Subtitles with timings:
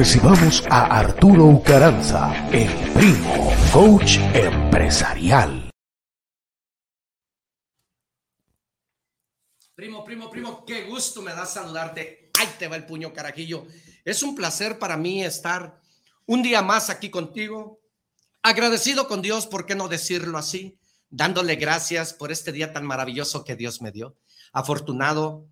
[0.00, 5.68] recibamos a Arturo Ucaranza, el primo, coach empresarial.
[9.74, 12.30] Primo, primo, primo, qué gusto me da saludarte.
[12.40, 13.66] Ahí te va el puño, carajillo.
[14.02, 15.78] Es un placer para mí estar
[16.24, 17.82] un día más aquí contigo.
[18.42, 20.78] Agradecido con Dios, ¿por qué no decirlo así?
[21.10, 24.16] Dándole gracias por este día tan maravilloso que Dios me dio.
[24.50, 25.46] Afortunado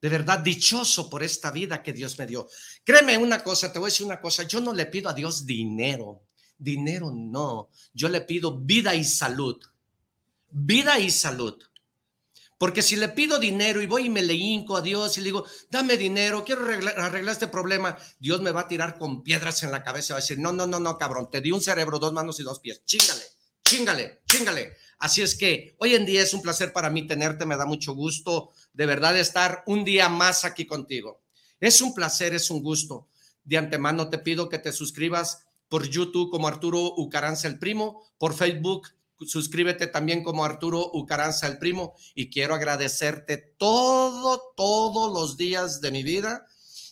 [0.00, 2.48] de verdad dichoso por esta vida que Dios me dio.
[2.86, 5.44] Créeme una cosa, te voy a decir una cosa, yo no le pido a Dios
[5.44, 6.22] dinero,
[6.56, 9.60] dinero no, yo le pido vida y salud,
[10.52, 11.60] vida y salud.
[12.56, 15.24] Porque si le pido dinero y voy y me le hinco a Dios y le
[15.24, 19.72] digo, dame dinero, quiero arreglar, este problema, Dios me va a tirar con piedras en
[19.72, 21.98] la cabeza y va a decir, no, no, no, no, cabrón, te di un cerebro,
[21.98, 23.24] dos manos y dos pies, chingale,
[23.64, 24.76] chingale, chingale.
[25.00, 27.94] Así es que hoy en día es un placer para mí tenerte, me da mucho
[27.94, 31.25] gusto de verdad estar un día más aquí contigo.
[31.60, 33.08] Es un placer, es un gusto.
[33.44, 38.34] De antemano te pido que te suscribas por YouTube como Arturo Ucaranza el Primo, por
[38.34, 38.88] Facebook
[39.24, 45.90] suscríbete también como Arturo Ucaranza el Primo y quiero agradecerte todo, todos los días de
[45.90, 46.46] mi vida.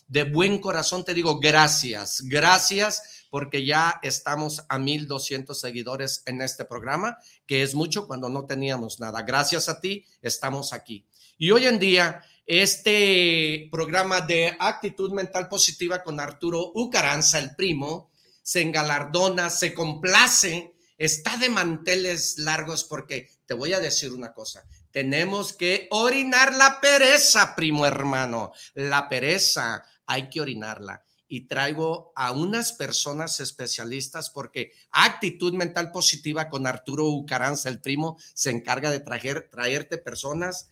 [0.07, 6.63] De buen corazón te digo gracias, gracias porque ya estamos a 1200 seguidores en este
[6.63, 9.23] programa, que es mucho cuando no teníamos nada.
[9.23, 11.05] Gracias a ti, estamos aquí.
[11.37, 18.11] Y hoy en día, este programa de actitud mental positiva con Arturo Ucaranza, el primo,
[18.43, 24.63] se engalardona, se complace, está de manteles largos porque te voy a decir una cosa,
[24.91, 31.03] tenemos que orinar la pereza, primo hermano, la pereza, hay que orinarla.
[31.27, 38.17] Y traigo a unas personas especialistas porque actitud mental positiva con Arturo Ucaranza, el primo,
[38.35, 40.69] se encarga de traer, traerte personas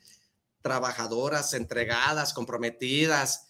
[0.63, 3.45] trabajadoras, entregadas, comprometidas,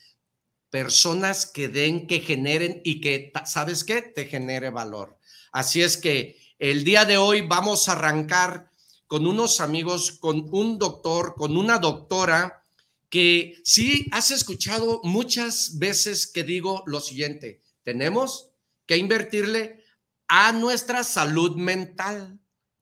[0.70, 4.02] personas que den, que generen y que, ¿sabes qué?
[4.02, 5.18] Te genere valor.
[5.52, 8.72] Así es que el día de hoy vamos a arrancar
[9.08, 12.66] con unos amigos, con un doctor, con una doctora
[13.10, 18.50] que sí has escuchado muchas veces que digo lo siguiente, tenemos
[18.88, 19.84] que invertirle
[20.28, 22.40] a nuestra salud mental,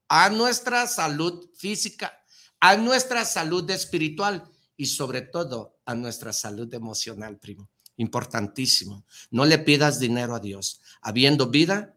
[0.07, 2.20] a nuestra salud física,
[2.61, 7.69] a nuestra salud espiritual y sobre todo a nuestra salud emocional, primo.
[7.97, 9.05] Importantísimo.
[9.31, 10.79] No le pidas dinero a Dios.
[11.01, 11.95] Habiendo vida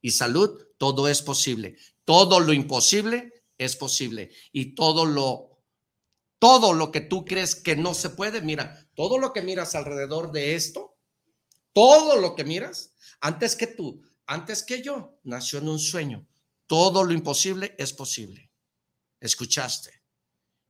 [0.00, 1.76] y salud, todo es posible.
[2.04, 5.52] Todo lo imposible es posible y todo lo
[6.38, 10.32] todo lo que tú crees que no se puede, mira, todo lo que miras alrededor
[10.32, 10.94] de esto,
[11.72, 16.26] todo lo que miras, antes que tú, antes que yo, nació en un sueño.
[16.66, 18.50] Todo lo imposible es posible.
[19.18, 19.95] ¿Escuchaste?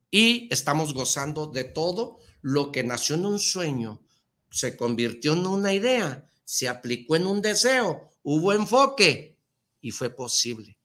[0.09, 4.01] Y estamos gozando de todo lo que nació en un sueño,
[4.49, 9.37] se convirtió en una idea, se aplicó en un deseo, hubo enfoque
[9.81, 10.77] y fue posible.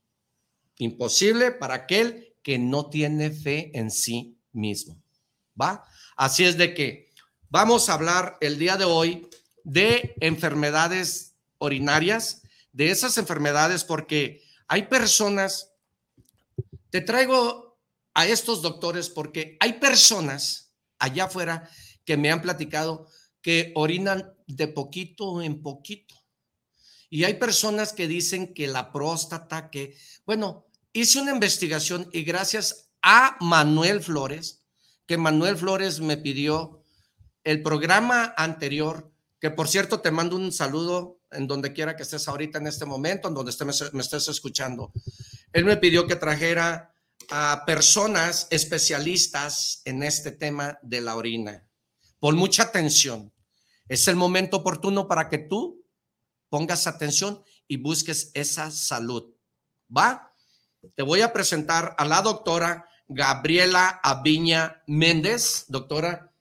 [0.77, 5.01] Imposible para aquel que no tiene fe en sí mismo.
[5.59, 5.85] ¿Va?
[6.15, 7.09] Así es de que
[7.49, 9.29] vamos a hablar el día de hoy
[9.63, 12.41] de enfermedades urinarias,
[12.73, 15.71] de esas enfermedades, porque hay personas,
[16.89, 17.72] te traigo
[18.13, 21.69] a estos doctores porque hay personas allá afuera
[22.05, 23.07] que me han platicado
[23.41, 26.15] que orinan de poquito en poquito.
[27.09, 29.95] Y hay personas que dicen que la próstata, que,
[30.25, 34.63] bueno, hice una investigación y gracias a Manuel Flores,
[35.05, 36.81] que Manuel Flores me pidió
[37.43, 42.27] el programa anterior, que por cierto te mando un saludo en donde quiera que estés
[42.27, 44.91] ahorita en este momento, en donde estés, me estés escuchando.
[45.51, 46.92] Él me pidió que trajera
[47.29, 51.67] a personas especialistas en este tema de la orina.
[52.19, 53.33] Pon mucha atención.
[53.87, 55.85] Es el momento oportuno para que tú
[56.49, 59.33] pongas atención y busques esa salud.
[59.95, 60.33] ¿Va?
[60.95, 65.65] Te voy a presentar a la doctora Gabriela Aviña Méndez.
[65.67, 66.33] Doctora,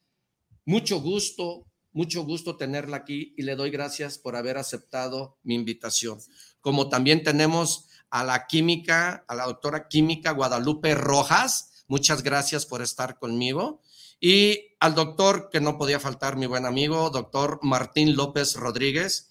[0.65, 6.19] mucho gusto, mucho gusto tenerla aquí y le doy gracias por haber aceptado mi invitación.
[6.61, 11.71] Como también tenemos a la química, a la doctora química Guadalupe Rojas.
[11.89, 13.81] Muchas gracias por estar conmigo.
[14.21, 19.31] Y al doctor, que no podía faltar, mi buen amigo, doctor Martín López Rodríguez,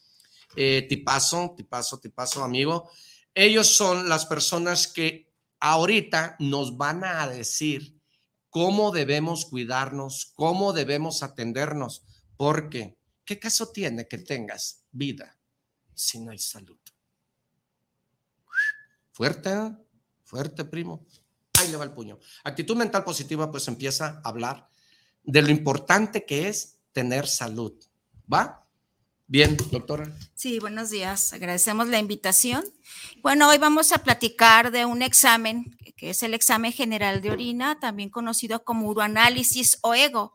[0.56, 2.90] eh, tipazo, tipazo, tipazo, amigo.
[3.36, 8.02] Ellos son las personas que ahorita nos van a decir
[8.50, 12.02] cómo debemos cuidarnos, cómo debemos atendernos,
[12.36, 15.38] porque ¿qué caso tiene que tengas vida
[15.94, 16.81] si no hay salud?
[19.22, 19.52] Fuerte,
[20.24, 21.06] fuerte, primo.
[21.60, 22.18] Ahí le va el puño.
[22.44, 24.68] Actitud mental positiva, pues empieza a hablar
[25.22, 27.72] de lo importante que es tener salud.
[28.34, 28.66] ¿Va?
[29.28, 30.12] Bien, doctora.
[30.34, 31.34] Sí, buenos días.
[31.34, 32.64] Agradecemos la invitación.
[33.22, 37.80] Bueno, hoy vamos a platicar de un examen que es el examen general de orina,
[37.80, 40.34] también conocido como uroanálisis o ego.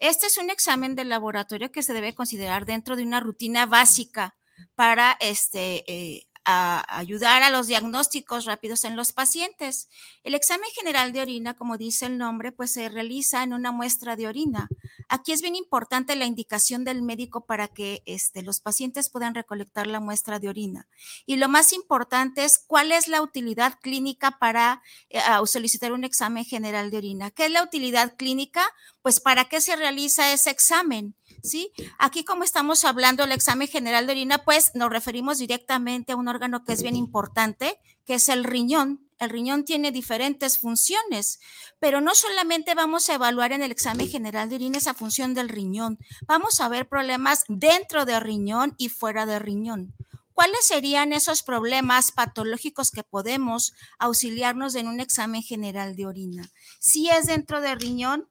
[0.00, 4.36] Este es un examen de laboratorio que se debe considerar dentro de una rutina básica
[4.74, 9.90] para este, eh, a ayudar a los diagnósticos rápidos en los pacientes.
[10.24, 14.16] El examen general de orina, como dice el nombre, pues se realiza en una muestra
[14.16, 14.66] de orina.
[15.10, 19.86] Aquí es bien importante la indicación del médico para que este, los pacientes puedan recolectar
[19.86, 20.88] la muestra de orina.
[21.26, 26.46] Y lo más importante es cuál es la utilidad clínica para eh, solicitar un examen
[26.46, 27.30] general de orina.
[27.30, 28.64] ¿Qué es la utilidad clínica?
[29.08, 31.14] Pues para qué se realiza ese examen.
[31.42, 31.72] ¿sí?
[31.98, 36.28] Aquí como estamos hablando del examen general de orina, pues nos referimos directamente a un
[36.28, 39.08] órgano que es bien importante, que es el riñón.
[39.18, 41.40] El riñón tiene diferentes funciones,
[41.78, 45.48] pero no solamente vamos a evaluar en el examen general de orina esa función del
[45.48, 49.94] riñón, vamos a ver problemas dentro del riñón y fuera del riñón.
[50.34, 56.50] ¿Cuáles serían esos problemas patológicos que podemos auxiliarnos en un examen general de orina?
[56.78, 58.28] Si es dentro del riñón,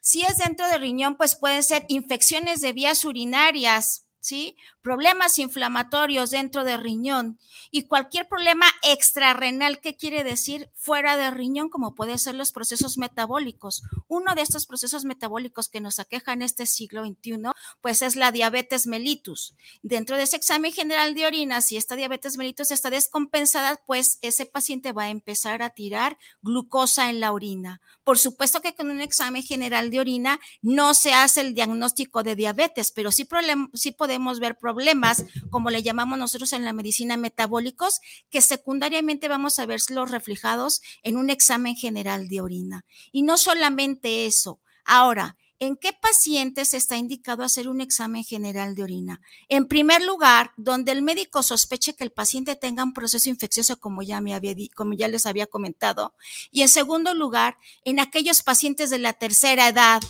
[0.00, 4.56] si es dentro del riñón, pues pueden ser infecciones de vías urinarias, ¿sí?
[4.82, 7.38] Problemas inflamatorios dentro del riñón
[7.70, 10.70] y cualquier problema extrarrenal, ¿qué quiere decir?
[10.74, 13.82] Fuera del riñón, como pueden ser los procesos metabólicos.
[14.08, 17.38] Uno de estos procesos metabólicos que nos aqueja en este siglo XXI,
[17.80, 19.54] pues es la diabetes mellitus.
[19.82, 24.46] Dentro de ese examen general de orina, si esta diabetes mellitus está descompensada, pues ese
[24.46, 27.80] paciente va a empezar a tirar glucosa en la orina.
[28.04, 32.36] Por supuesto que con un examen general de orina no se hace el diagnóstico de
[32.36, 33.28] diabetes, pero sí,
[33.74, 34.07] sí podemos
[34.40, 38.00] ver problemas, como le llamamos nosotros en la medicina metabólicos,
[38.30, 42.84] que secundariamente vamos a verlos reflejados en un examen general de orina.
[43.12, 44.60] Y no solamente eso.
[44.84, 49.20] Ahora, ¿En qué pacientes está indicado hacer un examen general de orina?
[49.48, 54.02] En primer lugar, donde el médico sospeche que el paciente tenga un proceso infeccioso, como
[54.02, 56.14] ya, me había, como ya les había comentado.
[56.52, 60.00] Y en segundo lugar, en aquellos pacientes de la tercera edad,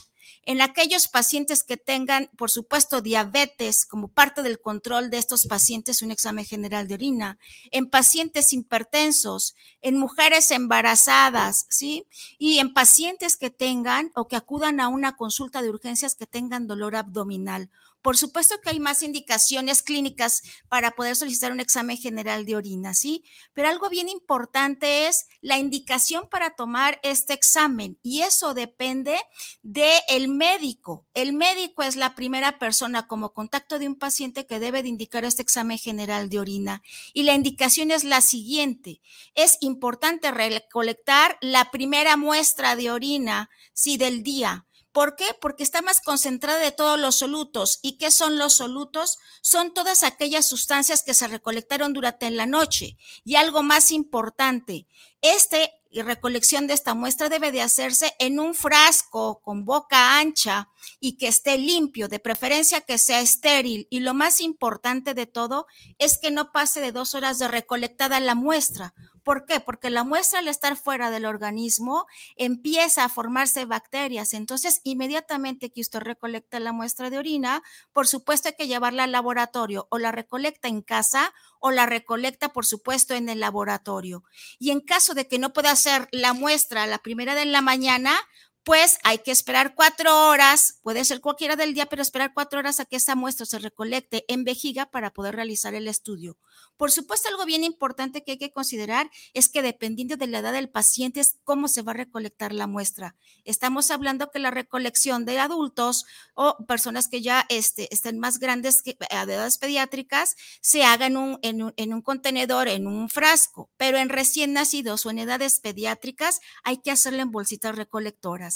[0.48, 6.00] en aquellos pacientes que tengan, por supuesto, diabetes como parte del control de estos pacientes,
[6.00, 7.38] un examen general de orina,
[7.70, 12.06] en pacientes hipertensos, en mujeres embarazadas, ¿sí?
[12.38, 16.66] Y en pacientes que tengan o que acudan a una consulta de urgencias que tengan
[16.66, 17.68] dolor abdominal
[18.08, 22.94] por supuesto que hay más indicaciones clínicas para poder solicitar un examen general de orina,
[22.94, 23.22] ¿sí?
[23.52, 29.18] Pero algo bien importante es la indicación para tomar este examen y eso depende
[29.60, 31.06] del médico.
[31.12, 35.26] El médico es la primera persona como contacto de un paciente que debe de indicar
[35.26, 39.02] este examen general de orina y la indicación es la siguiente.
[39.34, 44.64] Es importante recolectar la primera muestra de orina, sí, del día
[44.98, 45.26] ¿Por qué?
[45.40, 47.78] Porque está más concentrada de todos los solutos.
[47.82, 49.18] ¿Y qué son los solutos?
[49.42, 52.96] Son todas aquellas sustancias que se recolectaron durante la noche.
[53.24, 54.88] Y algo más importante,
[55.22, 60.68] este y recolección de esta muestra debe de hacerse en un frasco con boca ancha
[61.00, 63.86] y que esté limpio, de preferencia que sea estéril.
[63.90, 65.66] Y lo más importante de todo
[65.98, 68.94] es que no pase de dos horas de recolectada la muestra,
[69.28, 69.60] ¿Por qué?
[69.60, 72.06] Porque la muestra al estar fuera del organismo
[72.36, 74.32] empieza a formarse bacterias.
[74.32, 79.12] Entonces, inmediatamente que usted recolecta la muestra de orina, por supuesto hay que llevarla al
[79.12, 84.24] laboratorio o la recolecta en casa o la recolecta, por supuesto, en el laboratorio.
[84.58, 87.60] Y en caso de que no pueda hacer la muestra a la primera de la
[87.60, 88.18] mañana,
[88.64, 92.80] pues hay que esperar cuatro horas, puede ser cualquiera del día, pero esperar cuatro horas
[92.80, 96.36] a que esa muestra se recolecte en vejiga para poder realizar el estudio.
[96.76, 100.52] Por supuesto, algo bien importante que hay que considerar es que dependiendo de la edad
[100.52, 103.16] del paciente es cómo se va a recolectar la muestra.
[103.44, 108.82] Estamos hablando que la recolección de adultos o personas que ya este, estén más grandes
[108.82, 112.86] que, eh, de edades pediátricas se haga en un, en, un, en un contenedor, en
[112.86, 117.74] un frasco, pero en recién nacidos o en edades pediátricas hay que hacerlo en bolsitas
[117.74, 118.47] recolectoras.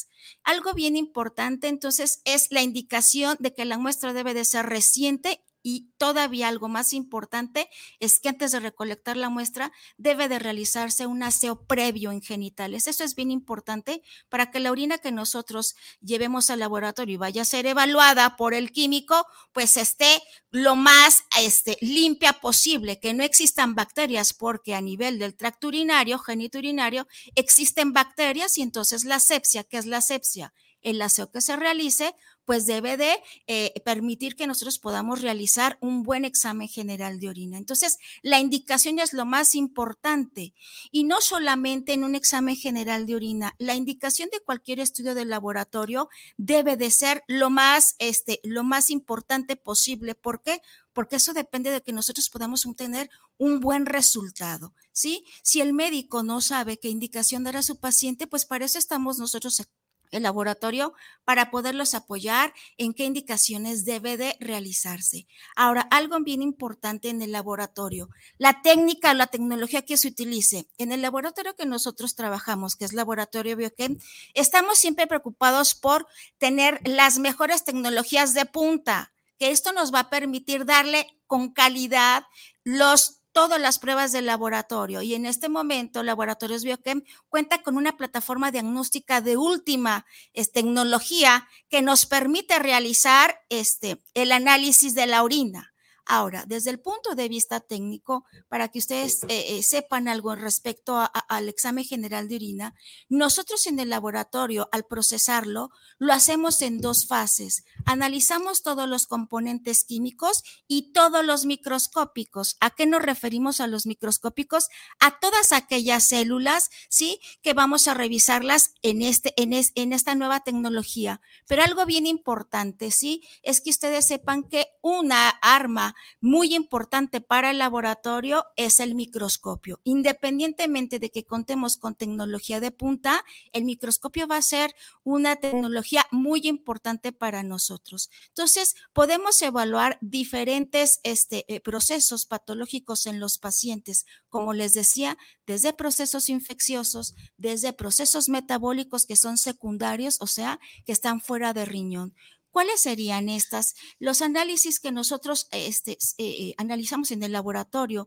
[0.43, 5.43] Algo bien importante entonces es la indicación de que la muestra debe de ser reciente
[5.62, 7.69] y todavía algo más importante
[8.00, 12.87] es que antes de recolectar la muestra debe de realizarse un aseo previo en genitales.
[12.87, 17.42] Eso es bien importante para que la orina que nosotros llevemos al laboratorio y vaya
[17.42, 23.23] a ser evaluada por el químico, pues esté lo más este, limpia posible, que no
[23.23, 29.64] existan bacterias, porque a nivel del tracto urinario, geniturinario, existen bacterias y entonces la sepsia,
[29.64, 30.52] ¿qué es la sepsia?
[30.83, 32.14] el aseo que se realice,
[32.45, 37.59] pues debe de eh, permitir que nosotros podamos realizar un buen examen general de orina.
[37.59, 40.55] Entonces, la indicación es lo más importante
[40.91, 45.25] y no solamente en un examen general de orina, la indicación de cualquier estudio de
[45.25, 50.15] laboratorio debe de ser lo más, este, lo más importante posible.
[50.15, 50.61] ¿Por qué?
[50.93, 55.25] Porque eso depende de que nosotros podamos obtener un buen resultado, ¿sí?
[55.43, 59.19] Si el médico no sabe qué indicación dar a su paciente, pues para eso estamos
[59.19, 59.63] nosotros
[60.12, 65.26] el laboratorio para poderlos apoyar en qué indicaciones debe de realizarse.
[65.57, 70.69] Ahora, algo bien importante en el laboratorio, la técnica o la tecnología que se utilice.
[70.78, 73.99] En el laboratorio que nosotros trabajamos, que es Laboratorio Biochem,
[74.35, 76.07] estamos siempre preocupados por
[76.38, 82.25] tener las mejores tecnologías de punta, que esto nos va a permitir darle con calidad
[82.64, 87.97] los todas las pruebas del laboratorio y en este momento Laboratorios Biochem cuenta con una
[87.97, 90.07] plataforma diagnóstica de última
[90.53, 95.72] tecnología que nos permite realizar este, el análisis de la orina.
[96.04, 101.09] Ahora, desde el punto de vista técnico, para que ustedes eh, eh, sepan algo respecto
[101.28, 102.75] al examen general de orina,
[103.09, 107.64] nosotros en el laboratorio, al procesarlo, lo hacemos en dos fases.
[107.85, 112.56] Analizamos todos los componentes químicos y todos los microscópicos.
[112.61, 114.68] ¿A qué nos referimos a los microscópicos?
[114.99, 117.21] A todas aquellas células, ¿sí?
[117.42, 121.21] Que vamos a revisarlas en, este, en, en esta nueva tecnología.
[121.47, 123.23] Pero algo bien importante, ¿sí?
[123.42, 129.81] Es que ustedes sepan que una arma muy importante para el laboratorio es el microscopio.
[129.85, 136.07] Independientemente de que contemos con tecnología de punta, el microscopio va a ser una tecnología
[136.11, 138.11] muy importante para nosotros.
[138.29, 145.73] Entonces, podemos evaluar diferentes este, eh, procesos patológicos en los pacientes, como les decía, desde
[145.73, 152.15] procesos infecciosos, desde procesos metabólicos que son secundarios, o sea, que están fuera de riñón.
[152.52, 153.75] ¿Cuáles serían estas?
[153.99, 158.06] Los análisis que nosotros este, eh, eh, analizamos en el laboratorio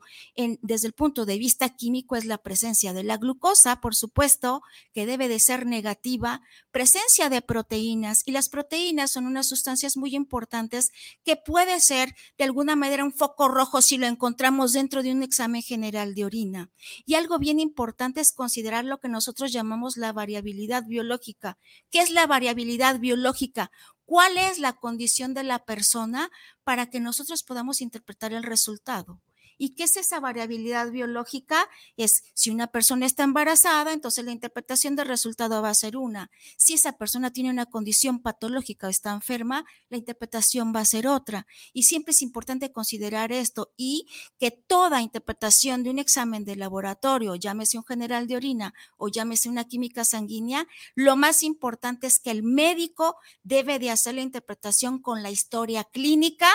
[0.61, 4.61] desde el punto de vista químico es la presencia de la glucosa, por supuesto,
[4.93, 10.15] que debe de ser negativa, presencia de proteínas y las proteínas son unas sustancias muy
[10.15, 10.91] importantes
[11.23, 15.23] que puede ser de alguna manera un foco rojo si lo encontramos dentro de un
[15.23, 16.69] examen general de orina.
[17.07, 21.57] Y algo bien importante es considerar lo que nosotros llamamos la variabilidad biológica.
[21.89, 23.71] ¿Qué es la variabilidad biológica?
[24.05, 26.29] Cuál es la condición de la persona
[26.63, 29.21] para que nosotros podamos interpretar el resultado.
[29.57, 31.69] ¿Y qué es esa variabilidad biológica?
[31.97, 36.29] Es si una persona está embarazada, entonces la interpretación del resultado va a ser una.
[36.57, 41.07] Si esa persona tiene una condición patológica o está enferma, la interpretación va a ser
[41.07, 41.47] otra.
[41.73, 44.07] Y siempre es importante considerar esto y
[44.39, 49.49] que toda interpretación de un examen de laboratorio, llámese un general de orina o llámese
[49.49, 55.01] una química sanguínea, lo más importante es que el médico debe de hacer la interpretación
[55.01, 56.49] con la historia clínica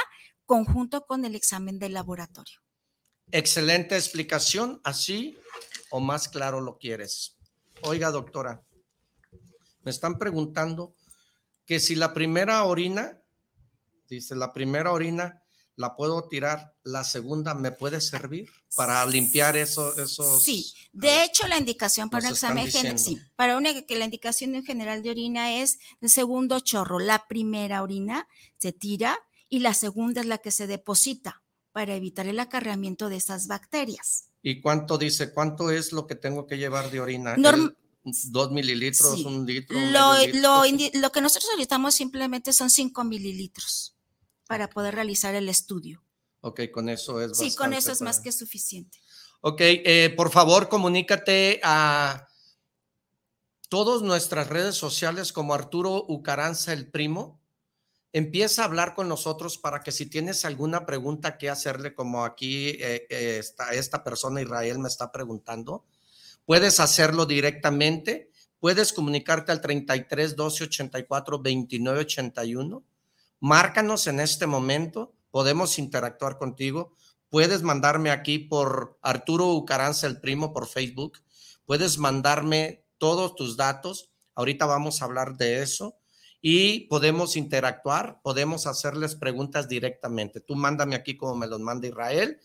[0.47, 2.60] conjunto con el examen de laboratorio.
[3.33, 5.39] Excelente explicación, así
[5.91, 7.37] o más claro lo quieres.
[7.83, 8.63] Oiga, doctora,
[9.83, 10.95] me están preguntando
[11.65, 13.21] que si la primera orina,
[14.09, 15.43] dice, la primera orina
[15.77, 20.45] la puedo tirar, la segunda me puede servir para limpiar eso, esos.
[20.45, 24.65] Sí, de hecho la indicación para un examen sí, para una que la indicación en
[24.65, 26.99] general de orina es el segundo chorro.
[26.99, 29.19] La primera orina se tira
[29.49, 31.40] y la segunda es la que se deposita
[31.73, 34.27] para evitar el acarreamiento de esas bacterias.
[34.43, 35.33] ¿Y cuánto dice?
[35.33, 37.37] ¿Cuánto es lo que tengo que llevar de orina?
[38.03, 39.79] ¿Dos mililitros, un litro?
[39.79, 43.97] Lo, lo, que nosotros solicitamos simplemente son cinco mililitros
[44.47, 46.03] para poder realizar el estudio.
[46.41, 47.37] Ok, con eso es.
[47.37, 48.99] Sí, con eso es más que suficiente.
[49.43, 52.27] Ok, eh, por favor, comunícate a
[53.69, 57.40] todas nuestras redes sociales como Arturo Ucaranza el primo.
[58.13, 62.71] Empieza a hablar con nosotros para que si tienes alguna pregunta que hacerle, como aquí
[62.71, 63.41] eh, eh,
[63.73, 65.85] esta persona Israel me está preguntando,
[66.45, 68.31] puedes hacerlo directamente.
[68.59, 72.85] Puedes comunicarte al 33 12 84 29 81.
[73.39, 75.15] Márcanos en este momento.
[75.31, 76.93] Podemos interactuar contigo.
[77.29, 81.19] Puedes mandarme aquí por Arturo Ucaranza el primo por Facebook.
[81.65, 84.11] Puedes mandarme todos tus datos.
[84.35, 86.00] Ahorita vamos a hablar de eso
[86.43, 90.41] y podemos interactuar, podemos hacerles preguntas directamente.
[90.41, 92.39] Tú mándame aquí como me los manda Israel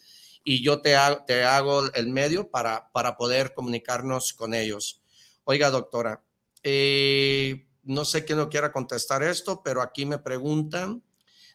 [0.43, 5.01] y yo te hago, te hago el medio para, para poder comunicarnos con ellos.
[5.45, 6.23] Oiga, doctora,
[6.63, 11.03] eh, no sé quién no quiera contestar esto, pero aquí me preguntan,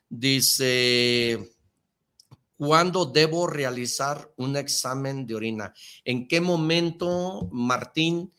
[0.09, 1.53] dice,
[2.57, 5.75] ¿cuándo debo realizar un examen de orina?
[6.05, 8.33] ¿En qué momento, Martín?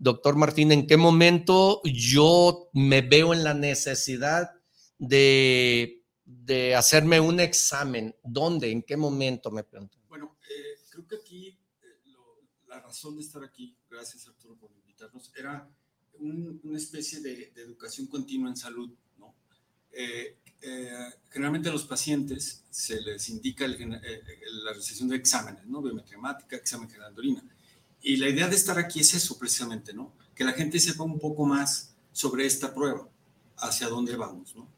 [0.00, 4.50] Doctor Martín, ¿en qué momento yo me veo en la necesidad
[4.98, 8.16] de, de hacerme un examen?
[8.24, 8.72] ¿Dónde?
[8.72, 9.50] ¿En qué momento?
[9.50, 9.98] Me pregunto.
[10.08, 14.72] Bueno, eh, creo que aquí eh, lo, la razón de estar aquí, gracias Arturo por
[14.72, 15.68] invitarnos, era
[16.14, 18.90] un, una especie de, de, educación continua en salud.
[19.18, 19.34] ¿no?
[19.92, 20.38] Eh,
[21.28, 25.82] generalmente a los pacientes se les indica el, la realización de exámenes, ¿no?
[25.82, 26.18] biometría
[26.52, 27.44] examen general de orina
[28.02, 30.12] y la idea de estar aquí es eso precisamente, ¿no?
[30.34, 33.08] Que la gente sepa un poco más sobre esta prueba,
[33.58, 34.68] hacia dónde vamos, ¿no?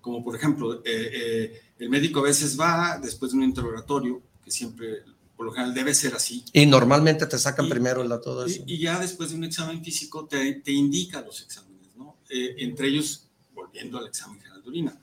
[0.00, 4.50] Como por ejemplo, eh, eh, el médico a veces va después de un interrogatorio, que
[4.50, 5.04] siempre,
[5.36, 6.44] por lo general, debe ser así.
[6.52, 8.62] Y normalmente te sacan y, primero la, todo eso.
[8.66, 12.16] Y, y, ya después de un examen físico te, te indica los exámenes, ¿no?
[12.28, 14.98] Eh, entre ellos, volviendo al examen general de orina.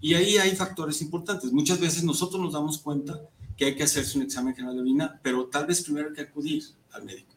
[0.00, 1.50] Y ahí hay factores importantes.
[1.50, 3.20] Muchas veces nosotros nos damos cuenta
[3.56, 6.22] que hay que hacerse un examen general de orina, pero tal vez primero hay que
[6.22, 6.64] acudir
[6.94, 7.34] al médico.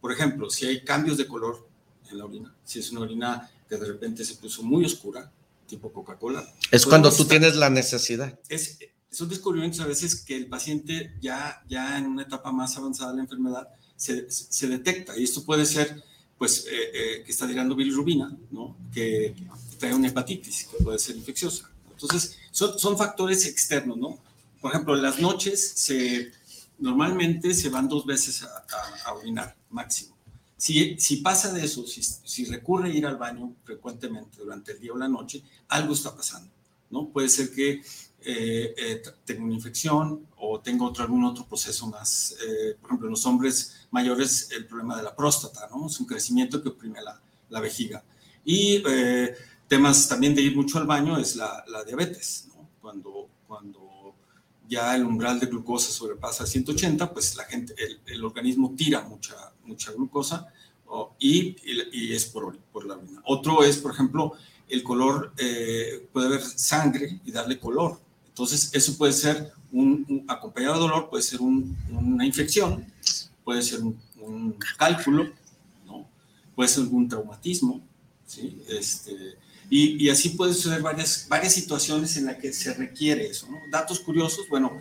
[0.00, 1.68] Por ejemplo, si hay cambios de color
[2.10, 5.30] en la orina, si es una orina que de repente se puso muy oscura,
[5.66, 6.52] tipo Coca-Cola.
[6.70, 8.38] Es cuando tú tienes la necesidad.
[8.48, 8.78] Es,
[9.10, 13.18] son descubrimientos a veces que el paciente ya, ya en una etapa más avanzada de
[13.18, 15.16] la enfermedad se, se detecta.
[15.16, 16.02] Y esto puede ser,
[16.38, 18.76] pues, eh, eh, que está tirando bilirrubina, ¿no?
[18.92, 19.34] Que
[19.78, 21.70] trae una hepatitis, que puede ser infecciosa.
[21.90, 24.18] Entonces, son, son factores externos, ¿no?
[24.60, 26.32] Por ejemplo, en las noches se,
[26.78, 28.44] normalmente se van dos veces
[29.04, 30.16] a, orinar, máximo.
[30.56, 34.98] Si, pasa de eso, si, recurre a ir al baño frecuentemente durante el día o
[34.98, 36.50] la noche, algo está pasando,
[36.90, 37.08] ¿no?
[37.08, 37.80] Puede ser que
[38.20, 42.34] eh, eh, tenga una infección o tenga otro, algún otro proceso más.
[42.44, 45.86] Eh, por ejemplo, en los hombres mayores, el problema de la próstata, ¿no?
[45.86, 48.02] Es un crecimiento que oprime la, vejiga.
[48.44, 49.34] Y eh,
[49.66, 52.48] temas también de ir mucho al baño es la, diabetes.
[52.80, 53.87] Cuando, cuando
[54.68, 59.34] ya el umbral de glucosa sobrepasa 180, pues la gente, el, el organismo tira mucha,
[59.64, 60.46] mucha glucosa
[60.86, 63.22] oh, y, y, y, es por, por, la orina.
[63.24, 64.34] Otro es, por ejemplo,
[64.68, 67.98] el color, eh, puede haber sangre y darle color.
[68.28, 72.86] Entonces, eso puede ser un, un acompañado de dolor, puede ser un, una infección,
[73.44, 75.32] puede ser un, un, cálculo,
[75.86, 76.06] ¿no?
[76.54, 77.80] puede ser algún traumatismo,
[78.26, 78.60] ¿sí?
[78.68, 79.38] Este,
[79.70, 83.50] y, y, así puede suceder varias, varias situaciones en las que se requiere eso.
[83.50, 83.58] ¿no?
[83.70, 84.72] Datos curiosos, bueno,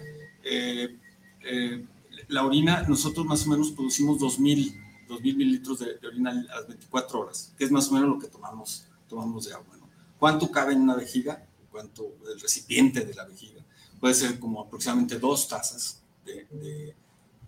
[0.43, 0.95] eh,
[1.43, 1.85] eh,
[2.29, 6.67] la orina, nosotros más o menos producimos 2.000, 2.000 mililitros de, de, orina a las
[6.67, 9.75] 24 horas, que es más o menos lo que tomamos, tomamos de agua.
[9.77, 9.89] ¿no?
[10.17, 11.45] ¿Cuánto cabe en una vejiga?
[11.69, 13.63] ¿Cuánto el recipiente de la vejiga?
[13.99, 16.95] Puede ser como aproximadamente dos tazas de, de,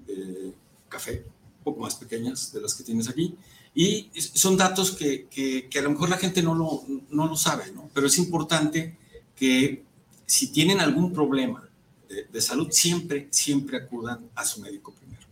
[0.06, 0.54] de
[0.89, 1.25] café,
[1.60, 3.36] un poco más pequeñas de las que tienes aquí.
[3.81, 7.37] Y son datos que, que, que, a lo mejor la gente no lo, no lo
[7.37, 7.89] sabe, ¿no?
[7.93, 8.97] Pero es importante
[9.37, 9.85] que
[10.25, 11.63] si tienen algún problema
[12.09, 15.25] de, de salud, siempre, siempre acudan a su médico primero,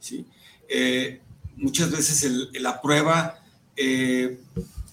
[0.00, 0.26] ¿sí?
[0.68, 1.20] Eh,
[1.54, 3.40] muchas veces el, la prueba
[3.76, 4.40] eh,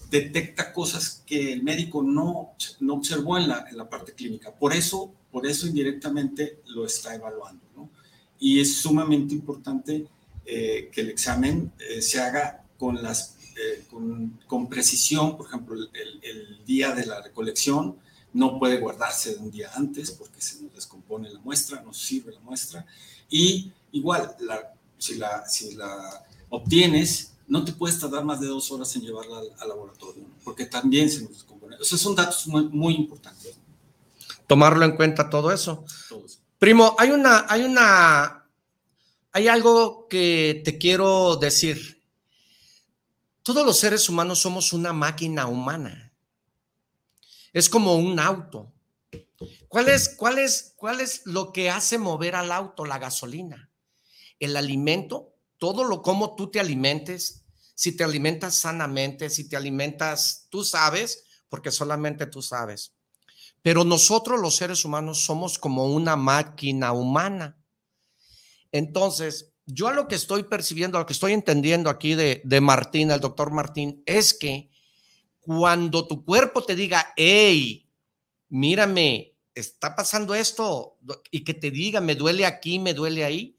[0.08, 4.54] detecta cosas que el médico no, no observó en la, en la parte clínica.
[4.54, 7.90] Por eso, por eso indirectamente lo está evaluando, ¿no?
[8.38, 10.06] Y es sumamente importante
[10.46, 15.74] eh, que el examen eh, se haga con, las, eh, con, con, precisión, por ejemplo,
[15.74, 17.96] el, el, día de la recolección
[18.32, 22.32] no puede guardarse de un día antes porque se nos descompone la muestra, nos sirve
[22.32, 22.86] la muestra.
[23.28, 28.70] Y igual, la, si, la, si la obtienes, no te puedes tardar más de dos
[28.72, 30.34] horas en llevarla al, al laboratorio, ¿no?
[30.42, 31.76] porque también se nos descompone.
[31.76, 33.58] O sea, son datos muy, muy importantes.
[34.46, 35.84] Tomarlo en cuenta todo eso.
[36.08, 36.38] todo eso.
[36.58, 38.46] Primo, hay una, hay una,
[39.32, 41.99] hay algo que te quiero decir.
[43.42, 46.12] Todos los seres humanos somos una máquina humana.
[47.52, 48.72] Es como un auto.
[49.68, 52.84] ¿Cuál es, cuál es, cuál es lo que hace mover al auto?
[52.84, 53.70] La gasolina.
[54.38, 60.46] El alimento, todo lo como tú te alimentes, si te alimentas sanamente, si te alimentas,
[60.50, 62.92] tú sabes, porque solamente tú sabes.
[63.62, 67.58] Pero nosotros los seres humanos somos como una máquina humana.
[68.72, 73.10] Entonces, yo a lo que estoy percibiendo, a lo que estoy entendiendo aquí de, Martín,
[73.10, 74.70] el doctor Martín, es que
[75.40, 77.88] cuando tu cuerpo te diga, hey,
[78.48, 80.98] mírame, está pasando esto,
[81.30, 83.58] y que te diga, me duele aquí, me duele ahí,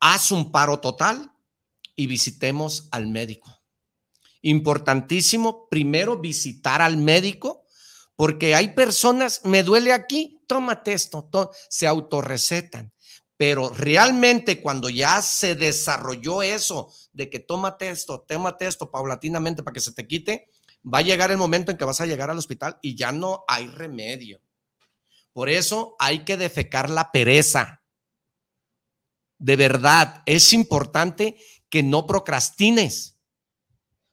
[0.00, 1.32] haz un paro total
[1.96, 3.62] y visitemos al médico.
[4.42, 7.64] Importantísimo, primero visitar al médico,
[8.16, 11.28] porque hay personas, me duele aquí, tómate esto,
[11.68, 12.93] se autorrecetan.
[13.36, 19.74] Pero realmente cuando ya se desarrolló eso de que tómate esto, tómate esto paulatinamente para
[19.74, 20.48] que se te quite,
[20.84, 23.44] va a llegar el momento en que vas a llegar al hospital y ya no
[23.48, 24.40] hay remedio.
[25.32, 27.82] Por eso hay que defecar la pereza.
[29.38, 31.36] De verdad, es importante
[31.68, 33.18] que no procrastines,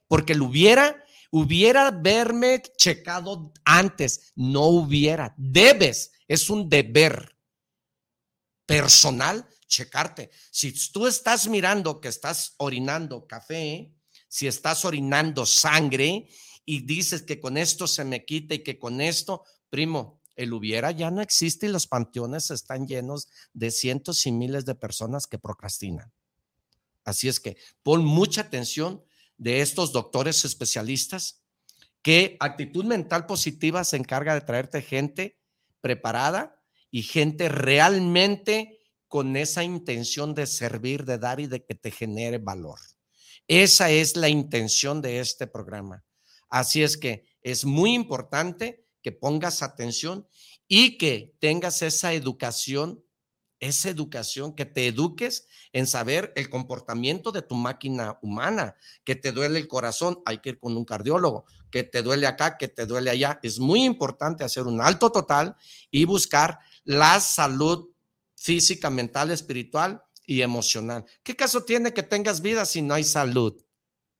[0.08, 5.32] porque lo hubiera, hubiera verme checado antes, no hubiera.
[5.36, 7.36] Debes, es un deber
[8.72, 10.30] personal checarte.
[10.50, 13.92] Si tú estás mirando que estás orinando café,
[14.28, 16.26] si estás orinando sangre
[16.64, 20.90] y dices que con esto se me quita y que con esto, primo, el hubiera
[20.90, 25.38] ya no existe y los panteones están llenos de cientos y miles de personas que
[25.38, 26.10] procrastinan.
[27.04, 29.04] Así es que pon mucha atención
[29.36, 31.42] de estos doctores especialistas
[32.00, 35.38] que actitud mental positiva se encarga de traerte gente
[35.82, 36.61] preparada
[36.92, 38.78] y gente realmente
[39.08, 42.78] con esa intención de servir, de dar y de que te genere valor.
[43.48, 46.04] Esa es la intención de este programa.
[46.48, 50.28] Así es que es muy importante que pongas atención
[50.68, 53.04] y que tengas esa educación,
[53.58, 59.32] esa educación, que te eduques en saber el comportamiento de tu máquina humana, que te
[59.32, 62.86] duele el corazón, hay que ir con un cardiólogo, que te duele acá, que te
[62.86, 63.40] duele allá.
[63.42, 65.56] Es muy importante hacer un alto total
[65.90, 67.90] y buscar la salud
[68.34, 71.04] física, mental, espiritual y emocional.
[71.22, 73.54] ¿Qué caso tiene que tengas vida si no hay salud?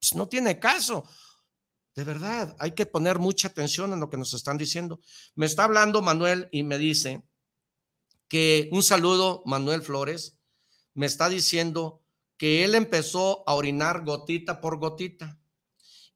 [0.00, 1.04] Pues no tiene caso.
[1.94, 5.00] De verdad, hay que poner mucha atención en lo que nos están diciendo.
[5.34, 7.22] Me está hablando Manuel y me dice
[8.28, 10.38] que un saludo, Manuel Flores,
[10.94, 12.02] me está diciendo
[12.38, 15.38] que él empezó a orinar gotita por gotita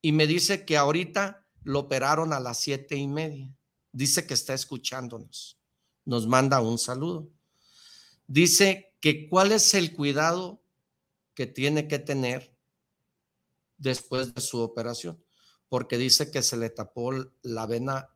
[0.00, 3.54] y me dice que ahorita lo operaron a las siete y media.
[3.92, 5.58] Dice que está escuchándonos.
[6.06, 7.28] Nos manda un saludo.
[8.26, 10.62] Dice que cuál es el cuidado
[11.34, 12.56] que tiene que tener
[13.76, 15.22] después de su operación
[15.68, 18.08] porque dice que se le tapó la vena,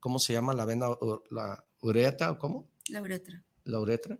[0.00, 0.54] ¿cómo se llama?
[0.54, 0.88] La vena,
[1.30, 2.70] la uretra o cómo?
[2.88, 3.42] La uretra.
[3.64, 4.18] La uretra.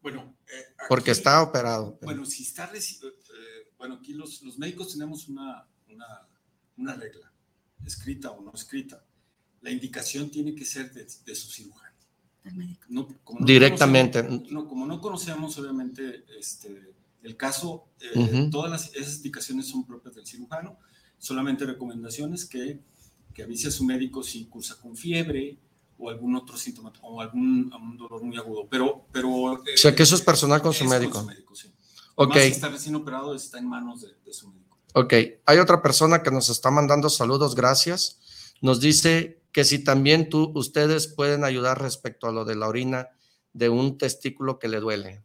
[0.00, 1.98] Bueno, eh, porque está operado.
[2.02, 6.28] Bueno, si está, eh, bueno, aquí los, los médicos tenemos una, una,
[6.76, 7.32] una, regla,
[7.84, 9.04] escrita o no escrita.
[9.62, 11.92] La indicación tiene que ser de, su cirujano.
[12.88, 13.08] No,
[13.40, 14.22] Directamente.
[14.50, 20.14] no, como no conocemos, obviamente, este, el caso, eh, todas las, esas indicaciones son propias
[20.14, 20.76] del cirujano
[21.22, 22.80] solamente recomendaciones que,
[23.32, 25.56] que avise a su médico si cursa con fiebre
[25.96, 28.66] o algún otro síntoma o algún, dolor muy agudo.
[28.68, 31.12] Pero, pero o sea, que eso es personal con su médico.
[31.12, 31.72] Con su médico sí.
[32.16, 32.34] Ok.
[32.34, 34.76] si está recién operado, está en manos de, de su médico.
[34.94, 35.14] Ok.
[35.46, 38.18] Hay otra persona que nos está mandando saludos, gracias.
[38.60, 43.08] Nos dice que si también tú, ustedes pueden ayudar respecto a lo de la orina
[43.52, 45.22] de un testículo que le duele.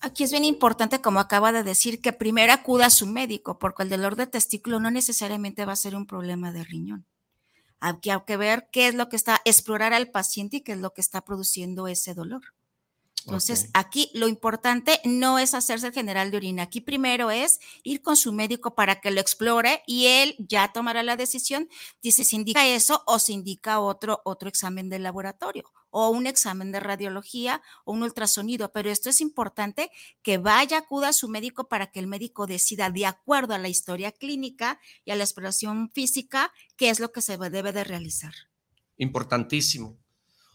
[0.00, 3.84] Aquí es bien importante, como acaba de decir, que primero acuda a su médico, porque
[3.84, 7.06] el dolor de testículo no necesariamente va a ser un problema de riñón.
[7.80, 10.72] Hay que, hay que ver qué es lo que está, explorar al paciente y qué
[10.72, 12.42] es lo que está produciendo ese dolor.
[13.24, 16.64] Entonces, aquí lo importante no es hacerse el general de orina.
[16.64, 21.02] Aquí primero es ir con su médico para que lo explore y él ya tomará
[21.02, 21.68] la decisión
[22.02, 26.72] Dice, si indica eso o se indica otro, otro examen de laboratorio o un examen
[26.72, 28.72] de radiología o un ultrasonido.
[28.72, 29.90] Pero esto es importante
[30.22, 33.68] que vaya, acuda a su médico para que el médico decida de acuerdo a la
[33.68, 38.34] historia clínica y a la exploración física qué es lo que se debe de realizar.
[38.96, 40.03] Importantísimo.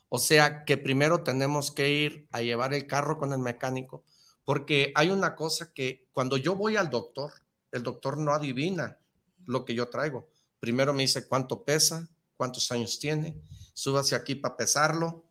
[0.09, 4.03] O sea que primero tenemos que ir a llevar el carro con el mecánico,
[4.43, 7.31] porque hay una cosa que cuando yo voy al doctor,
[7.71, 8.97] el doctor no adivina
[9.45, 10.27] lo que yo traigo.
[10.59, 13.39] Primero me dice cuánto pesa, cuántos años tiene,
[13.73, 15.25] súbase aquí para pesarlo,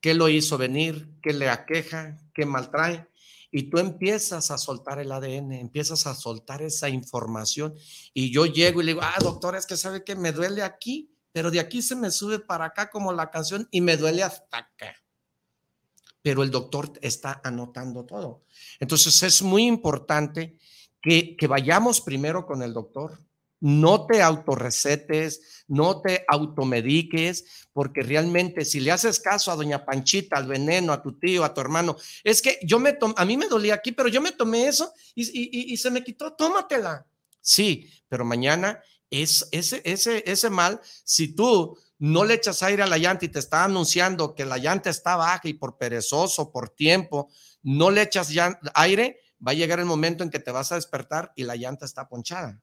[0.00, 3.08] qué lo hizo venir, qué le aqueja, qué maltrae.
[3.50, 7.74] Y tú empiezas a soltar el ADN, empiezas a soltar esa información.
[8.12, 11.13] Y yo llego y le digo, ah, doctor, es que sabe que me duele aquí
[11.34, 14.58] pero de aquí se me sube para acá como la canción y me duele hasta
[14.58, 14.94] acá.
[16.22, 18.44] pero el doctor está anotando todo.
[18.78, 20.56] Entonces es muy importante
[21.02, 23.18] que, que vayamos primero con el doctor.
[23.60, 30.36] No te autorrecetes, no te automediques, porque realmente si le haces caso a doña Panchita,
[30.36, 33.48] al veneno, a tu tío, a tu hermano, es que yo me a mí me
[33.48, 37.04] dolía aquí, pero yo me tomé eso y, y, y se me quitó, tómatela.
[37.40, 42.86] Sí, pero mañana es ese, ese, ese mal, si tú no le echas aire a
[42.86, 46.70] la llanta y te está anunciando que la llanta está baja y por perezoso, por
[46.70, 47.30] tiempo,
[47.62, 48.30] no le echas
[48.74, 51.84] aire, va a llegar el momento en que te vas a despertar y la llanta
[51.84, 52.60] está ponchada.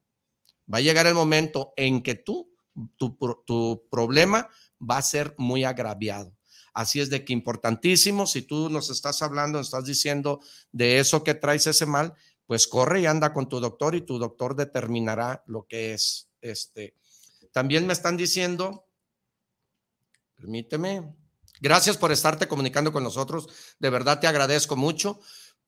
[0.72, 2.54] Va a llegar el momento en que tú,
[2.98, 4.50] tu, tu problema
[4.80, 6.36] va a ser muy agraviado.
[6.74, 10.40] Así es de que importantísimo, si tú nos estás hablando, estás diciendo
[10.72, 12.14] de eso que traes ese mal,
[12.46, 16.96] pues corre y anda con tu doctor y tu doctor determinará lo que es este.
[17.52, 18.88] También me están diciendo,
[20.36, 21.16] permíteme,
[21.60, 23.48] gracias por estarte comunicando con nosotros,
[23.80, 25.20] de verdad te agradezco mucho.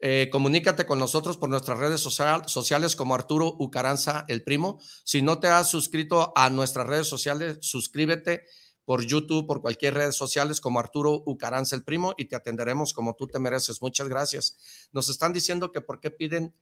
[0.06, 4.82] Eh, comunícate con nosotros por nuestras redes sociales como Arturo Ucaranza, el primo.
[5.06, 8.44] Si no te has suscrito a nuestras redes sociales, suscríbete
[8.84, 13.16] por YouTube, por cualquier red sociales como Arturo Ucaranza, el primo, y te atenderemos como
[13.16, 13.82] tú te mereces.
[13.82, 14.58] Muchas gracias.
[14.92, 16.54] Nos están diciendo que por qué piden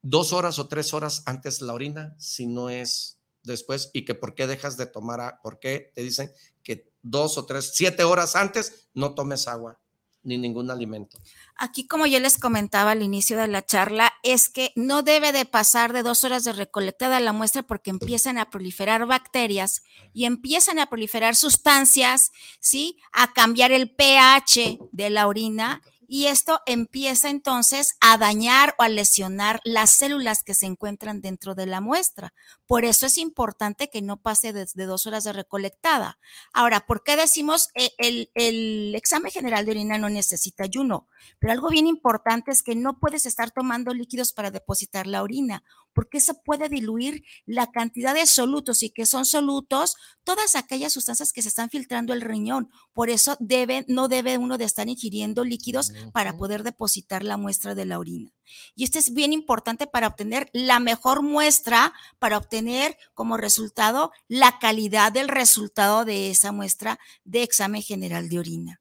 [0.00, 4.34] dos horas o tres horas antes la orina si no es después y que por
[4.34, 6.30] qué dejas de tomar, por qué te dicen
[6.62, 9.78] que dos o tres, siete horas antes no tomes agua
[10.22, 11.18] ni ningún alimento.
[11.56, 15.44] Aquí, como yo les comentaba al inicio de la charla, es que no debe de
[15.44, 20.78] pasar de dos horas de recolectada la muestra porque empiezan a proliferar bacterias y empiezan
[20.78, 22.98] a proliferar sustancias, ¿sí?
[23.12, 28.88] A cambiar el pH de la orina y esto empieza entonces a dañar o a
[28.88, 32.32] lesionar las células que se encuentran dentro de la muestra.
[32.68, 36.18] Por eso es importante que no pase desde dos horas de recolectada.
[36.52, 41.08] Ahora, ¿por qué decimos eh, el, el examen general de orina no necesita ayuno?
[41.40, 45.64] Pero algo bien importante es que no puedes estar tomando líquidos para depositar la orina
[45.98, 51.32] porque eso puede diluir la cantidad de solutos y que son solutos todas aquellas sustancias
[51.32, 52.70] que se están filtrando el riñón.
[52.92, 57.74] Por eso debe, no debe uno de estar ingiriendo líquidos para poder depositar la muestra
[57.74, 58.30] de la orina.
[58.74, 64.58] Y esto es bien importante para obtener la mejor muestra, para obtener como resultado la
[64.58, 68.80] calidad del resultado de esa muestra de examen general de orina.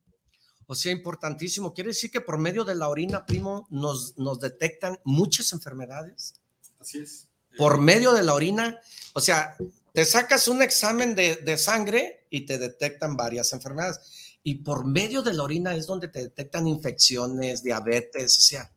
[0.67, 1.73] O sea, importantísimo.
[1.73, 6.33] Quiere decir que por medio de la orina, primo, nos, nos detectan muchas enfermedades.
[6.79, 7.27] Así es.
[7.57, 8.79] Por medio de la orina,
[9.13, 9.55] o sea,
[9.93, 14.37] te sacas un examen de, sangre y te detectan varias enfermedades.
[14.43, 18.71] Y por medio de la orina es donde te detectan infecciones, diabetes, o sea.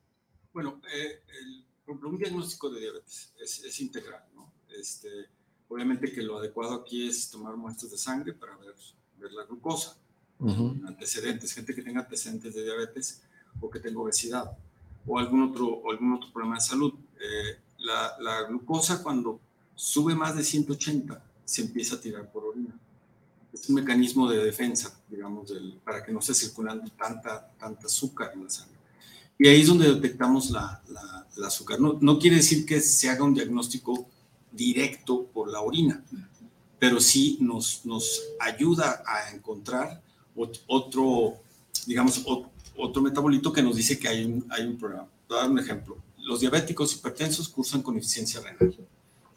[0.53, 1.23] Bueno, eh,
[1.87, 4.53] un diagnóstico de diabetes es, integral, ¿no?
[4.69, 5.29] Este,
[5.69, 8.75] obviamente que lo adecuado aquí es tomar muestras de sangre para ver,
[9.19, 9.97] ver la glucosa,
[10.87, 13.23] antecedentes, gente que tenga antecedentes de diabetes
[13.61, 14.57] o que tenga obesidad
[15.07, 16.95] o algún otro, o algún otro problema de salud.
[17.21, 19.41] Eh, la, glucosa cuando
[19.75, 22.79] sube más de 180 se empieza a tirar por orina.
[23.53, 25.53] Es un mecanismo de defensa, digamos,
[25.85, 28.80] para que no esté circulando tanta, tanta azúcar en la sangre.
[29.40, 31.81] Y ahí es donde detectamos la, la, azúcar.
[31.81, 34.07] No, no, quiere decir que se haga un diagnóstico
[34.53, 36.05] directo por la orina,
[36.79, 40.00] pero sí nos, nos ayuda a encontrar
[40.68, 41.38] otro,
[41.87, 42.24] digamos,
[42.76, 45.09] otro metabolito que nos dice que hay un, hay un problema.
[45.29, 48.76] Voy a dar un ejemplo los diabéticos hipertensos cursan con eficiencia renal.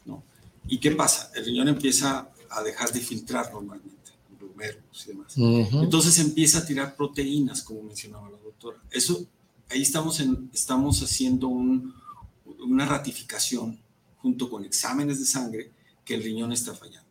[0.04, 0.22] ¿no?
[0.68, 1.30] ¿Y qué pasa?
[1.34, 5.34] El riñón empieza a dejar de filtrar normalmente, glomérulos y demás.
[5.36, 8.78] Entonces empieza a tirar proteínas, como mencionaba la doctora.
[8.90, 9.26] Eso,
[9.70, 13.78] ahí estamos, en, estamos haciendo una ratificación
[14.18, 15.70] junto con exámenes de sangre
[16.04, 17.08] que el riñón está fallando.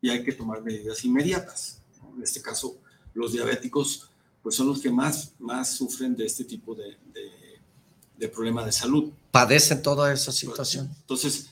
[0.00, 1.80] Y hay que tomar medidas inmediatas.
[2.16, 2.76] En este caso,
[3.14, 4.08] los diabéticos
[4.42, 6.96] pues son los que más, más sufren de este tipo de
[8.16, 9.10] de problema de salud.
[9.30, 10.90] Padecen toda esa situación.
[11.00, 11.50] Entonces,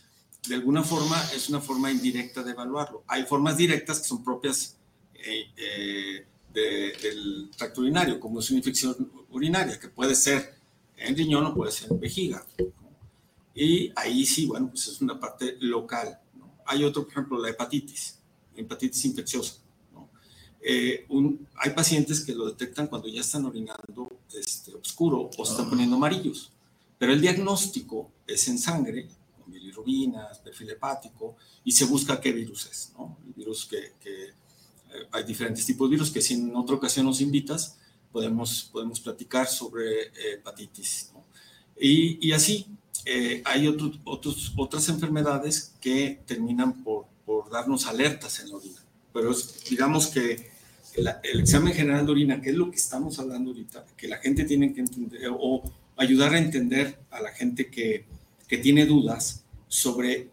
[0.48, 3.02] de alguna forma es una forma indirecta de evaluarlo.
[3.06, 4.76] Hay formas directas que son propias
[5.14, 10.54] eh, eh, del tracto urinario, como es una infección urinaria, que puede ser
[10.96, 12.44] en riñón o puede ser en vejiga.
[13.54, 16.18] Y ahí sí, bueno, pues es una parte local.
[16.66, 18.18] Hay otro, por ejemplo, la hepatitis,
[18.56, 19.56] hepatitis infecciosa.
[20.66, 21.06] Eh,
[21.56, 25.96] hay pacientes que lo detectan cuando ya están orinando este, oscuro o se están poniendo
[25.96, 26.52] amarillos.
[26.98, 32.66] Pero el diagnóstico es en sangre, con bilirrubinas, perfil hepático, y se busca qué virus
[32.66, 33.18] es, ¿no?
[33.26, 34.32] El virus que, eh,
[35.12, 37.78] hay diferentes tipos de virus que si en otra ocasión nos invitas,
[38.14, 41.24] podemos, podemos platicar sobre eh, hepatitis, ¿no?
[41.80, 42.64] y, y, así,
[43.04, 48.80] eh, hay otros, otros, otras enfermedades que terminan por, por darnos alertas en la orina.
[49.12, 49.34] Pero
[49.68, 50.48] digamos que
[50.94, 54.44] el examen general de orina, que es lo que estamos hablando ahorita, que la gente
[54.44, 55.64] tiene que entender o
[55.96, 58.04] ayudar a entender a la gente que,
[58.46, 60.30] que tiene dudas sobre,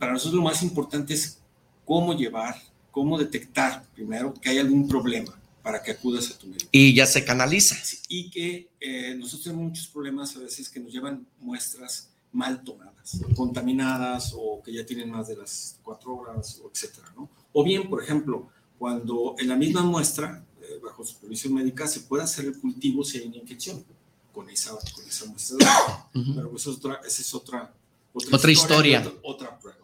[0.00, 1.38] para nosotros lo más importante es
[1.84, 2.56] cómo llevar,
[2.90, 5.32] cómo detectar primero que hay algún problema
[5.66, 6.68] para que acudas a tu médico.
[6.70, 7.74] Y ya se canaliza.
[8.08, 13.18] Y que eh, nosotros tenemos muchos problemas a veces que nos llevan muestras mal tomadas,
[13.34, 17.28] contaminadas o que ya tienen más de las cuatro horas, o etcétera, ¿no?
[17.52, 18.48] O bien, por ejemplo,
[18.78, 23.18] cuando en la misma muestra, eh, bajo supervisión médica, se puede hacer el cultivo si
[23.18, 23.84] hay una infección
[24.32, 25.56] con esa, con esa muestra.
[26.12, 27.74] Pero pues otra, esa es otra,
[28.12, 29.12] otra, historia.
[29.24, 29.80] Otra, prueba.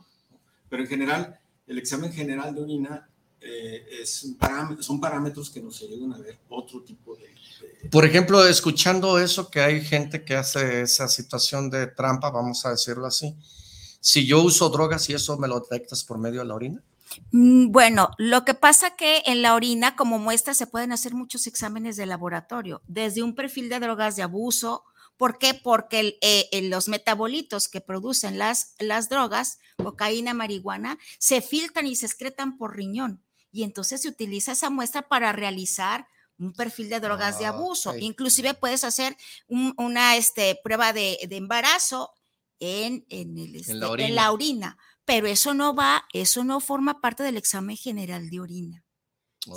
[0.68, 3.08] Pero en general, el examen general de orina
[3.44, 4.26] eh, es
[4.80, 9.50] son parámetros que nos ayudan a ver otro tipo de, de, Por ejemplo, escuchando eso,
[9.50, 13.34] que hay gente que hace esa situación de trampa, vamos a decirlo así.
[14.00, 16.82] Si yo uso drogas y eso me lo detectas por medio de la orina.
[17.30, 21.46] Mm, bueno, lo que pasa que en la orina como muestra se pueden hacer muchos
[21.46, 24.84] exámenes de laboratorio, desde un perfil de drogas de abuso.
[25.16, 25.54] ¿Por qué?
[25.54, 32.06] Porque eh, los metabolitos que producen las, las drogas, cocaína, marihuana, se filtran y se
[32.06, 33.22] excretan por riñón.
[33.52, 36.06] Y entonces se utiliza esa muestra para realizar
[36.38, 37.94] un perfil de drogas de ah, abuso.
[37.96, 39.16] Inclusive puedes hacer
[39.48, 42.10] una este, prueba de, embarazo
[42.58, 47.22] en, en, el, este, en la orina pero eso no va, eso no forma parte
[47.22, 48.84] del examen general de orina.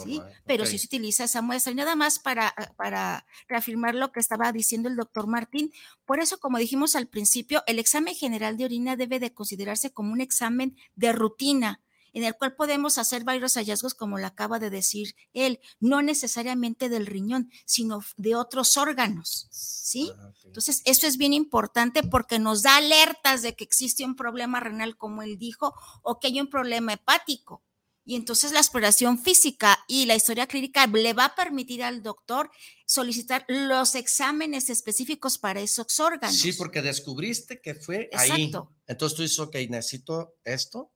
[0.03, 0.19] ¿sí?
[0.45, 1.71] Pero sí se utiliza esa muestra.
[1.71, 5.71] Y nada más para, ah, para reafirmar lo que estaba diciendo el doctor Martín,
[6.05, 10.11] por eso, como dijimos al principio, el examen general de orina debe de considerarse como
[10.11, 11.81] un examen de rutina
[12.15, 16.87] en el cual podemos hacer varios hallazgos, como lo acaba de decir él, no necesariamente
[16.87, 20.13] del riñón, sino de otros órganos, ¿sí?
[20.17, 24.61] Ah, Entonces, eso es bien importante porque nos da alertas de que existe un problema
[24.61, 27.63] renal, como él dijo, o que hay un problema hepático.
[28.05, 32.49] Y entonces la exploración física y la historia clínica le va a permitir al doctor
[32.85, 36.37] solicitar los exámenes específicos para esos órganos.
[36.37, 38.69] Sí, porque descubriste que fue Exacto.
[38.71, 38.83] ahí.
[38.87, 40.91] Entonces tú dices, ok, necesito esto,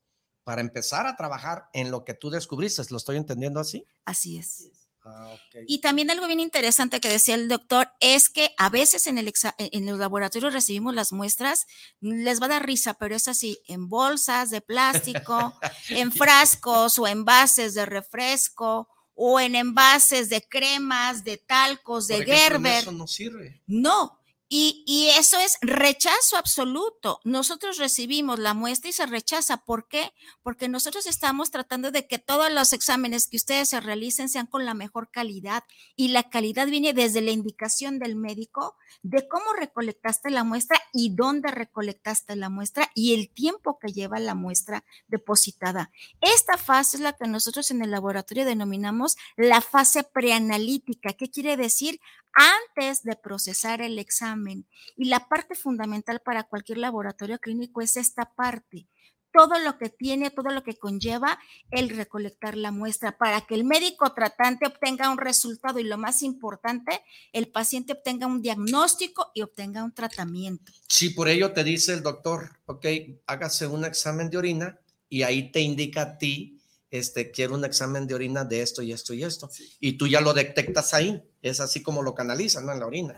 [0.50, 2.82] para empezar a trabajar en lo que tú descubriste.
[2.90, 3.86] ¿Lo estoy entendiendo así?
[4.04, 4.72] Así es.
[5.06, 5.36] Ah,
[5.68, 9.28] y también algo bien interesante que decía el doctor es que a veces en, el
[9.28, 11.68] e, en los laboratorios recibimos las muestras,
[12.02, 15.54] les va a dar risa, pero es así, en bolsas de plástico,
[15.90, 22.80] en frascos o envases de refresco o en envases de cremas, de talcos, de Gerber.
[22.80, 23.62] Eso no sirve.
[23.68, 24.19] No,
[24.52, 27.20] y, eso es rechazo absoluto.
[27.24, 29.58] Nosotros recibimos la muestra y se rechaza.
[29.58, 30.12] ¿Por qué?
[30.42, 34.66] Porque nosotros estamos tratando de que todos los exámenes que ustedes se realicen sean con
[34.66, 35.64] la mejor calidad.
[35.96, 41.14] Y la calidad viene desde la indicación del médico de cómo recolectaste la muestra y
[41.16, 45.92] dónde recolectaste la muestra y el tiempo que lleva la muestra depositada.
[46.22, 51.14] Esta fase es la que nosotros en el laboratorio denominamos la fase preanalítica.
[51.14, 52.00] ¿Qué quiere decir?
[52.34, 54.68] Antes de procesar el examen.
[54.98, 58.88] Y la parte fundamental para cualquier laboratorio clínico es esta parte.
[59.32, 61.38] Todo lo que tiene, todo lo que conlleva
[61.70, 66.24] el recolectar la muestra para que el médico tratante obtenga un resultado y lo más
[66.24, 70.72] importante, el paciente obtenga un diagnóstico y obtenga un tratamiento.
[70.88, 72.86] Sí, por ello te dice el doctor, ok,
[73.28, 76.59] hágase un examen de orina y ahí te indica a ti
[76.92, 79.50] este, quiero un examen de orina de esto y esto y esto.
[79.80, 81.24] Y tú ya lo detectas ahí.
[81.42, 82.74] Es así como lo canalizan ¿no?
[82.74, 83.16] en la orina.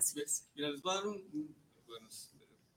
[0.55, 1.55] Mira, les voy a dar un,
[1.88, 2.07] bueno,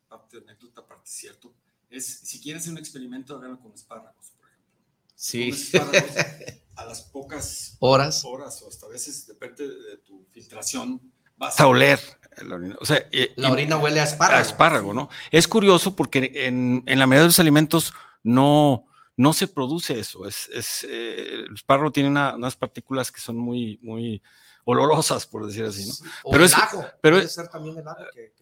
[0.09, 1.53] parte de anécdota, parte cierto.
[1.91, 4.73] Es, si quieres hacer un experimento, háganlo con espárragos, por ejemplo.
[5.15, 5.53] Sí.
[6.77, 8.25] a las pocas horas.
[8.25, 11.01] horas o hasta veces, depende de tu filtración,
[11.37, 12.01] vas a oler
[12.43, 12.77] la orina.
[12.81, 14.39] O sea, la orina huele a espárrago.
[14.39, 15.09] A espárrago, ¿no?
[15.31, 20.27] Es curioso porque en, en la mayoría de los alimentos no no se produce eso.
[20.27, 24.23] Es, es eh, el espárrago tiene unas partículas que son muy, muy
[24.65, 25.95] olorosas, por decir así, ¿no?
[26.31, 26.51] pero el
[27.01, 28.33] pero, puede ser también el que,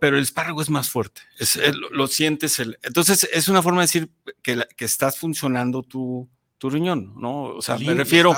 [0.00, 1.58] pero el espárrago es más fuerte, es,
[1.90, 2.58] lo, sientes.
[2.58, 4.10] El, entonces, es una forma de decir
[4.42, 7.42] que, que estás funcionando tu, tu riñón, ¿no?
[7.44, 8.34] O sea, me refiero,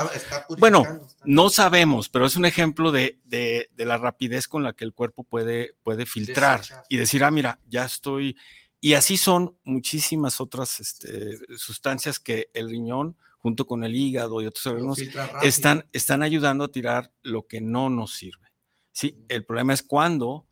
[0.59, 0.83] bueno,
[1.25, 4.93] no sabemos, pero es un ejemplo de, de, de, la rapidez con la que el
[4.93, 8.37] cuerpo puede, puede filtrar y decir, ah, mira, ya estoy
[8.83, 14.47] y así son muchísimas otras este, sustancias que el riñón, junto con el hígado y
[14.47, 14.97] otros órganos,
[15.43, 18.51] están, están ayudando a tirar lo que no nos sirve.
[18.91, 20.47] Sí, el problema es cuando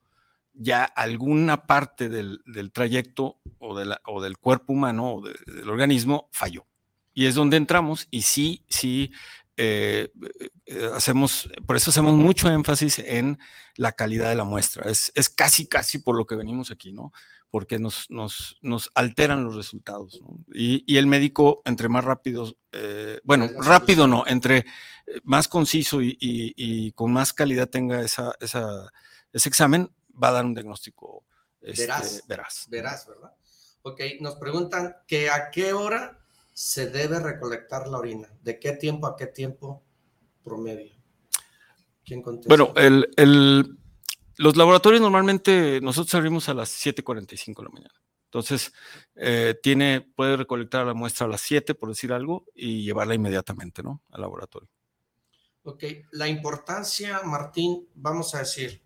[0.53, 6.29] ya alguna parte del, trayecto o, de la, o, del cuerpo humano o del organismo
[6.31, 6.67] falló.
[7.15, 9.11] Y es donde entramos y sí, sí,
[9.57, 10.11] eh,
[10.67, 13.39] eh, hacemos, por eso hacemos mucho énfasis en
[13.75, 14.89] la calidad de la muestra.
[14.89, 17.11] Es, es casi, casi por lo que venimos aquí, ¿no?
[17.51, 20.21] Porque nos, nos, nos alteran los resultados.
[20.21, 20.39] ¿no?
[20.53, 24.65] Y, y, el médico, entre más rápido, eh, bueno, rápido no, entre eh,
[25.23, 28.91] más conciso y, y, y, con más calidad tenga esa, esa,
[29.33, 29.91] ese examen,
[30.21, 31.23] va a dar un diagnóstico
[31.61, 32.67] este, veraz, veraz.
[32.69, 33.33] Veraz, ¿verdad?
[33.81, 36.19] Ok, nos preguntan que a qué hora
[36.53, 39.83] se debe recolectar la orina, de qué tiempo a qué tiempo
[40.43, 40.93] promedio.
[42.05, 42.49] ¿Quién contesta?
[42.49, 43.78] Bueno, el, el,
[44.39, 47.93] los laboratorios normalmente nosotros abrimos a las 7:45 de la mañana.
[48.23, 48.71] Entonces,
[49.15, 53.83] eh, tiene, puede recolectar la muestra a las 7, por decir algo, y llevarla inmediatamente,
[53.83, 54.01] ¿no?
[54.11, 54.69] Al laboratorio.
[55.63, 58.81] Ok, la importancia, Martín, vamos a decir,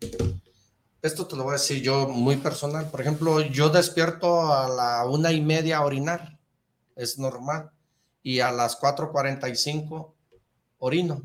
[1.04, 2.90] esto te lo voy a decir yo muy personal.
[2.90, 6.40] Por ejemplo, yo despierto a la una y media a orinar,
[6.96, 7.70] es normal,
[8.24, 10.16] y a las 4:45
[10.80, 11.22] orino.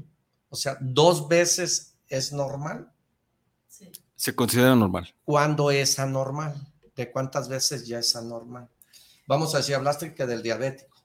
[0.51, 2.93] O sea, dos veces es normal.
[4.18, 5.14] Se considera normal.
[5.24, 6.52] ¿Cuándo es anormal?
[6.96, 8.68] ¿De cuántas veces ya es anormal?
[9.28, 10.96] Vamos a decir, hablaste que del diabético.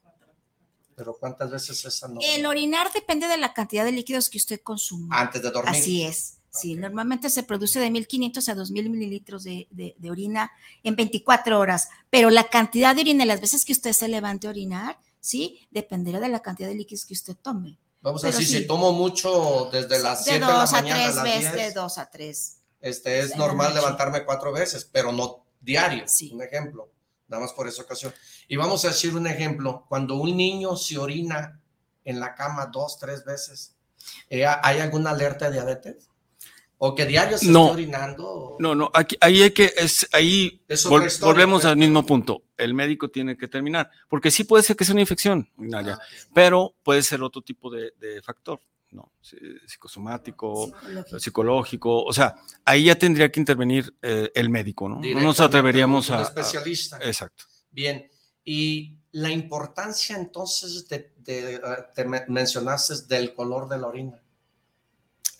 [0.95, 2.25] Pero ¿cuántas veces es anormal?
[2.27, 5.09] El orinar depende de la cantidad de líquidos que usted consume.
[5.11, 5.75] Antes de dormir.
[5.75, 6.39] Así es.
[6.49, 6.81] Sí, okay.
[6.81, 10.51] normalmente se produce de 1500 a 2000 mililitros de, de, de, orina
[10.81, 14.49] en 24 horas, pero la cantidad de orina, las veces que usted se levante a
[14.49, 17.77] orinar, sí, dependerá de la cantidad de líquidos que usted tome.
[18.01, 18.57] Vamos a decir, sí.
[18.57, 21.53] si tomo mucho desde las 7 de, de, la mañana a tres a las veces,
[21.53, 22.57] 10, de 2 a 3.
[22.83, 26.03] Este, es normal levantarme cuatro veces, pero no diario.
[26.05, 26.31] Sí.
[26.33, 26.91] Un ejemplo,
[27.29, 28.13] nada más por esa ocasión.
[28.49, 31.61] Y vamos a decir un ejemplo, cuando un niño se orina
[32.03, 33.77] en la cama dos, tres veces,
[34.29, 36.09] ¿eh, ¿hay alguna alerta de diabetes?
[36.77, 38.57] ¿O que diario se no, está orinando?
[38.59, 41.71] No, no, aquí, ahí hay que, es, ahí vol, historia, volvemos pero...
[41.71, 42.43] al mismo punto.
[42.57, 45.99] El médico tiene que terminar, porque sí puede ser que sea una infección ah,
[46.33, 48.59] pero puede ser otro tipo de, de factor.
[48.93, 49.11] ¿No?
[49.67, 51.19] psicosomático, psicológico.
[51.19, 52.03] psicológico.
[52.03, 52.35] o sea,
[52.65, 54.99] ahí ya tendría que intervenir eh, el médico, ¿no?
[54.99, 56.21] No nos atreveríamos un a...
[56.21, 56.97] especialista.
[56.97, 57.45] A, exacto.
[57.71, 58.09] Bien,
[58.45, 61.61] y la importancia entonces de, de,
[61.93, 64.22] te mencionaste del color de la orina.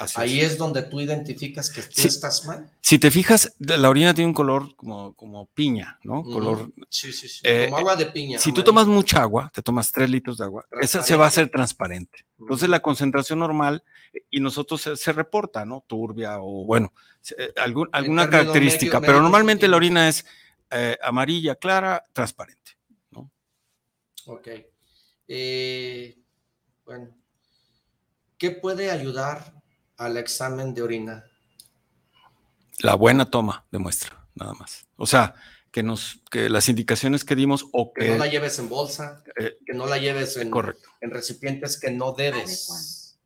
[0.03, 0.53] Así Ahí es.
[0.53, 0.57] es.
[0.57, 2.69] donde tú identificas que tú estás mal.
[2.81, 6.23] Si te fijas, la orina tiene un color como, como piña, ¿no?
[6.23, 6.71] Color.
[6.89, 7.41] Sí, sí, sí.
[7.43, 8.37] Eh, como agua de piña.
[8.39, 11.27] Si tú tomas mucha agua, te tomas tres litros de agua, esa se va a
[11.29, 12.25] hacer transparente.
[12.39, 13.83] Entonces, la concentración normal,
[14.29, 15.83] y nosotros se, se reporta, ¿no?
[15.87, 16.93] Turbia o, bueno,
[17.37, 20.25] eh, algún, alguna característica, medio, pero normalmente la orina es
[20.69, 22.71] eh, amarilla, clara, transparente,
[23.11, 23.31] ¿no?
[24.25, 24.49] Ok.
[25.27, 26.17] Eh,
[26.85, 27.15] bueno,
[28.37, 29.62] ¿qué puede ayudar
[29.97, 31.25] al examen de orina?
[32.79, 34.85] La buena toma de muestra, nada más.
[34.97, 35.35] O sea,
[35.71, 39.23] que nos que las indicaciones que dimos o que, que no la lleves en bolsa,
[39.39, 40.89] eh, que no la lleves en, correcto.
[41.01, 43.17] en recipientes que no debes,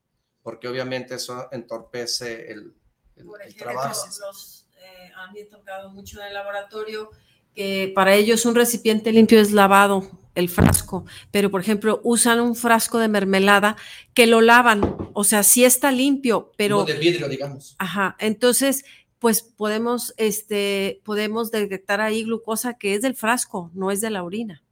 [0.43, 2.74] porque obviamente eso entorpece el,
[3.18, 4.05] el, Por ejemplo, el trabajo.
[4.22, 7.11] Los, eh, a mí he tocado mucho en el laboratorio
[7.58, 12.55] que para ellos un recipiente limpio es lavado el frasco, pero por ejemplo usan un
[12.55, 13.76] frasco de mermelada
[14.14, 17.76] que lo lavan, o sea, sí está limpio, pero no de vidrio, digamos.
[17.80, 18.86] Ajá, entonces
[19.18, 24.24] pues podemos, este, podemos detectar ahí glucosa que es del frasco, no es de la
[24.24, 24.64] orina.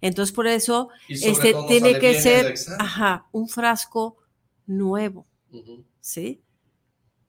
[0.00, 4.16] Entonces, por eso este, tiene que ser ajá, un frasco
[4.66, 5.24] nuevo.
[5.52, 5.84] Uh -huh.
[6.00, 6.42] ¿Sí?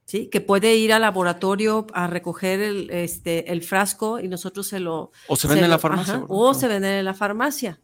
[0.08, 0.30] ¿Sí?
[0.30, 5.12] Que puede ir al laboratorio a recoger el, este, el frasco y nosotros se lo.
[5.28, 6.14] O se vende en la farmacia.
[6.16, 7.82] Ajá, o se vende en la farmacia.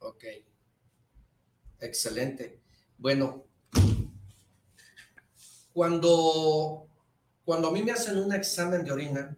[0.00, 0.24] Ok.
[1.80, 2.60] Excelente.
[2.98, 3.46] Bueno,
[5.72, 6.90] cuando
[7.50, 9.36] cuando a mí me hacen un examen de orina,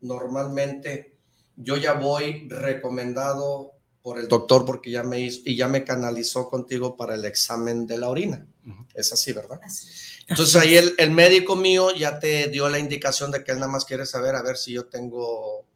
[0.00, 1.18] normalmente
[1.56, 3.72] yo ya voy recomendado
[4.02, 7.86] por el doctor porque ya me hizo y ya me canalizó contigo para el examen
[7.86, 8.46] de la orina.
[8.66, 8.86] Uh -huh.
[8.94, 9.60] Es así, ¿verdad?
[9.62, 9.88] Así.
[10.26, 13.70] Entonces ahí el, el, médico mío ya te dio la indicación de que él nada
[13.70, 15.66] más quiere saber a ver si yo tengo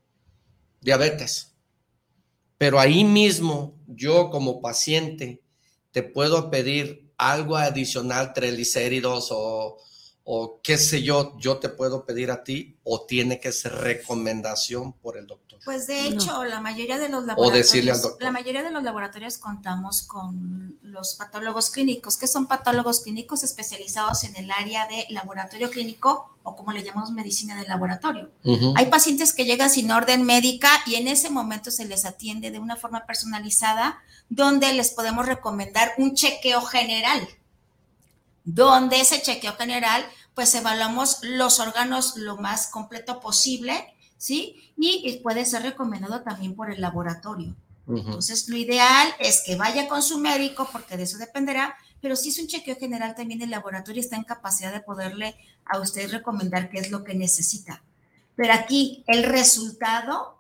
[0.81, 1.55] diabetes.
[2.59, 5.43] Pero ahí mismo yo como paciente
[5.93, 9.79] te puedo pedir algo adicional, triglicéridos o,
[10.25, 14.95] o qué sé yo, yo te puedo pedir a ti o tiene que ser recomendación
[14.95, 15.46] por el doctor.
[15.67, 16.45] Pues de hecho, no.
[16.45, 18.23] la mayoría de los laboratorios, o decirle al doctor.
[18.23, 24.25] la mayoría de los laboratorios contamos con los patólogos clínicos, que son patólogos clínicos especializados
[24.25, 28.31] en el área de laboratorio clínico o como le llamamos medicina del laboratorio.
[28.45, 28.73] Uh -huh.
[28.77, 32.61] Hay pacientes que llegan sin orden médica y en ese momento se les atiende de
[32.61, 33.99] una forma personalizada
[34.31, 37.29] donde les podemos recomendar un chequeo general
[38.47, 44.73] donde ese chequeo general, pues evaluamos los órganos lo más completo posible, ¿sí?
[44.77, 47.55] Y puede ser recomendado también por el laboratorio.
[47.87, 48.05] Uh -huh.
[48.05, 52.31] Entonces, lo ideal es que vaya con su médico, porque de eso dependerá, pero si
[52.31, 56.69] es un chequeo general, también el laboratorio está en capacidad de poderle a usted recomendar
[56.69, 57.83] qué es lo que necesita.
[58.37, 60.37] Pero aquí, el resultado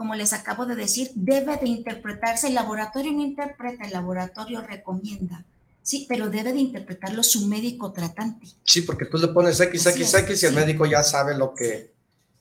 [0.00, 2.48] como les acabo de decir, debe de interpretarse.
[2.48, 5.44] El laboratorio no interpreta, el laboratorio recomienda.
[5.82, 8.46] Sí, pero debe de interpretarlo su médico tratante.
[8.64, 11.92] Sí, porque tú le pones X, X, X y el médico ya sabe lo que...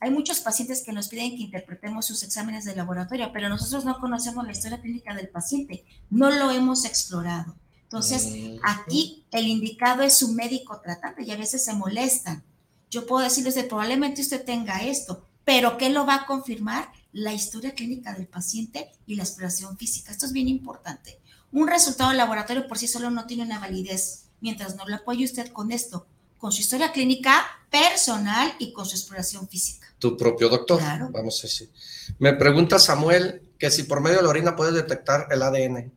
[0.01, 3.99] Hay muchos pacientes que nos piden que interpretemos sus exámenes de laboratorio, pero nosotros no
[3.99, 7.55] conocemos la historia clínica del paciente, no lo hemos explorado.
[7.83, 12.43] Entonces, aquí el indicado es su médico tratante y a veces se molestan.
[12.89, 16.91] Yo puedo decirles, probablemente usted tenga esto, pero ¿qué lo va a confirmar?
[17.11, 20.11] La historia clínica del paciente y la exploración física.
[20.11, 21.19] Esto es bien importante.
[21.51, 25.25] Un resultado de laboratorio por sí solo no tiene una validez mientras no lo apoye
[25.25, 26.05] usted con esto,
[26.39, 29.87] con su historia clínica personal y con su exploración física.
[29.99, 31.09] Tu propio doctor, claro.
[31.11, 31.69] vamos a decir.
[32.17, 35.91] Me pregunta Samuel que si por medio de la orina puedes detectar el ADN.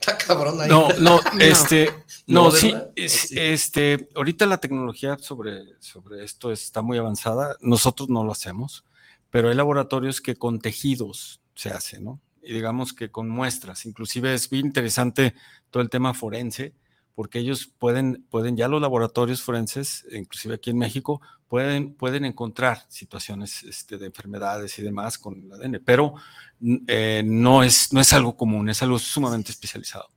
[0.00, 0.68] Está cabrón ahí.
[0.70, 1.92] No, no, este,
[2.26, 7.56] no, sí, este, ahorita la tecnología sobre, sobre esto está muy avanzada.
[7.60, 8.84] Nosotros no lo hacemos,
[9.28, 12.18] pero hay laboratorios que con tejidos se hace, ¿no?
[12.42, 13.84] Y digamos que con muestras.
[13.84, 15.34] Inclusive es bien interesante
[15.70, 16.72] todo el tema forense,
[17.14, 22.86] porque ellos pueden, pueden ya los laboratorios forenses, inclusive aquí en México, pueden, pueden encontrar
[22.88, 26.14] situaciones este, de enfermedades y demás con el ADN, pero
[26.86, 30.08] eh, no, es, no es algo común, es algo sumamente especializado.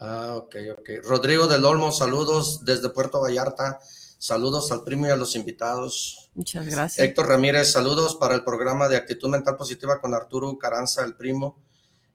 [0.00, 0.90] Ah, ok, ok.
[1.04, 3.78] Rodrigo del Olmo, saludos desde Puerto Vallarta.
[4.18, 6.30] Saludos al primo y a los invitados.
[6.34, 7.04] Muchas gracias.
[7.04, 11.58] Héctor Ramírez, saludos para el programa de Actitud Mental Positiva con Arturo Caranza, el primo.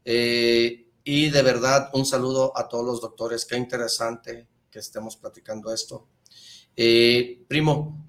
[0.03, 3.45] Eh, y de verdad, un saludo a todos los doctores.
[3.45, 6.05] Qué interesante que estemos platicando esto.
[6.76, 8.05] Eh, primo,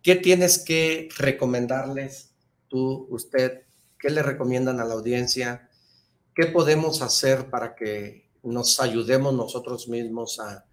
[0.00, 2.30] ¿qué tienes que recomendarles
[2.68, 3.64] tú, usted,
[4.02, 5.68] ¿Qué le recomiendan a la audiencia?
[6.34, 10.64] ¿Qué podemos hacer para que nos ayudemos nosotros mismos a,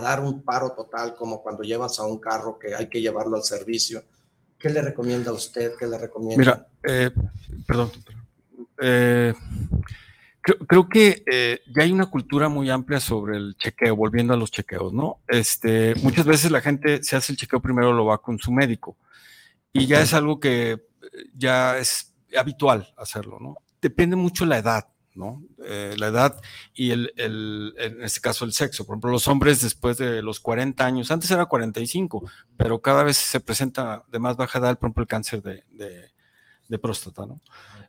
[0.00, 3.42] dar un paro total, como cuando llevas a un carro que hay que llevarlo al
[3.42, 4.04] servicio?
[4.56, 5.72] ¿Qué le recomienda a usted?
[5.76, 6.38] ¿Qué le recomienda?
[6.38, 7.10] Mira, eh,
[7.66, 7.90] perdón,
[8.80, 9.34] eh,
[10.56, 14.50] creo, que eh, ya hay una cultura muy amplia sobre el chequeo, volviendo a los
[14.50, 15.20] chequeos, ¿no?
[15.28, 18.96] Este, muchas veces la gente se hace el chequeo primero, lo va con su médico,
[19.72, 20.86] y ya es algo que
[21.34, 23.56] ya es habitual hacerlo, ¿no?
[23.80, 25.42] Depende mucho la edad, ¿no?
[25.64, 26.40] Eh, la edad
[26.74, 28.84] y el, en este caso el sexo.
[28.84, 33.16] Por ejemplo, los hombres después de los 40 años, antes era 45, pero cada vez
[33.16, 37.40] se presenta de más baja edad, por ejemplo, el cáncer de próstata, ¿no?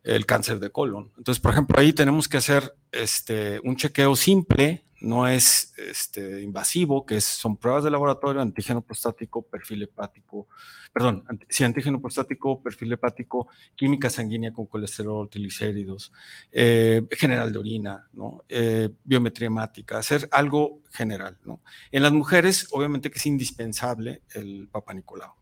[0.03, 1.11] El cáncer de colon.
[1.17, 7.05] Entonces, por ejemplo, ahí tenemos que hacer este, un chequeo simple no es este, invasivo,
[7.05, 10.47] que son pruebas de laboratorio, antígeno prostático, perfil hepático,
[10.91, 16.11] perdón, sí, antígeno prostático, perfil hepático, química sanguínea con colesterol, triglicéridos,
[16.51, 18.43] eh, general de orina, ¿no?
[18.49, 21.37] Eh, biometría hemática, hacer algo general.
[21.45, 21.61] ¿no?
[21.91, 25.33] En las mujeres, obviamente que es indispensable el Papa Nicolau.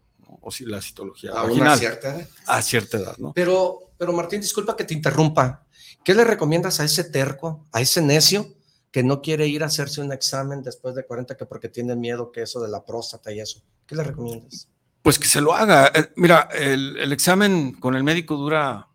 [0.42, 2.28] O si la citología a una cierta edad.
[2.46, 3.34] A cierta edad, ¿no?
[3.34, 5.66] Pero, pero Martín, disculpa que te interrumpa.
[6.04, 8.58] ¿Qué le recomiendas a ese terco, a ese necio
[8.92, 12.32] que no quiere ir a hacerse un examen después de 40 que porque tiene miedo
[12.32, 13.62] que eso de la próstata y eso.
[13.86, 14.68] ¿Qué le recomiendas?
[15.04, 15.92] Pues que se lo haga.
[15.94, 18.88] Eh, mira, el, examen con el médico dura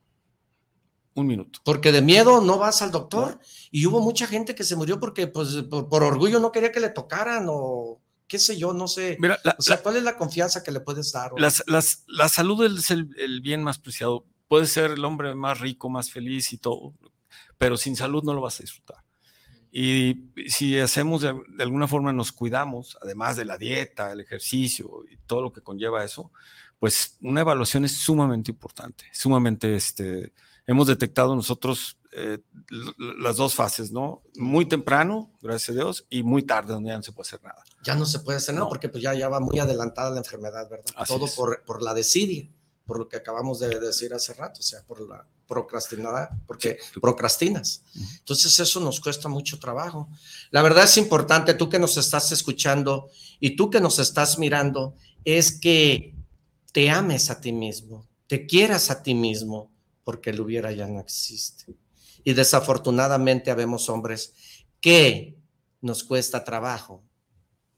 [1.14, 1.60] un minuto.
[1.64, 3.38] Porque de miedo no vas al doctor.
[3.70, 6.90] Y hubo mucha gente que se murió porque pues, por, orgullo no quería que le
[6.90, 8.01] tocaran o
[8.32, 9.18] qué sé yo, no sé.
[9.20, 11.32] Mira, o sea, ¿cuál es la confianza que le puedes dar?
[11.36, 14.24] la salud es el bien más preciado.
[14.48, 16.94] Puede ser el hombre más rico, más feliz y todo,
[17.58, 19.04] pero sin salud no lo vas a disfrutar.
[19.70, 25.18] Y si hacemos de, alguna forma, nos cuidamos, además de la dieta, el ejercicio y
[25.26, 26.30] todo lo que conlleva eso,
[26.78, 30.32] pues una evaluación es sumamente importante, sumamente, este,
[30.66, 32.38] hemos detectado nosotros eh,
[33.18, 34.22] las dos fases, ¿no?
[34.36, 37.64] Muy temprano, gracias a Dios, y muy tarde, donde ya no se puede hacer nada.
[37.82, 40.68] Ya no se puede hacer nada porque pues ya, ya va muy adelantada la enfermedad,
[40.70, 41.06] ¿verdad?
[41.06, 42.48] Todo por, por la desidia
[42.86, 47.82] por lo que acabamos de decir hace rato, o sea, por la procrastinada, porque procrastinas.
[48.18, 50.08] Entonces eso nos cuesta mucho trabajo.
[50.50, 54.94] La verdad es importante, tú que nos estás escuchando y tú que nos estás mirando,
[55.24, 56.14] es que
[56.72, 59.70] te ames a ti mismo, te quieras a ti mismo,
[60.04, 61.74] porque el hubiera ya no existe.
[62.24, 64.34] Y desafortunadamente habemos hombres
[64.80, 65.38] que
[65.80, 67.02] nos cuesta trabajo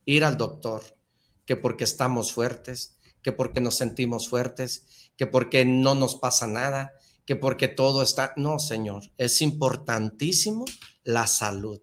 [0.04, 0.82] ir al doctor,
[1.44, 6.92] que porque estamos fuertes, que porque nos sentimos fuertes, que porque no nos pasa nada,
[7.24, 8.34] que porque todo está...
[8.36, 10.64] No, Señor, es importantísimo
[11.04, 11.80] la salud.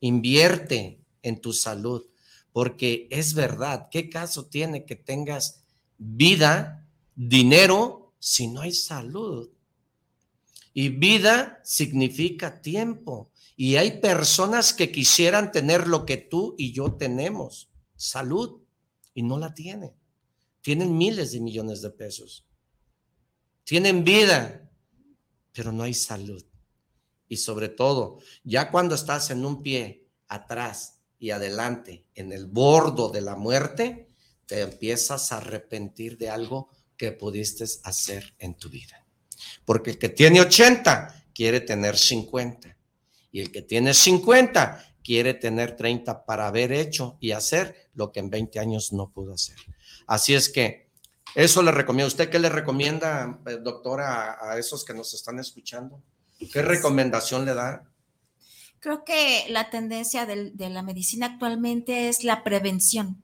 [0.00, 2.04] Invierte en tu salud,
[2.52, 5.64] porque es verdad, ¿qué caso tiene que tengas
[5.98, 9.50] vida, dinero, si no hay salud?
[10.76, 13.30] Y vida significa tiempo.
[13.56, 18.60] Y hay personas que quisieran tener lo que tú y yo tenemos, salud,
[19.14, 19.94] y no la tienen
[20.66, 22.44] tienen miles de millones de pesos.
[23.62, 24.68] tienen vida,
[25.52, 26.44] pero no hay salud.
[27.28, 33.10] Y sobre todo, ya cuando estás en un pie atrás y adelante, en el bordo
[33.10, 34.10] de la muerte,
[34.44, 39.05] te empiezas a arrepentir de algo que pudiste hacer en tu vida.
[39.64, 42.76] Porque el que tiene 80 quiere tener 50.
[43.32, 48.20] Y el que tiene 50 quiere tener 30 para haber hecho y hacer lo que
[48.20, 49.56] en 20 años no pudo hacer.
[50.06, 50.90] Así es que
[51.34, 52.08] eso le recomiendo.
[52.08, 56.02] ¿Usted qué le recomienda, eh, doctora, a, esos que nos están escuchando?
[56.52, 57.84] ¿Qué recomendación le da?
[58.80, 63.22] Creo que la tendencia de, de la medicina actualmente es la prevención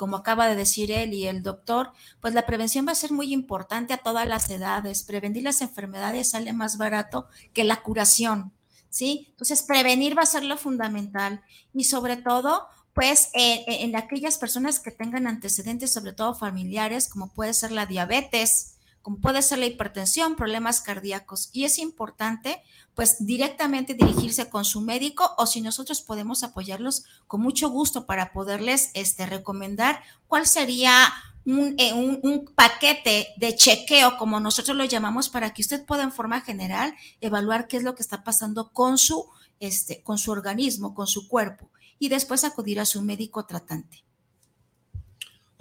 [0.00, 1.92] como acaba de decir él y el doctor,
[2.22, 5.02] pues la prevención va a ser muy importante a todas las edades.
[5.02, 8.50] Prevenir las enfermedades sale más barato que la curación,
[8.88, 9.26] ¿sí?
[9.28, 11.42] Entonces, prevenir va a ser lo fundamental
[11.74, 17.52] y sobre todo, pues en aquellas personas que tengan antecedentes, sobre todo familiares, como puede
[17.52, 21.48] ser la diabetes, como puede ser la hipertensión, problemas cardíacos.
[21.52, 22.62] Y es importante,
[22.94, 28.32] pues, directamente dirigirse con su médico o si nosotros podemos apoyarlos con mucho gusto para
[28.32, 31.12] poderles este, recomendar cuál sería
[31.46, 36.02] un, eh, un, un, paquete de chequeo, como nosotros lo llamamos, para que usted pueda
[36.02, 39.26] en forma general evaluar qué es lo que está pasando con su,
[39.58, 44.04] este, con su organismo, con su cuerpo, y después acudir a su médico tratante.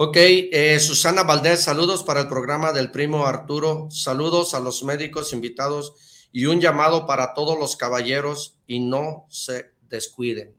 [0.02, 5.34] Ok, eh, Susana Valdés, saludos para el programa del primo Arturo, saludos a los médicos
[5.34, 5.94] invitados
[6.32, 10.56] y un llamado para todos los caballeros y no se descuiden.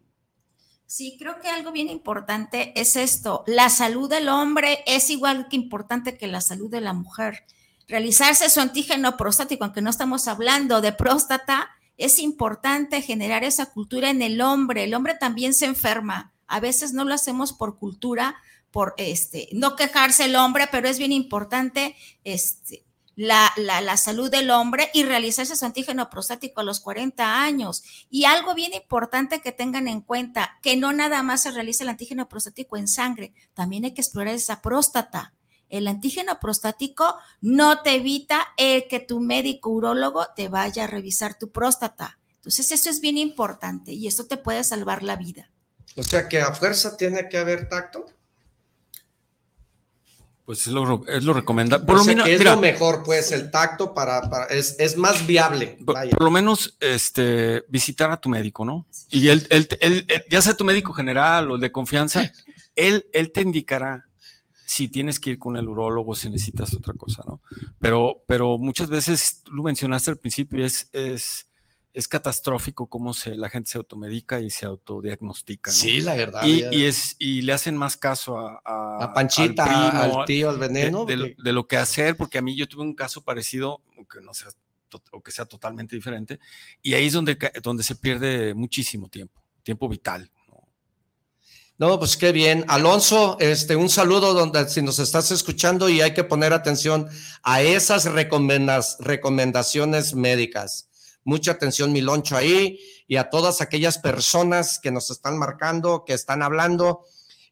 [0.85, 5.57] Sí, creo que algo bien importante es esto, la salud del hombre es igual que
[5.57, 7.47] importante que la salud de la mujer.
[7.89, 14.11] Realizarse su antígeno prostático, aunque no estamos hablando de próstata, es importante generar esa cultura
[14.11, 14.85] en el hombre.
[14.85, 16.35] El hombre también se enferma.
[16.47, 18.37] A veces no lo hacemos por cultura,
[18.71, 22.85] por este, no quejarse el hombre, pero es bien importante este,
[23.17, 27.83] la, la, salud del hombre y realizarse su antígeno prostático a los 40 años.
[28.09, 31.91] Y algo bien importante que tengan en cuenta, que no nada más se realiza el
[31.91, 35.35] antígeno prostático en sangre, también hay que explorar esa próstata.
[35.69, 41.39] El antígeno prostático no te evita el que tu médico urólogo te vaya a revisar
[41.39, 42.19] tu próstata.
[42.37, 45.51] Entonces eso es bien importante y esto te puede salvar la vida.
[45.97, 48.07] O sea que a fuerza tiene que haber tacto.
[50.51, 51.87] Pues es lo, es lo recomendable.
[51.87, 54.21] Por lo menos, es lo mejor, pues, el tacto para,
[54.51, 55.79] es, es, más viable.
[55.87, 58.85] Por, lo menos este, visitar a tu médico, ¿no?
[59.11, 62.33] Y él, él, él, ya sea tu médico general o de confianza,
[62.75, 64.09] él, él te indicará
[64.67, 67.41] si tienes que ir con el urólogo, si necesitas otra cosa, ¿no?
[67.79, 71.47] Pero, pero muchas veces, tú lo mencionaste al principio, es, es
[71.93, 75.73] es catastrófico cómo se, la gente se automedica y se autodiagnostica.
[75.73, 76.43] Sí, la verdad.
[76.45, 81.05] Y, es, y le hacen más caso a, a, Panchita, al, tío, al veneno.
[81.05, 84.51] De, lo que hacer, porque a mí yo tuve un caso parecido, aunque no sea,
[85.11, 86.39] o que sea totalmente diferente,
[86.81, 90.31] y ahí es donde, donde se pierde muchísimo tiempo, tiempo vital.
[91.77, 92.67] No, pues qué bien.
[92.69, 97.09] Alonso, este, un saludo donde si nos estás escuchando y hay que poner atención
[97.43, 100.90] a esas recomendaciones médicas
[101.25, 106.15] mucha atención, mi loncho ahí, y a todas aquellas personas que nos están marcando, que
[106.15, 107.05] están hablando.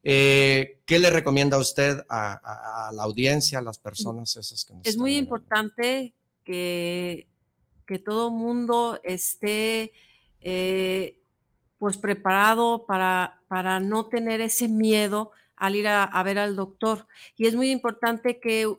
[0.02, 4.86] Eh, ¿Qué le recomienda a usted a, la audiencia, a las personas esas que nos
[4.86, 6.14] Es muy importante
[6.44, 7.26] que,
[7.86, 9.92] que todo mundo esté
[10.40, 11.18] eh,
[11.78, 17.06] pues preparado para, para no tener ese miedo al ir a, ver al doctor.
[17.36, 18.72] Y es muy importante que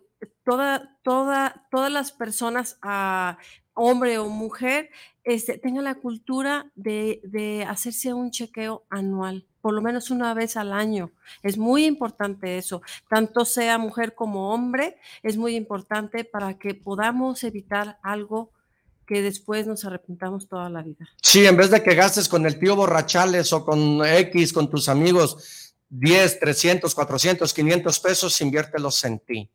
[0.43, 3.37] toda, toda, todas las personas, ah,
[3.73, 4.89] hombre o mujer,
[5.23, 10.73] este, tenga la cultura de, hacerse un chequeo anual, por lo menos una vez al
[10.73, 11.11] año.
[11.43, 17.43] Es muy importante eso, tanto sea mujer como hombre, es muy importante para que podamos
[17.43, 18.51] evitar algo
[19.05, 21.07] que después nos arrepentamos toda la vida.
[21.21, 24.87] Sí, en vez de que gastes con el tío borrachales o con X, con tus
[24.87, 29.49] amigos, 10, 300, 400, 500 pesos, inviértelos en ti.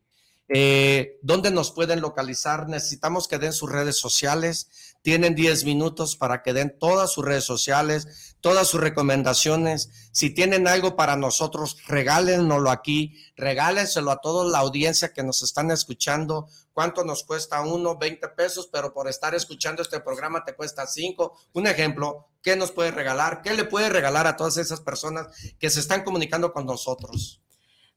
[0.48, 2.68] Eh, ¿Dónde nos pueden localizar?
[2.68, 4.94] Necesitamos que den sus redes sociales.
[5.00, 10.10] Tienen 10 minutos para que den todas sus redes sociales, todas sus recomendaciones.
[10.12, 15.70] Si tienen algo para nosotros, regálenoslo aquí, regálenselo a toda la audiencia que nos están
[15.70, 16.46] escuchando.
[16.72, 17.96] ¿Cuánto nos cuesta uno?
[17.96, 21.38] 20 pesos, pero por estar escuchando este programa te cuesta 5.
[21.54, 23.40] Un ejemplo, ¿qué nos puede regalar?
[23.42, 25.26] ¿Qué le puede regalar a todas esas personas
[25.58, 27.40] que se están comunicando con nosotros?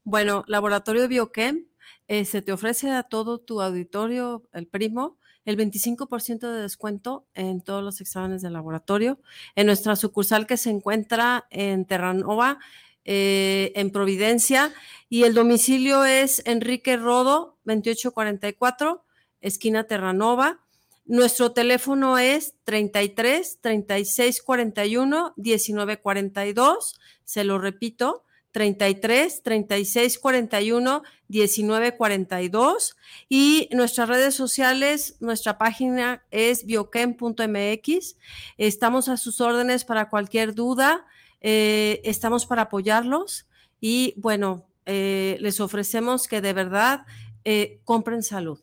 [0.02, 1.68] Bueno, Laboratorio Bioquem
[2.08, 7.60] eh, se te ofrece a todo tu auditorio, el primo, el 25% de descuento en
[7.60, 9.20] todos los exámenes de laboratorio.
[9.54, 12.58] En nuestra sucursal que se encuentra en Terranova,
[13.04, 14.72] eh, en Providencia,
[15.08, 19.04] y el domicilio es Enrique Rodo, 2844,
[19.40, 20.60] esquina Terranova.
[21.04, 27.00] Nuestro teléfono es 33 36 41 19 42.
[27.24, 32.96] Se lo repito, 33 36 41 19 42
[33.28, 38.16] y nuestras redes sociales, nuestra página es bioquem.mx.
[38.56, 41.06] Estamos a sus órdenes para cualquier duda,
[41.40, 43.46] eh, estamos para apoyarlos
[43.80, 47.04] y bueno, eh, les ofrecemos que de verdad
[47.44, 48.60] eh, compren salud.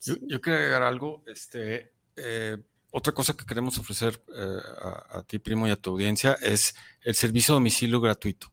[0.00, 1.92] Yo, yo, quería agregar algo, este,
[2.94, 4.58] otra cosa que queremos ofrecer eh,
[5.10, 8.52] a, ti, primo, y a tu audiencia es el servicio a domicilio gratuito.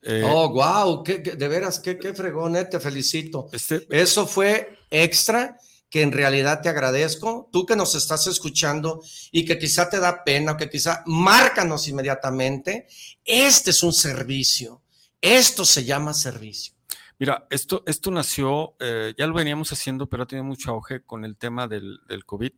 [0.00, 3.50] Eh, oh, wow, de veras, qué, qué fregón, eh, te felicito.
[3.52, 5.58] Este, Eso fue extra
[5.90, 7.50] que en realidad te agradezco.
[7.52, 11.86] Tú que nos estás escuchando y que quizá te da pena o que quizá márcanos
[11.86, 12.86] inmediatamente.
[13.22, 14.80] Este es un servicio.
[15.20, 16.72] Esto se llama servicio.
[17.18, 21.36] Mira, esto, esto nació, ya lo veníamos haciendo, pero ha tenido mucho auge con el
[21.36, 22.52] tema del, del COVID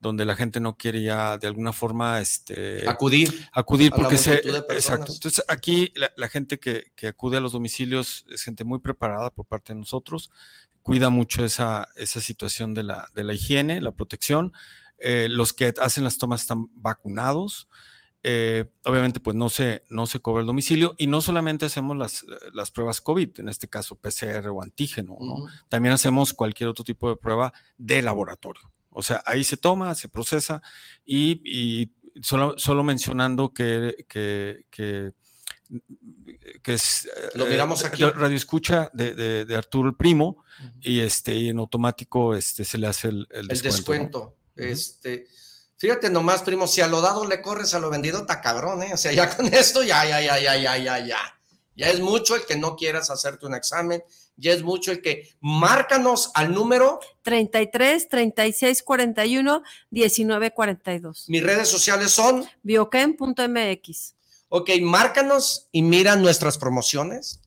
[0.00, 3.48] donde la gente no quiere ya de alguna forma este, acudir.
[3.52, 4.36] Acudir porque se...
[4.70, 5.12] Exacto.
[5.12, 9.74] Entonces aquí la, gente que, acude a los domicilios es gente muy preparada por parte
[9.74, 10.30] de nosotros,
[10.82, 14.54] cuida mucho esa, esa situación de la, de la higiene, la protección.
[14.98, 17.68] Eh, los que hacen las tomas están vacunados.
[18.22, 22.24] Eh, obviamente, pues no se, no se cobra el domicilio y no solamente hacemos las,
[22.52, 25.46] las pruebas COVID, en este caso PCR o antígeno, ¿no?
[25.68, 28.70] También hacemos cualquier otro tipo de prueba de laboratorio.
[28.90, 30.62] O sea, ahí se toma, se procesa
[31.04, 35.12] y, solo, solo, mencionando que, que, que,
[36.64, 38.02] es Lo miramos eh, aquí.
[38.02, 40.44] radio escucha de, de, Arturo el Primo
[40.80, 44.36] y, este, y en automático este, se le hace el, el descuento.
[44.56, 45.26] este,
[45.76, 48.92] fíjate nomás, primo, si a lo dado le corres a lo vendido, está cabrón, ¿eh?
[48.92, 51.40] O sea, ya con esto, ya, ya, ya, ya, ya, ya, ya.
[51.76, 54.02] Ya es mucho el que no quieras hacerte un examen,
[54.40, 61.24] ya es mucho el que márcanos al número 33 36 41 19 42.
[61.28, 64.14] Mis redes sociales son bioquem.mx.
[64.48, 67.40] Ok, márcanos y mira nuestras promociones.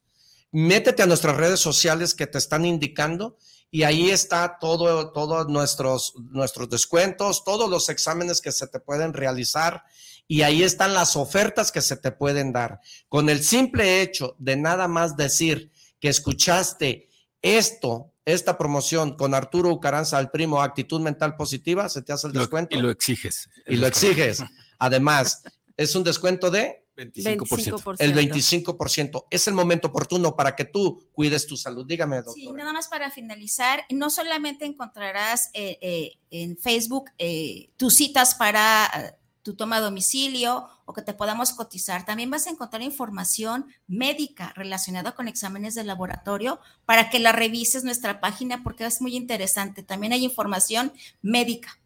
[0.52, 3.38] Métete a nuestras redes sociales que te están indicando
[3.72, 9.14] y ahí está todo, todos nuestros, nuestros descuentos, todos los exámenes que se te pueden
[9.14, 9.84] realizar
[10.28, 12.80] y ahí están las ofertas que se te pueden dar.
[13.10, 15.73] Con el simple hecho de nada más decir,
[16.04, 17.08] que escuchaste
[17.42, 22.34] esto, esta promoción con Arturo Ucaranza, al primo Actitud Mental Positiva, se te hace el
[22.34, 22.76] descuento.
[22.76, 23.50] y lo exiges.
[23.66, 24.44] Y lo exiges.
[24.80, 25.44] Además,
[25.78, 27.96] es un descuento de 25%.
[28.00, 29.28] El 25%.
[29.30, 31.86] Es el momento oportuno para que tú cuides tu salud.
[31.86, 32.34] Dígame, doctor.
[32.36, 38.36] Sí, nada más para finalizar, no solamente encontrarás eh, eh, en Facebook eh, tus citas
[38.36, 42.06] para tu toma domicilio o que te podamos cotizar.
[42.06, 47.84] También vas a encontrar información médica relacionada con exámenes de laboratorio para que la revises
[47.84, 49.84] nuestra página porque es muy interesante.
[49.84, 51.78] También hay información médica.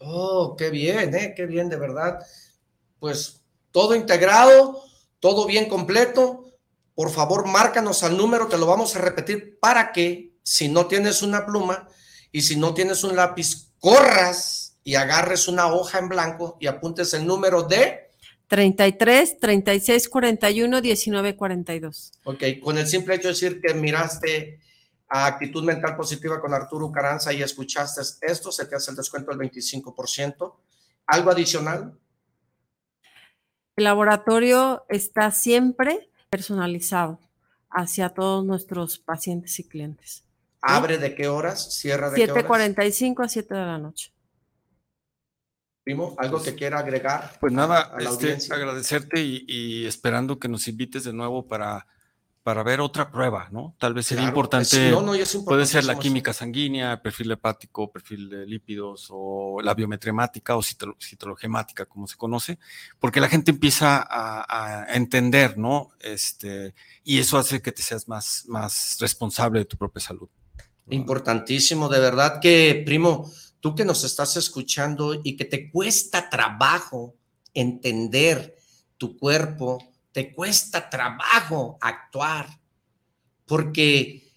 [0.00, 1.34] Oh, qué bien, ¿eh?
[1.36, 2.18] qué bien, de verdad.
[2.98, 4.82] Pues todo integrado,
[5.20, 6.52] todo bien completo.
[6.94, 11.22] Por favor, márcanos al número, te lo vamos a repetir para que si no tienes
[11.22, 11.88] una pluma
[12.32, 17.12] y si no tienes un lápiz, corras y agarres una hoja en blanco y apuntes
[17.12, 18.08] el número de
[18.46, 22.12] 33 36 41 19 42.
[22.24, 24.62] Ok, con el simple hecho de decir que miraste
[25.10, 29.30] a actitud mental positiva con Arturo Caranza y escuchaste esto, se te hace el descuento
[29.30, 30.54] del 25%.
[31.06, 31.92] ¿Algo adicional?
[33.76, 37.20] El laboratorio está siempre personalizado
[37.68, 40.24] hacia todos nuestros pacientes y clientes.
[40.62, 41.74] ¿Abre de qué horas?
[41.74, 42.46] ¿Cierra de qué horas?
[42.46, 44.14] 7.45 a 7 de la noche.
[45.88, 47.38] Primo, ¿algo que quiera agregar?
[47.40, 51.86] Pues nada, este, agradecerte y, esperando que nos invites de nuevo para,
[52.42, 53.74] para ver otra prueba, ¿no?
[53.78, 54.94] Tal vez sería importante,
[55.46, 61.86] puede ser la química sanguínea, perfil hepático, perfil de lípidos o la biometremática o citologemática,
[61.86, 62.58] como se conoce,
[63.00, 65.92] porque la gente empieza a, entender, ¿no?
[66.00, 70.28] Este, y eso hace que te seas más, más responsable de tu propia salud.
[70.90, 73.30] Importantísimo, de verdad que, primo,
[73.60, 77.14] tú que nos estás escuchando y que te cuesta trabajo
[77.54, 78.56] entender
[78.96, 79.78] tu cuerpo,
[80.12, 82.60] te cuesta trabajo actuar,
[83.46, 84.30] porque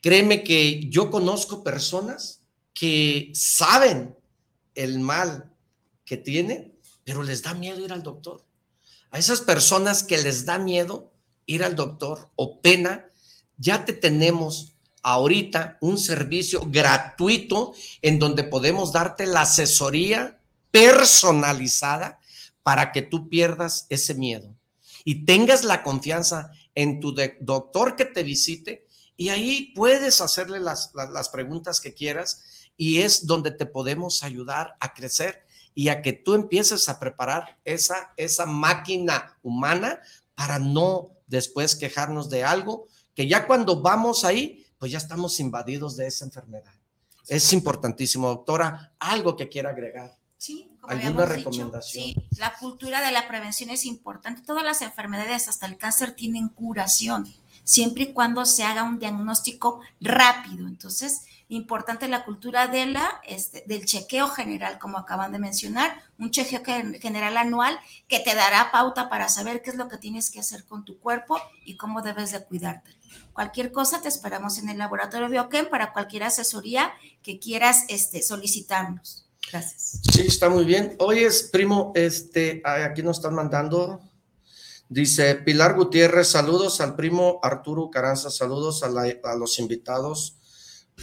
[0.00, 2.40] créeme que yo conozco personas
[2.74, 4.16] que saben
[4.74, 5.52] el mal
[6.04, 8.44] que tienen, pero les da miedo ir al doctor.
[9.10, 11.12] A esas personas que les da miedo
[11.46, 13.06] ir al doctor o pena,
[13.56, 14.75] ya te tenemos
[15.06, 20.40] ahorita un servicio gratuito en donde podemos darte la asesoría
[20.72, 22.18] personalizada
[22.64, 24.52] para que tú pierdas ese miedo
[25.04, 30.90] y tengas la confianza en tu doctor que te visite Y ahí puedes hacerle las,
[30.92, 32.42] las, preguntas que quieras
[32.76, 37.60] y es donde te podemos ayudar a crecer y a que tú empieces a preparar
[37.64, 40.00] esa, esa máquina humana
[40.34, 45.96] para no después quejarnos de algo que ya cuando vamos ahí, pues ya estamos invadidos
[45.96, 46.72] de esa enfermedad.
[47.28, 50.16] Es importantísimo, doctora, algo que quiera agregar.
[50.38, 52.04] Sí, ¿Alguna recomendación?
[52.04, 54.42] sí, la cultura de la prevención es importante.
[54.42, 57.26] Todas las enfermedades, hasta el cáncer, tienen curación,
[57.66, 60.68] siempre y cuando se haga un diagnóstico rápido.
[60.68, 66.30] Entonces, importante la cultura de la, este, del chequeo general, como acaban de mencionar, un
[66.30, 66.62] chequeo
[67.00, 70.64] general anual que te dará pauta para saber qué es lo que tienes que hacer
[70.64, 72.92] con tu cuerpo y cómo debes de cuidarte.
[73.32, 76.92] Cualquier cosa te esperamos en el laboratorio Bioquem para cualquier asesoría
[77.22, 79.26] que quieras este, solicitarnos.
[79.50, 80.00] Gracias.
[80.12, 80.96] Sí, está muy bien.
[80.98, 84.00] Oye, primo, este, aquí nos están mandando.
[84.88, 90.36] Dice Pilar Gutiérrez, saludos al primo Arturo Caranza, saludos a, a los invitados.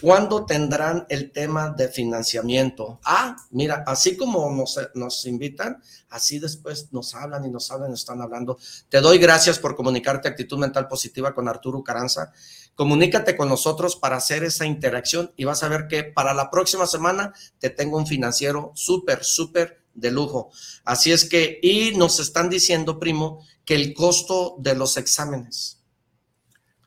[0.01, 2.99] ¿Cuándo tendrán el tema de financiamiento?
[3.03, 7.99] Ah, mira, así como nos, nos, invitan, así después nos hablan y nos hablan, nos
[7.99, 8.57] están hablando.
[8.89, 12.31] Te doy gracias por comunicarte actitud mental positiva con Arturo Caranza.
[12.75, 16.87] Comunícate con nosotros para hacer esa interacción y vas a ver que para la próxima
[16.87, 20.51] semana te tengo un financiero súper, súper de lujo.
[20.83, 25.83] Así es que, y nos están diciendo, primo, que el costo de los exámenes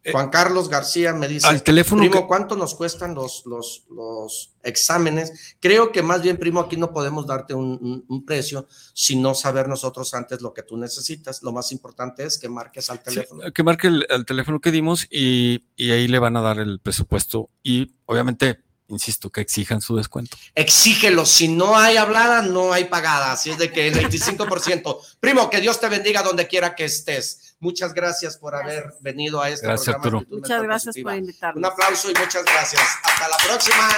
[0.07, 4.55] eh, Juan Carlos García me dice, al teléfono primo, ¿cuánto nos cuestan los, los, los,
[4.63, 5.57] exámenes?
[5.59, 10.43] Creo que más bien, primo, aquí no podemos darte un, precio, sino saber nosotros antes
[10.43, 11.43] lo que tú necesitas.
[11.43, 13.53] Lo más importante es que marques al teléfono.
[13.53, 17.51] que marque el, teléfono que dimos y, y ahí le van a dar el presupuesto
[17.65, 20.37] y obviamente insisto, que exijan su descuento.
[20.55, 24.99] Exígelo, si no hay hablada, no hay pagada, así es de que el 25%.
[25.21, 27.57] Primo, que Dios te bendiga donde quiera que estés.
[27.59, 30.19] Muchas gracias por haber venido a este gracias, programa.
[30.19, 30.41] Arturo.
[30.41, 31.59] Muchas gracias por invitarnos.
[31.59, 32.83] Un aplauso y muchas gracias.
[33.03, 33.89] Hasta la próxima.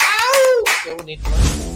[0.00, 0.64] ¡Au!
[0.84, 1.75] ¡Qué bonito!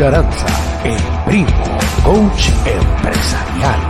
[0.00, 0.46] Caranza,
[0.82, 0.96] el
[1.26, 3.89] primo, coach empresarial.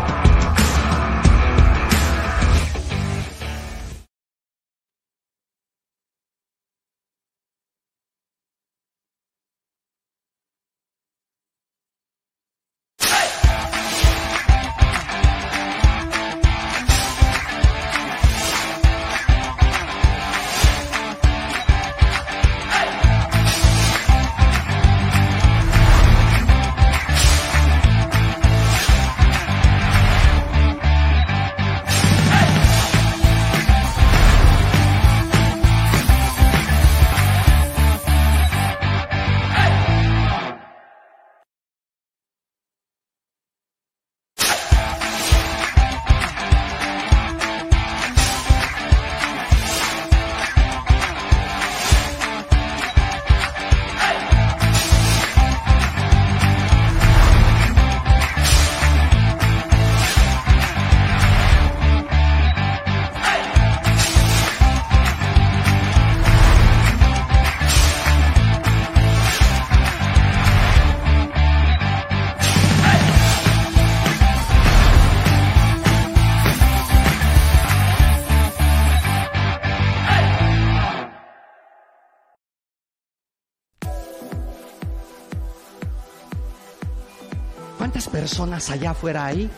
[88.20, 89.48] Personas allá afuera ahí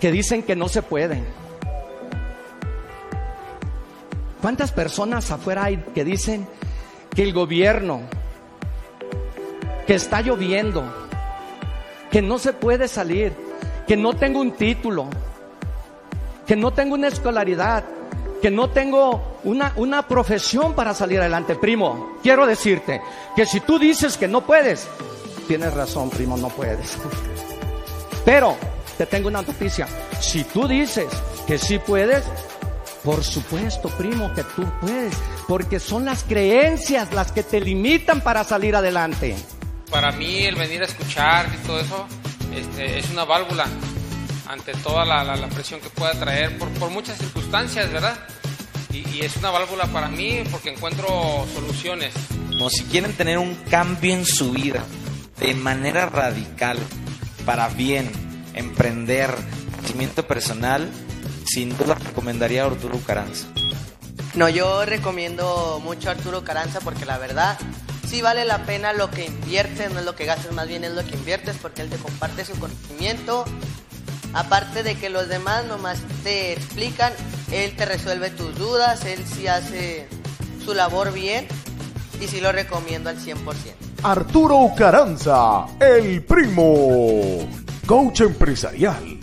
[0.00, 1.22] que dicen que no se pueden?
[4.40, 6.48] ¿Cuántas personas afuera hay que dicen
[7.14, 8.00] que el gobierno,
[9.86, 10.82] que está lloviendo,
[12.10, 13.34] que no se puede salir,
[13.86, 15.10] que no tengo un título,
[16.46, 17.84] que no tengo una escolaridad,
[18.40, 21.54] que no tengo una, una profesión para salir adelante.
[21.54, 23.02] Primo, quiero decirte
[23.36, 24.88] que si tú dices que no puedes,
[25.46, 26.96] tienes razón, primo, no puedes.
[28.24, 28.56] Pero
[28.98, 29.86] te tengo una noticia.
[30.20, 31.08] Si tú dices
[31.46, 32.24] que sí puedes,
[33.04, 35.14] por supuesto, primo, que tú puedes,
[35.48, 39.36] porque son las creencias las que te limitan para salir adelante.
[39.90, 42.06] Para mí el venir a escuchar y todo eso
[42.54, 43.66] este, es una válvula
[44.48, 48.18] ante toda la, presión que pueda traer por, por muchas circunstancias, ¿verdad?
[48.92, 51.06] Y, es una válvula para mí porque encuentro
[51.54, 52.12] soluciones.
[52.48, 54.84] Como si quieren tener un cambio en su vida
[55.38, 56.78] de manera radical,
[57.44, 58.10] para bien,
[58.54, 59.34] emprender,
[59.78, 60.88] crecimiento personal,
[61.46, 63.48] sin duda recomendaría a Arturo Caranza.
[64.34, 67.58] No, yo recomiendo mucho a Arturo Caranza porque la verdad
[68.08, 70.92] sí vale la pena lo que inviertes, no es lo que gastas, más bien es
[70.92, 73.44] lo que inviertes porque él te comparte su conocimiento.
[74.32, 77.12] Aparte de que los demás nomás te explican,
[77.50, 80.08] él te resuelve tus dudas, él sí hace
[80.64, 81.48] su labor bien
[82.20, 83.89] y sí lo recomiendo al 100%.
[84.02, 87.46] Arturo Caranza, el primo,
[87.86, 89.20] coach empresarial.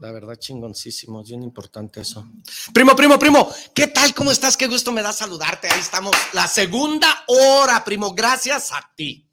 [0.00, 2.28] La verdad, chingoncísimo, bien importante eso.
[2.72, 4.12] Primo, primo, primo, ¿qué tal?
[4.12, 4.56] ¿Cómo estás?
[4.56, 5.68] Qué gusto me da saludarte.
[5.68, 9.24] Ahí estamos, la segunda hora, primo, gracias a ti.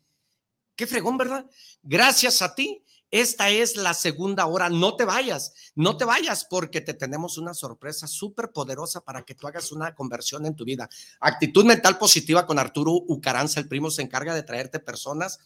[0.76, 1.46] Qué fregón, ¿verdad?
[1.82, 2.84] Gracias a ti.
[3.12, 4.70] Esta es la segunda hora.
[4.70, 9.36] No te vayas, no te vayas porque te tenemos una sorpresa súper poderosa para que
[9.36, 10.89] tú hagas una conversión en tu vida.
[11.20, 15.39] Actitud mental positiva con Arturo Ucaranza, el primo, se encarga de traerte personas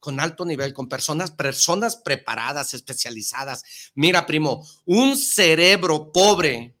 [0.00, 3.62] con alto nivel, con personas, personas preparadas, especializadas.
[3.94, 6.74] Mira, primo, un cerebro pobre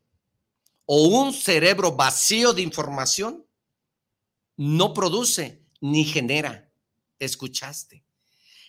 [0.86, 3.46] o un cerebro vacío de información
[4.56, 6.70] no produce ni genera.
[7.18, 8.04] ¿Escuchaste?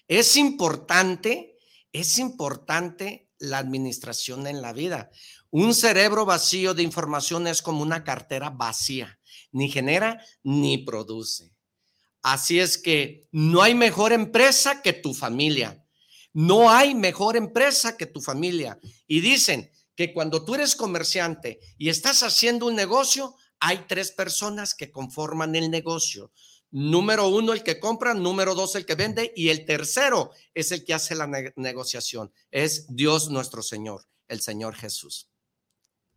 [0.07, 1.50] Es importante,
[1.93, 5.11] es importante la administración en la vida.
[5.49, 9.19] Un cerebro vacío de información es como una cartera vacía,
[9.51, 11.51] ni genera ni produce.
[12.21, 15.83] Así es que no hay mejor empresa que tu familia.
[16.33, 18.79] No hay mejor empresa que tu familia.
[19.07, 24.73] Y dicen que cuando tú eres comerciante y estás haciendo un negocio, hay tres personas
[24.73, 26.31] que conforman el negocio.
[26.71, 30.85] Número uno, el que compra, número dos, el que vende y el tercero es el
[30.85, 32.31] que hace la negociación.
[32.49, 35.29] Es Dios nuestro Señor, el Señor Jesús.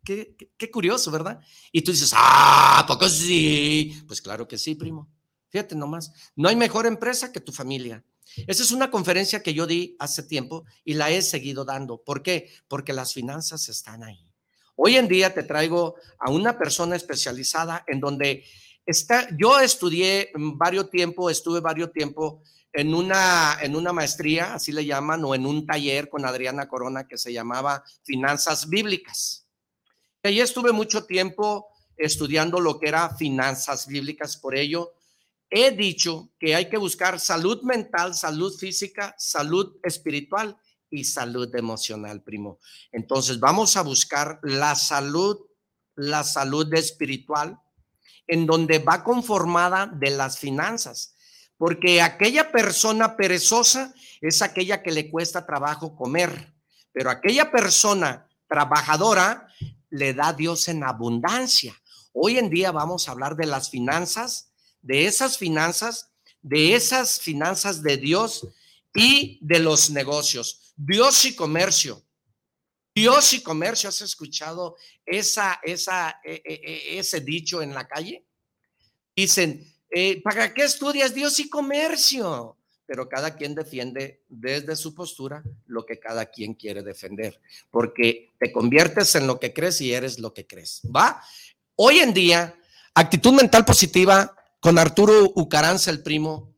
[0.05, 1.41] Qué, qué, curioso, ¿verdad?
[1.71, 4.01] Y tú dices, ah, poco sí?
[4.07, 5.09] Pues claro que sí, primo.
[5.49, 8.03] Fíjate nomás, no hay mejor empresa que tu familia.
[8.47, 12.01] Esa es una conferencia que yo di hace tiempo y la he seguido dando.
[12.03, 12.51] ¿Por qué?
[12.67, 14.29] Porque las finanzas están ahí.
[14.75, 18.43] Hoy en día te traigo a una persona especializada en donde
[18.85, 24.85] está, yo estudié varios tiempo, estuve varios tiempo en una, en una maestría, así le
[24.85, 29.47] llaman, o en un taller con Adriana Corona que se llamaba Finanzas Bíblicas.
[30.23, 34.95] Ahí estuve mucho tiempo estudiando lo que era finanzas bíblicas, por ello
[35.49, 40.57] he dicho que hay que buscar salud mental, salud física, salud espiritual
[40.89, 42.59] y salud emocional, primo.
[42.91, 45.39] Entonces vamos a buscar la salud,
[45.95, 47.59] la salud espiritual,
[48.27, 51.15] en donde va conformada de las finanzas.
[51.57, 56.53] Porque aquella persona perezosa es aquella que le cuesta trabajo comer,
[56.91, 59.47] pero aquella persona trabajadora
[59.89, 61.75] le da Dios en abundancia.
[62.13, 64.51] Hoy en día vamos a hablar de las finanzas
[64.85, 66.11] de esas finanzas,
[66.43, 68.47] de esas finanzas de Dios
[68.93, 70.73] y de los negocios.
[70.77, 72.04] Dios y comercio.
[72.95, 78.23] Dios y comercio, ¿has escuchado esa, esa, e, e, e, ese dicho en la calle?
[79.13, 82.55] Dicen, eh, ¿para qué estudias Dios y comercio?
[82.85, 88.53] Pero cada quien defiende desde su postura lo que cada quien quiere defender, porque te
[88.53, 90.81] conviertes en lo que crees y eres lo que crees.
[90.85, 91.21] ¿Va?
[91.75, 92.57] Hoy en día,
[92.93, 96.55] actitud mental positiva con Arturo Ucaranza, el primo,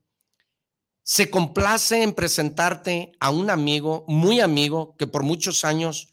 [1.01, 6.09] se complace en presentarte a un amigo, muy amigo, que por muchos años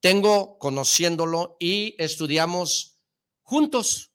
[0.00, 2.98] tengo conociéndolo y estudiamos
[3.42, 4.12] juntos.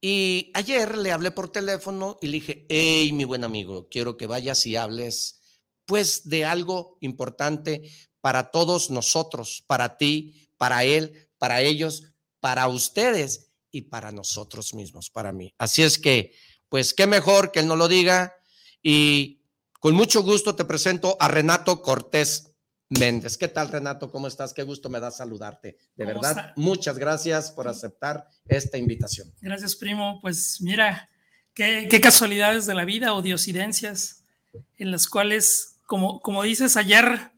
[0.00, 4.26] Y ayer le hablé por teléfono y le dije, hey, mi buen amigo, quiero que
[4.26, 5.40] vayas y hables
[5.86, 7.90] pues de algo importante
[8.20, 15.10] para todos nosotros, para ti, para él, para ellos, para ustedes y para nosotros mismos,
[15.10, 15.54] para mí.
[15.58, 16.34] Así es que,
[16.68, 18.34] pues, qué mejor que él no lo diga.
[18.82, 19.42] Y
[19.80, 22.53] con mucho gusto te presento a Renato Cortés
[22.98, 23.36] Méndez.
[23.36, 24.10] ¿Qué tal, Renato?
[24.10, 24.52] ¿Cómo estás?
[24.52, 25.78] Qué gusto me da saludarte.
[25.96, 29.32] De verdad, muchas gracias por aceptar esta invitación.
[29.40, 30.20] Gracias, primo.
[30.20, 31.08] Pues mira,
[31.54, 34.24] qué, qué casualidades de la vida o diosidencias
[34.76, 37.32] en las cuales, como, como dices ayer,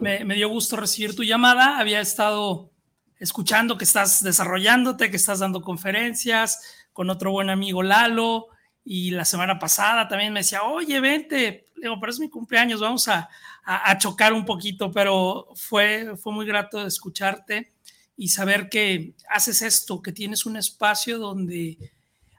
[0.00, 1.78] me, me dio gusto recibir tu llamada.
[1.78, 2.70] Había estado
[3.18, 6.60] escuchando que estás desarrollándote, que estás dando conferencias
[6.92, 8.48] con otro buen amigo Lalo.
[8.84, 13.08] Y la semana pasada también me decía, oye, vente, digo, pero es mi cumpleaños, vamos
[13.08, 13.28] a,
[13.64, 17.72] a, chocar un poquito, pero fue, fue muy grato escucharte
[18.16, 21.78] y saber que haces esto, que tienes un espacio donde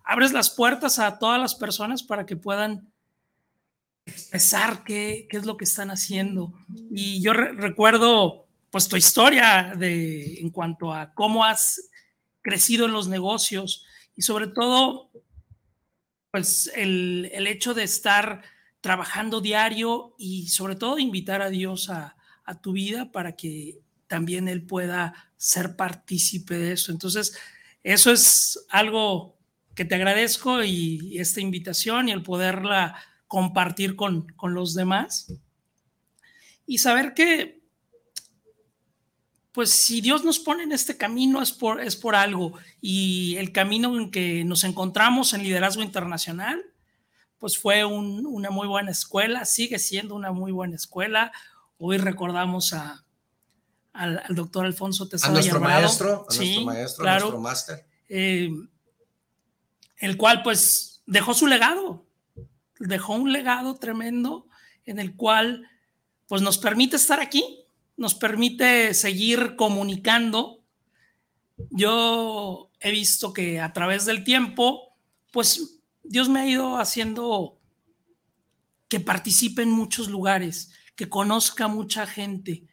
[0.03, 2.91] abres las puertas a todas las personas para que puedan
[4.05, 6.53] expresar qué, qué es lo que están haciendo.
[6.91, 11.89] Y yo recuerdo pues tu historia de, en cuanto a cómo has
[12.41, 13.85] crecido en los negocios
[14.15, 15.11] y sobre todo
[16.31, 18.41] pues el, el hecho de estar
[18.81, 22.15] trabajando diario y sobre todo invitar a Dios a,
[22.61, 26.91] tu vida para que también Él pueda ser partícipe de eso.
[26.91, 27.37] Entonces,
[27.81, 29.37] eso es algo
[29.73, 35.33] que te agradezco y, esta invitación y el poderla compartir con, con los demás.
[36.65, 37.61] Y saber que,
[39.53, 42.53] pues si Dios nos pone en este camino es por, es por algo.
[42.81, 46.61] Y el camino en que nos encontramos en liderazgo internacional,
[47.41, 51.31] pues fue una muy buena escuela, sigue siendo una muy buena escuela.
[51.79, 53.03] Hoy recordamos a,
[53.93, 55.31] al, doctor Alfonso Tesoro.
[55.31, 57.85] A nuestro maestro, a nuestro maestro, a nuestro máster.
[58.09, 58.51] Eh,
[59.97, 62.05] el cual pues dejó su legado,
[62.77, 64.45] dejó un legado tremendo
[64.85, 65.67] en el cual
[66.27, 67.65] pues nos permite estar aquí,
[67.97, 70.59] nos permite seguir comunicando.
[71.71, 74.93] Yo he visto que a través del tiempo,
[75.31, 75.80] pues
[76.11, 77.57] Dios me ha ido haciendo
[78.89, 82.65] que participe en muchos lugares, que conozca mucha gente,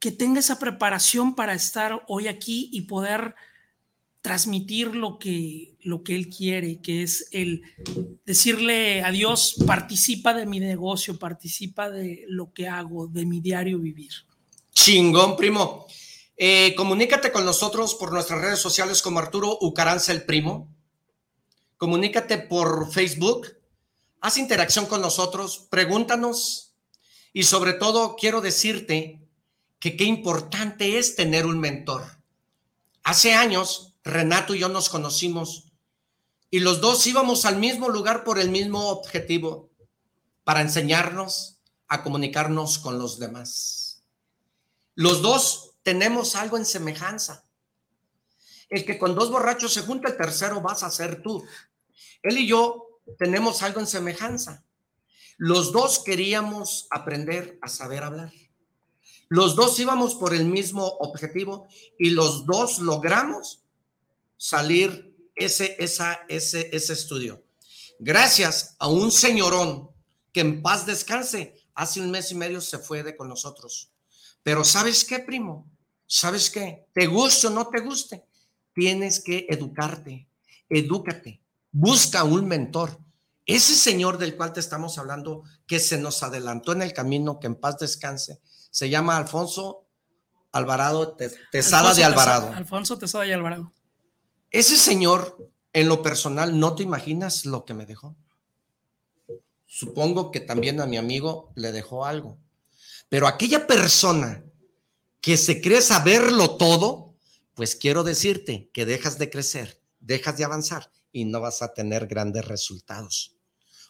[0.00, 3.36] que tenga esa preparación para estar hoy aquí y poder
[4.22, 7.62] transmitir lo que, lo que él quiere, que es el
[8.26, 13.78] decirle a Dios, participa de mi negocio, participa de lo que hago, de mi diario
[13.78, 14.12] vivir.
[14.72, 15.86] Chingón, primo.
[16.36, 20.74] Eh, comunícate con nosotros por nuestras redes sociales como Arturo Ucaranza el Primo.
[21.76, 23.56] Comunícate por Facebook.
[24.20, 26.74] Haz interacción con nosotros, pregúntanos.
[27.32, 29.20] Y sobre todo, quiero decirte
[29.78, 32.04] que qué importante es tener un mentor.
[33.02, 35.64] Hace años, Renato y yo nos conocimos
[36.54, 39.70] y los dos íbamos al mismo lugar por el mismo objetivo,
[40.44, 41.58] para enseñarnos
[41.88, 44.04] a comunicarnos con los demás.
[44.94, 47.43] Los dos tenemos algo en semejanza.
[48.74, 51.46] El que con dos borrachos se junta, el tercero vas a ser tú.
[52.24, 54.64] Él y yo tenemos algo en semejanza.
[55.36, 58.32] Los dos queríamos aprender a saber hablar.
[59.28, 61.68] Los dos íbamos por el mismo objetivo
[62.00, 63.62] y los dos logramos
[64.36, 67.44] salir ese, esa, ese, ese estudio.
[68.00, 69.88] Gracias a un señorón
[70.32, 73.92] que en paz descanse, hace un mes y medio se fue de con nosotros.
[74.42, 75.70] Pero ¿sabes qué, primo?
[76.08, 76.86] ¿Sabes qué?
[76.92, 78.24] Te guste o no te guste,
[78.74, 80.28] tienes que educarte,
[80.68, 82.98] edúcate, busca un mentor.
[83.46, 87.46] Ese señor del cual te estamos hablando, que se nos adelantó en el camino, que
[87.46, 89.86] en paz descanse, se llama Alfonso
[90.52, 91.16] Alvarado,
[91.50, 92.52] Tesada de Alvarado.
[92.52, 93.72] Alfonso Tesada y Alvarado.
[94.50, 98.16] Ese señor, en lo personal, no te imaginas lo que me dejó.
[99.66, 102.38] Supongo que también a mi amigo le dejó algo.
[103.08, 104.44] Pero aquella persona
[105.20, 107.13] que se cree saberlo todo,
[107.54, 112.06] pues quiero decirte que dejas de crecer, dejas de avanzar y no vas a tener
[112.06, 113.36] grandes resultados.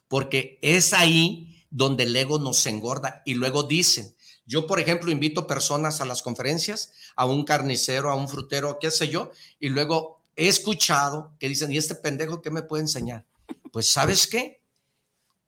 [0.08, 4.14] Porque es ahí donde el ego nos engorda y luego dicen,
[4.46, 8.90] yo, por ejemplo, invito personas a las conferencias, a un carnicero, a un frutero, qué
[8.90, 13.24] sé yo, y luego he escuchado que dicen, ¿y este pendejo qué me puede enseñar?
[13.72, 14.60] Pues, ¿sabes qué?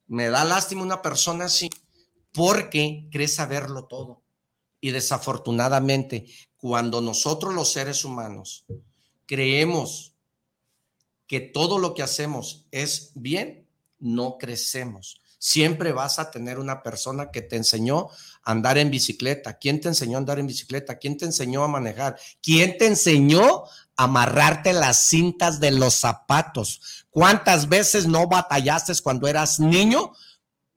[0.07, 1.69] Me da lástima una persona así,
[2.33, 4.23] porque cree saberlo todo.
[4.81, 6.27] Y desafortunadamente,
[6.67, 8.65] cuando nosotros los seres humanos
[9.25, 10.17] creemos
[11.29, 13.69] que todo lo que hacemos es bien,
[14.01, 18.09] no crecemos siempre vas a tener una persona que te enseñó
[18.43, 19.59] a andar en bicicleta.
[19.59, 20.99] ¿Quién te enseñó a andar en bicicleta?
[20.99, 22.17] ¿Quién te enseñó a manejar?
[22.43, 23.65] ¿Quién te enseñó
[23.97, 27.07] a amarrarte las cintas de los zapatos?
[27.11, 30.13] ¿Cuántas veces no batallaste cuando eras niño?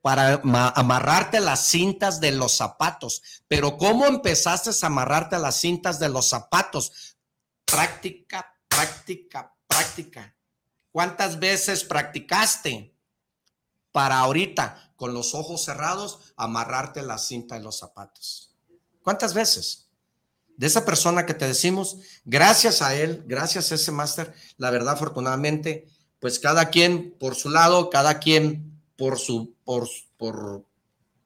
[0.10, 0.42] Para
[0.76, 3.22] amarrarte las cintas de los zapatos.
[3.48, 7.16] Pero ¿cómo empezaste a amarrarte las cintas de los zapatos?
[7.64, 10.36] Práctica, práctica, práctica.
[10.92, 12.96] ¿Cuántas veces practicaste?
[13.92, 18.56] para ahorita, con los ojos cerrados, amarrarte la cinta de los zapatos.
[19.04, 19.90] ¿Cuántas veces?
[20.58, 24.96] De esa persona que te decimos, gracias a él, gracias a ese máster, la verdad,
[24.96, 25.88] afortunadamente,
[26.20, 28.70] pues cada quien por su lado, cada quien
[29.00, 29.56] por su,
[30.18, 30.66] por,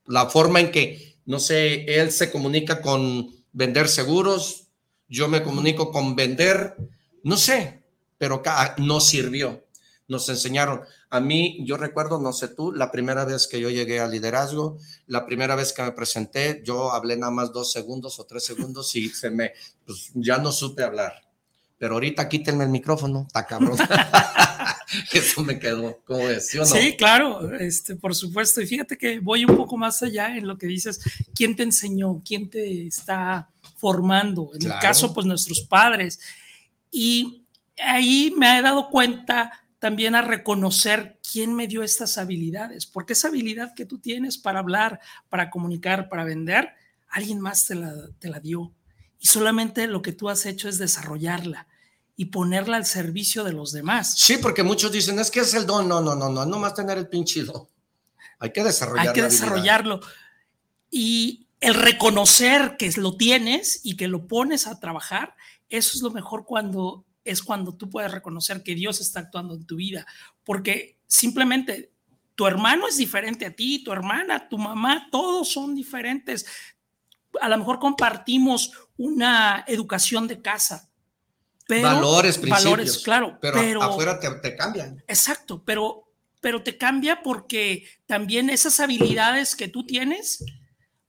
[0.06, 4.68] la forma en que No sé, él se comunica con vender seguros,
[5.08, 6.76] yo me comunico con vender,
[7.24, 7.84] no sé,
[8.18, 8.44] pero
[8.78, 9.64] no sirvió.
[10.10, 10.82] Nos enseñaron.
[11.10, 14.78] A mí, yo recuerdo, no sé tú, la primera vez que yo llegué al liderazgo,
[15.08, 18.94] la primera vez que me presenté, yo hablé nada más dos segundos o tres segundos
[18.98, 19.54] y se me,
[19.86, 21.14] pues ya no supe hablar.
[21.78, 23.78] Pero ahorita quítenme el micrófono, está cabrón.
[25.14, 26.50] Eso me quedó, ¿cómo es?
[26.50, 28.62] ¿Sí, sí, claro, este, por supuesto.
[28.62, 31.00] Y fíjate que voy un poco más allá en lo que dices,
[31.34, 32.22] ¿quién te enseñó?
[32.26, 34.52] ¿Quién te está formando?
[34.54, 36.20] En el caso, pues nuestros padres.
[36.92, 37.46] Y
[37.78, 43.28] ahí me he dado cuenta también a reconocer quién me dio estas habilidades, porque esa
[43.28, 45.00] habilidad que tú tienes para hablar,
[45.30, 46.70] para comunicar, para vender,
[47.10, 48.72] alguien más te la, te la dio.
[49.20, 51.68] Y solamente lo que tú has hecho es desarrollarla
[52.16, 54.16] y ponerla al servicio de los demás.
[54.18, 55.88] Sí, porque muchos dicen, es que es el don.
[55.88, 57.68] No, no, no, no, no más tener el pinche don.
[58.40, 59.10] Hay que desarrollarlo.
[59.10, 60.00] Hay que desarrollarlo.
[60.92, 65.36] Y el reconocer que lo tienes y que lo pones a trabajar,
[65.70, 69.66] eso es lo mejor cuando es cuando tú puedes reconocer que Dios está actuando en
[69.66, 70.06] tu vida,
[70.44, 71.92] porque simplemente
[72.36, 76.46] tu hermano es diferente a ti, tu hermana, tu mamá, todos son diferentes.
[77.40, 80.90] A lo mejor compartimos una educación de casa,
[81.68, 82.64] valores, principios.
[82.64, 83.38] Valores, claro.
[83.42, 85.04] Pero, afuera te, cambian.
[85.08, 86.04] Exacto, pero,
[86.42, 90.44] pero te cambia porque también esas habilidades que tú tienes,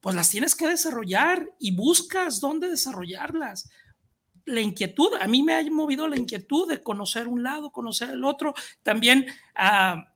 [0.01, 3.71] pues las tienes que desarrollar y buscas dónde desarrollarlas.
[4.47, 8.25] La inquietud, a mí me ha movido la inquietud de conocer un lado, conocer el
[8.25, 8.55] otro.
[8.83, 10.15] También a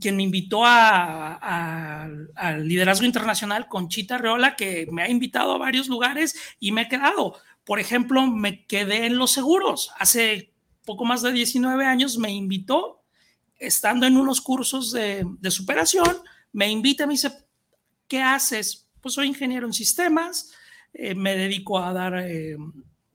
[0.00, 2.28] quien me invitó al
[2.66, 7.36] liderazgo internacional, Conchita Reola, que me ha invitado a varios lugares y me he quedado
[7.70, 9.92] por ejemplo, me quedé en los seguros.
[9.96, 10.52] Hace
[10.84, 13.04] poco más de 19 años me invitó,
[13.58, 16.20] estando en unos cursos de, superación,
[16.50, 17.30] me invita, me dice,
[18.08, 18.88] ¿qué haces?
[19.00, 20.50] Pues soy ingeniero en sistemas,
[20.92, 22.56] eh, me dedico a dar eh,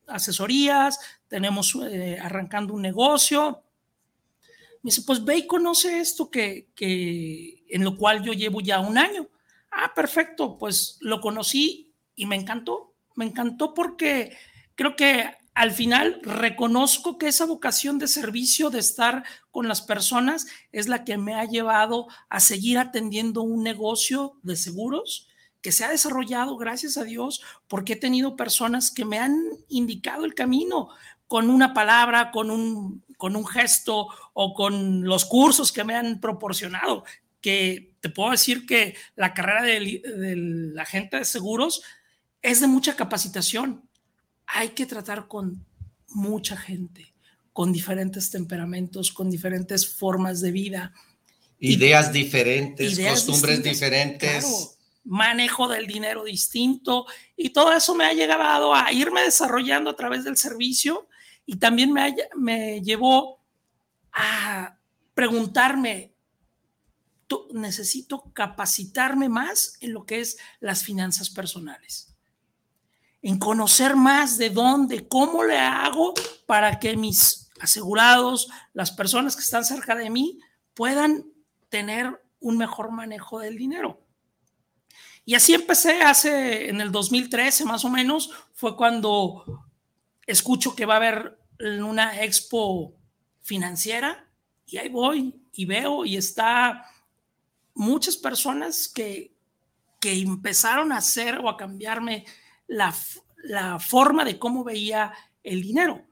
[0.08, 3.62] asesorías, tenemos eh, arrancando un negocio.
[4.84, 8.80] Me dice, pues ve y conoce esto que, que en lo cual yo llevo ya
[8.80, 9.28] un año.
[9.70, 14.38] Ah, perfecto, pues lo conocí y me encantó me encantó porque
[14.76, 20.48] creo que al final reconozco que esa vocación de servicio, de estar con las personas,
[20.74, 25.30] es la que me ha llevado a seguir atendiendo un negocio de seguros
[25.62, 29.36] que se ha desarrollado, gracias a Dios, porque he tenido personas que me han
[29.70, 30.90] indicado el camino
[31.26, 36.20] con una palabra, con un, con un gesto o con los cursos que me han
[36.20, 37.04] proporcionado,
[37.42, 41.82] que te puedo decir que la carrera de, de la gente de seguros
[42.46, 43.90] es de mucha capacitación.
[44.46, 45.66] Hay que tratar con
[46.10, 47.16] mucha gente,
[47.52, 50.94] con diferentes temperamentos, con diferentes formas de vida.
[51.60, 54.78] Ideas diferentes, costumbres diferentes.
[55.04, 57.06] manejo del dinero distinto
[57.36, 61.08] y todo eso me ha llegado a irme desarrollando a través del servicio
[61.48, 63.40] y también me, me llevó
[64.12, 64.78] a
[65.16, 66.14] preguntarme,
[67.54, 72.15] necesito capacitarme más en lo que es las finanzas personales
[73.26, 76.14] en conocer más de dónde, cómo le hago
[76.46, 80.38] para que mis asegurados, las personas que están cerca de mí,
[80.76, 81.26] puedan
[81.70, 84.00] tener un mejor manejo del dinero.
[85.26, 89.66] Y así empecé hace, en el 2013 más o menos, fue cuando
[90.28, 91.40] escucho que va a haber
[91.84, 92.94] una expo
[93.42, 94.30] financiera
[94.68, 96.86] y ahí voy y veo y está
[97.74, 99.36] muchas personas que,
[100.00, 102.24] que empezaron a hacer o a cambiarme
[102.68, 102.94] la,
[103.80, 105.14] forma de cómo veía
[105.44, 106.04] el dinero.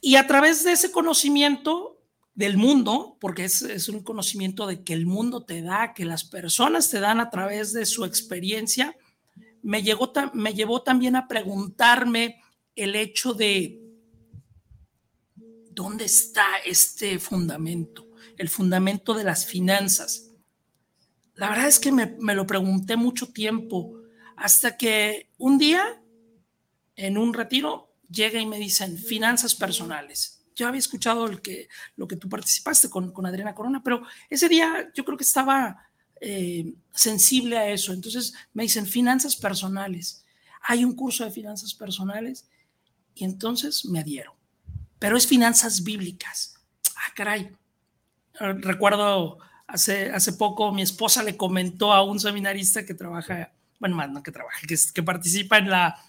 [0.00, 2.00] Y a través de ese conocimiento
[2.34, 6.90] del mundo, porque es, un conocimiento de que el mundo te da, que las personas
[6.90, 8.96] te dan a través de su experiencia,
[9.62, 12.42] me, llegó, me llevó también a preguntarme
[12.74, 13.82] el hecho de
[15.70, 18.06] dónde está este fundamento,
[18.38, 20.30] el fundamento de las finanzas.
[21.34, 23.95] La verdad es que me, me lo pregunté mucho tiempo
[24.36, 26.00] hasta que un día,
[26.94, 30.44] en un retiro, llega y me dicen finanzas personales.
[30.54, 34.48] Yo había escuchado el que, lo que tú participaste con, con Adriana Corona, pero ese
[34.48, 35.86] día yo creo que estaba
[36.20, 37.92] eh, sensible a eso.
[37.92, 40.24] Entonces me dicen finanzas personales.
[40.62, 42.48] Hay un curso de finanzas personales
[43.14, 44.34] y entonces me adhiero.
[44.98, 46.54] Pero es finanzas bíblicas.
[46.96, 47.50] Ah, caray.
[48.38, 54.10] Recuerdo hace, hace poco mi esposa le comentó a un seminarista que trabaja bueno, más
[54.10, 56.00] no que trabaja, que, que participa en, la,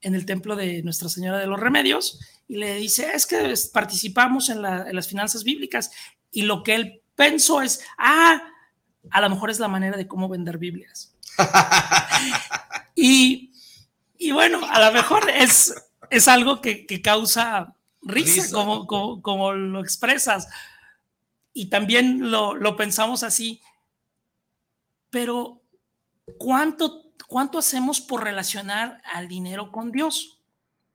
[0.00, 4.50] en el templo de Nuestra Señora de los Remedios, y le dice, es que participamos
[4.50, 5.90] en, las finanzas bíblicas,
[6.30, 8.42] y lo que él pensó es, ah,
[9.10, 11.14] a lo mejor es la manera de cómo vender Biblias.
[12.94, 13.50] y,
[14.32, 15.74] bueno, a lo mejor es,
[16.10, 18.86] es algo que, causa risa, Como,
[19.22, 20.48] como, lo expresas.
[21.54, 23.62] Y también lo, lo pensamos así.
[25.10, 25.63] Pero,
[26.38, 30.40] ¿cuánto, ¿cuánto hacemos por relacionar al dinero con Dios?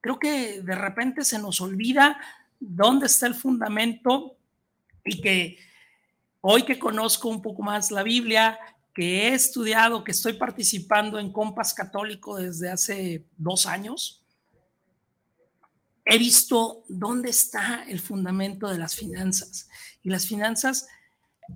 [0.01, 2.19] Creo que de repente se nos olvida
[2.60, 4.38] dónde está el fundamento
[5.03, 5.57] y que
[6.41, 8.60] hoy que conozco un poco más la Biblia,
[8.93, 14.26] que he estudiado, que estoy participando en Compas Católico desde hace dos años,
[16.06, 19.69] he visto dónde está el fundamento de las finanzas.
[20.01, 20.88] Y las finanzas,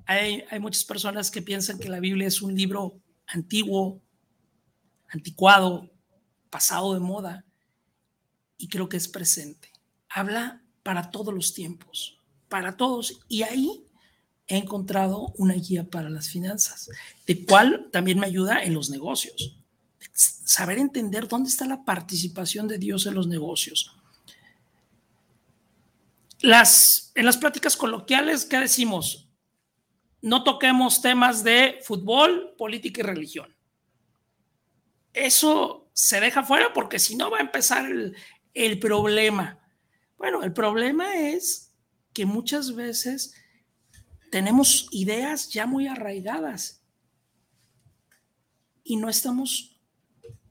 [0.06, 3.02] hay, hay muchas personas que piensan que la Biblia es un libro
[3.34, 4.02] antiguo,
[5.10, 5.92] anticuado,
[6.50, 7.46] pasado de moda,
[8.58, 9.72] y creo que es presente.
[10.10, 13.20] Habla para todos los tiempos, para todos.
[13.28, 13.86] Y ahí
[14.48, 16.90] he encontrado una guía para las finanzas,
[17.26, 19.58] de cual también me ayuda en los negocios.
[20.14, 23.92] Saber entender dónde está la participación de Dios en los negocios.
[26.40, 29.23] Las, en las pláticas coloquiales, ¿qué decimos?
[30.24, 33.56] No toquemos temas de fútbol, política y religión.
[35.12, 38.16] Eso se deja fuera porque si no va a empezar el,
[38.54, 39.60] el problema.
[40.18, 41.74] Bueno, el problema es
[42.14, 43.36] que muchas veces
[44.32, 46.82] tenemos ideas ya muy arraigadas
[48.84, 49.78] y no estamos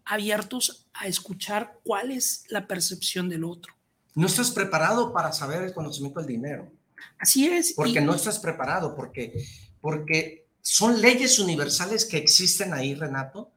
[0.04, 3.74] abiertos a escuchar cuál es la percepción del otro.
[4.14, 6.70] No estás preparado para saber el conocimiento del dinero.
[7.18, 7.72] Así es.
[7.74, 9.44] Porque no estás preparado, porque,
[9.82, 13.50] porque son leyes universales que existen ahí, Renato,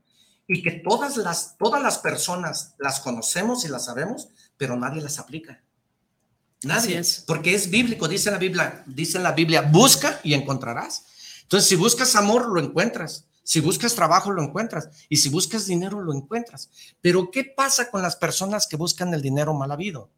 [0.48, 4.28] y que todas las, todas las personas las conocemos y las sabemos,
[4.58, 5.62] pero nadie las aplica.
[6.64, 6.98] Nadie.
[6.98, 7.24] Es.
[7.26, 11.06] Porque es bíblico, dice la Biblia, dice la Biblia, busca y encontrarás.
[11.44, 13.26] Entonces, si buscas amor, lo encuentras.
[13.44, 14.90] Si buscas trabajo, lo encuentras.
[15.08, 16.72] Y si buscas dinero, lo encuentras.
[17.02, 20.10] Pero, ¿qué pasa con las personas que buscan el dinero mal habido?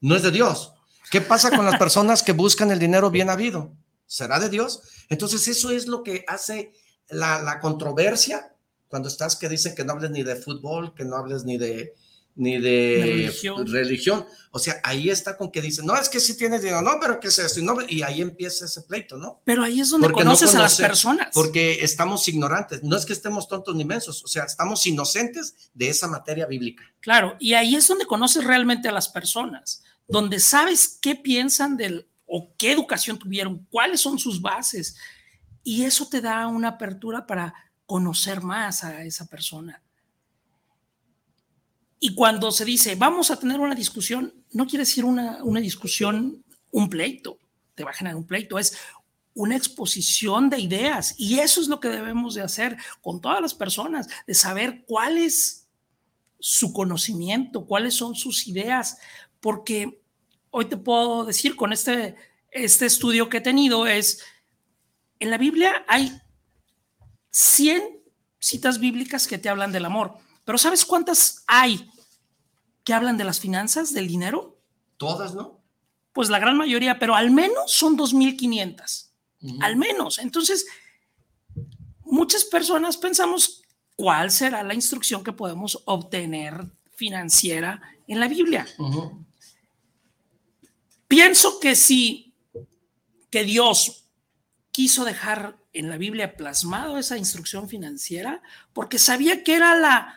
[0.00, 0.74] No es de Dios.
[1.10, 3.72] ¿Qué pasa con las personas que buscan el dinero bien habido?
[4.08, 4.82] ¿Será de Dios?
[5.08, 6.72] Entonces, eso es lo que hace
[7.08, 8.52] la, la controversia
[8.88, 11.94] cuando estás que dicen que no hables ni de fútbol, que no hables ni de,
[12.34, 13.30] ni de
[13.66, 14.24] religión.
[14.50, 17.20] O sea, ahí está con que dicen, no, es que si tienes dinero, no, pero
[17.20, 17.60] que es eso?
[17.88, 19.42] Y, ahí empieza ese pleito, ¿no?
[19.44, 21.28] Pero ahí es donde conoces a las personas.
[21.34, 22.82] Porque estamos ignorantes.
[22.82, 26.84] No es que estemos tontos ni mensos, o sea, estamos inocentes de esa materia bíblica.
[27.00, 32.07] Claro, y ahí es donde conoces realmente a las personas, donde sabes qué piensan del
[32.28, 34.96] o qué educación tuvieron, cuáles son sus bases.
[35.64, 37.54] Y eso te da una apertura para
[37.86, 39.82] conocer más a esa persona.
[41.98, 46.44] Y cuando se dice, vamos a tener una discusión, no quiere decir una, una discusión,
[46.70, 47.38] un pleito,
[47.74, 48.76] te va a generar un pleito, es
[49.34, 51.14] una exposición de ideas.
[51.16, 55.16] Y eso es lo que debemos de hacer con todas las personas, de saber cuál
[55.16, 55.68] es
[56.38, 58.98] su conocimiento, cuáles son sus ideas,
[59.40, 60.02] porque
[60.50, 62.16] hoy te puedo decir con este,
[62.50, 64.22] este estudio que he tenido es,
[65.18, 66.20] en la Biblia hay
[67.30, 68.00] 100
[68.38, 70.18] citas bíblicas que te hablan del amor
[70.48, 71.90] pero ¿sabes cuántas hay
[72.82, 74.56] que hablan de las finanzas, del dinero?
[74.96, 75.60] Todas, ¿no?
[76.14, 79.10] Pues la gran mayoría, pero al menos son 2.500.
[79.60, 80.18] Al menos.
[80.18, 80.66] Entonces,
[82.00, 83.60] muchas personas pensamos
[83.94, 86.64] cuál será la instrucción que podemos obtener
[86.94, 88.66] financiera en la Biblia.
[91.08, 92.34] Pienso que si
[93.30, 94.08] que Dios
[94.70, 100.14] quiso dejar en la Biblia plasmado esa instrucción financiera, porque sabía que era la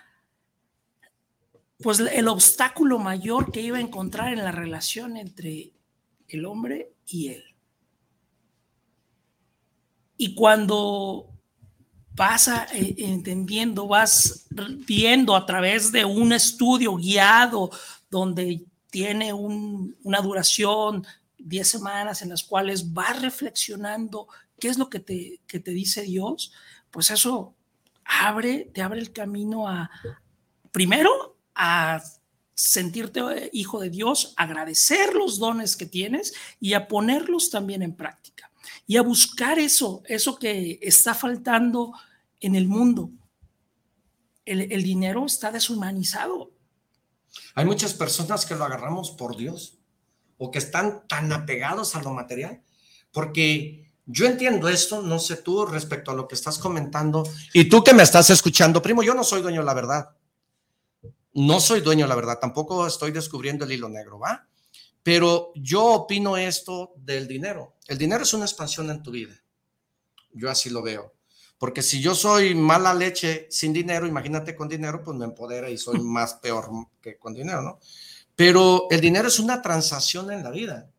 [1.81, 5.73] pues el obstáculo mayor que iba a encontrar en la relación entre
[6.27, 7.43] el hombre y él.
[10.15, 11.31] Y cuando
[12.11, 14.45] vas eh, entendiendo, vas
[14.85, 17.72] viendo a través de un estudio guiado
[18.11, 21.05] donde tiene una duración,
[21.39, 24.27] 10 semanas en las cuales vas reflexionando
[24.59, 26.53] qué es lo que te, que te dice Dios,
[26.91, 27.55] pues eso
[28.05, 29.89] abre, te abre el camino a,
[30.72, 32.03] primero, a
[32.53, 38.51] sentirte hijo de Dios, agradecer los dones que tienes y a ponerlos también en práctica
[38.85, 41.93] y a buscar eso, eso que está faltando
[42.39, 43.09] en el mundo.
[44.45, 46.51] El, dinero está deshumanizado.
[47.55, 49.79] Hay muchas personas que lo agarramos por Dios
[50.37, 52.63] o que están tan apegados a lo material,
[53.11, 57.83] porque yo entiendo esto, no sé tú respecto a lo que estás comentando, y tú
[57.83, 60.09] que me estás escuchando, primo, yo no soy dueño de la verdad.
[61.33, 64.47] No soy dueño, la verdad, tampoco estoy descubriendo el hilo negro, ¿va?
[65.03, 67.77] Pero yo opino esto del dinero.
[67.87, 69.33] El dinero es una expansión en tu vida.
[70.33, 71.13] Yo así lo veo.
[71.61, 75.77] Porque si yo soy mala leche sin dinero, imagínate con dinero, pues me empodera y
[75.77, 77.79] soy más peor que con dinero, ¿no?
[78.35, 80.89] Pero el dinero es una transacción en la vida.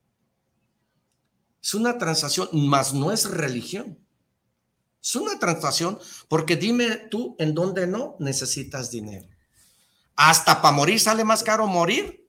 [1.60, 3.98] Es una transacción, más no es religión.
[5.02, 5.98] Es una transacción
[6.28, 9.26] porque dime tú en dónde no necesitas dinero.
[10.14, 12.24] Hasta para morir sale más caro morir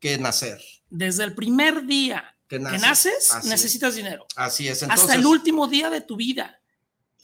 [0.00, 0.62] que nacer.
[0.90, 4.26] Desde el primer día que naces, necesitas dinero.
[4.36, 4.82] Así es.
[4.82, 6.60] Hasta el último día de tu vida.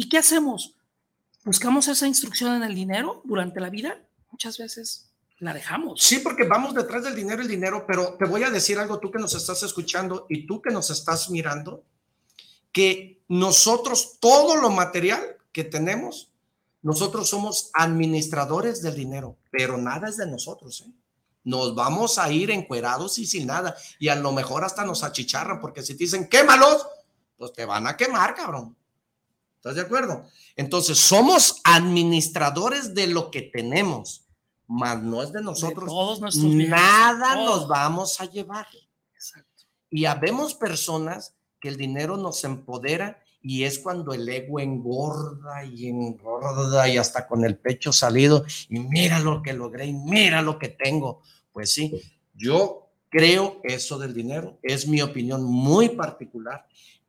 [0.01, 0.75] ¿Y qué hacemos?
[1.45, 4.01] ¿Buscamos esa instrucción en el dinero durante la vida?
[4.31, 5.11] Muchas veces
[5.41, 6.03] la dejamos.
[6.03, 9.11] Sí, porque vamos detrás del dinero, el dinero, pero te voy a decir algo, tú
[9.11, 11.85] que nos estás escuchando y tú que nos estás mirando,
[12.73, 16.33] que nosotros, todo lo material que tenemos,
[16.81, 20.81] nosotros somos administradores del dinero, pero nada es de nosotros.
[20.81, 20.91] ¿eh?
[21.45, 25.61] Nos vamos a ir encuerados y sin nada, y a lo mejor hasta nos achicharran,
[25.61, 26.87] porque si te dicen quémalos,
[27.37, 28.75] pues te van a quemar, cabrón.
[29.61, 30.25] ¿Estás de acuerdo?
[30.57, 34.25] Entonces, somos administradores de lo que tenemos,
[34.67, 35.85] mas no es de nosotros.
[35.87, 38.67] todos Nada nos vamos a llevar.
[39.15, 39.65] Exacto.
[39.91, 45.89] Y habemos personas que el dinero nos empodera y es cuando el ego engorda y
[45.89, 50.59] engorda y hasta con el pecho salido y mira lo que logré y mira lo
[50.59, 51.21] que tengo.
[51.53, 52.01] Pues sí,
[52.33, 56.67] yo creo eso del dinero, es mi opinión muy particular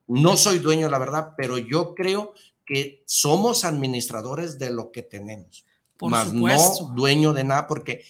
[0.08, 2.34] no soy dueño, la verdad, pero yo creo
[2.66, 5.66] que somos administradores de lo que tenemos,
[5.98, 8.04] Por más no dueño de nada, porque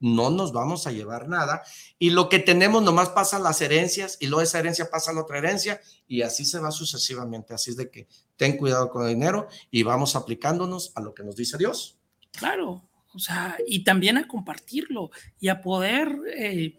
[0.00, 1.62] no nos vamos a llevar nada.
[1.98, 5.22] Y lo que tenemos nomás pasa las herencias y luego esa herencia pasa a la
[5.22, 7.54] otra herencia y así se va sucesivamente.
[7.54, 11.24] Así es de que ten cuidado con el dinero y vamos aplicándonos a lo que
[11.24, 11.98] nos dice Dios.
[12.32, 12.82] Claro,
[13.14, 15.10] o sea, y también a compartirlo
[15.40, 16.76] y a poder eh,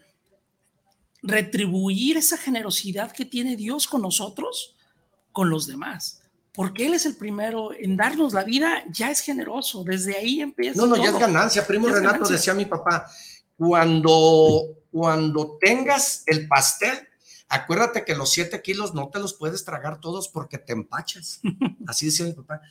[1.21, 4.75] retribuir esa generosidad que tiene Dios con nosotros,
[5.31, 6.21] con los demás.
[6.53, 10.81] Porque Él es el primero en darnos la vida, ya es generoso, desde ahí empieza.
[10.81, 11.65] No, no, ya es ganancia.
[11.67, 13.07] Primo Renato decía mi papá,
[13.55, 17.06] cuando, cuando tengas el pastel,
[17.49, 21.39] acuérdate que los siete kilos no te los puedes tragar todos porque te empachas.
[21.87, 22.61] Así decía mi papá.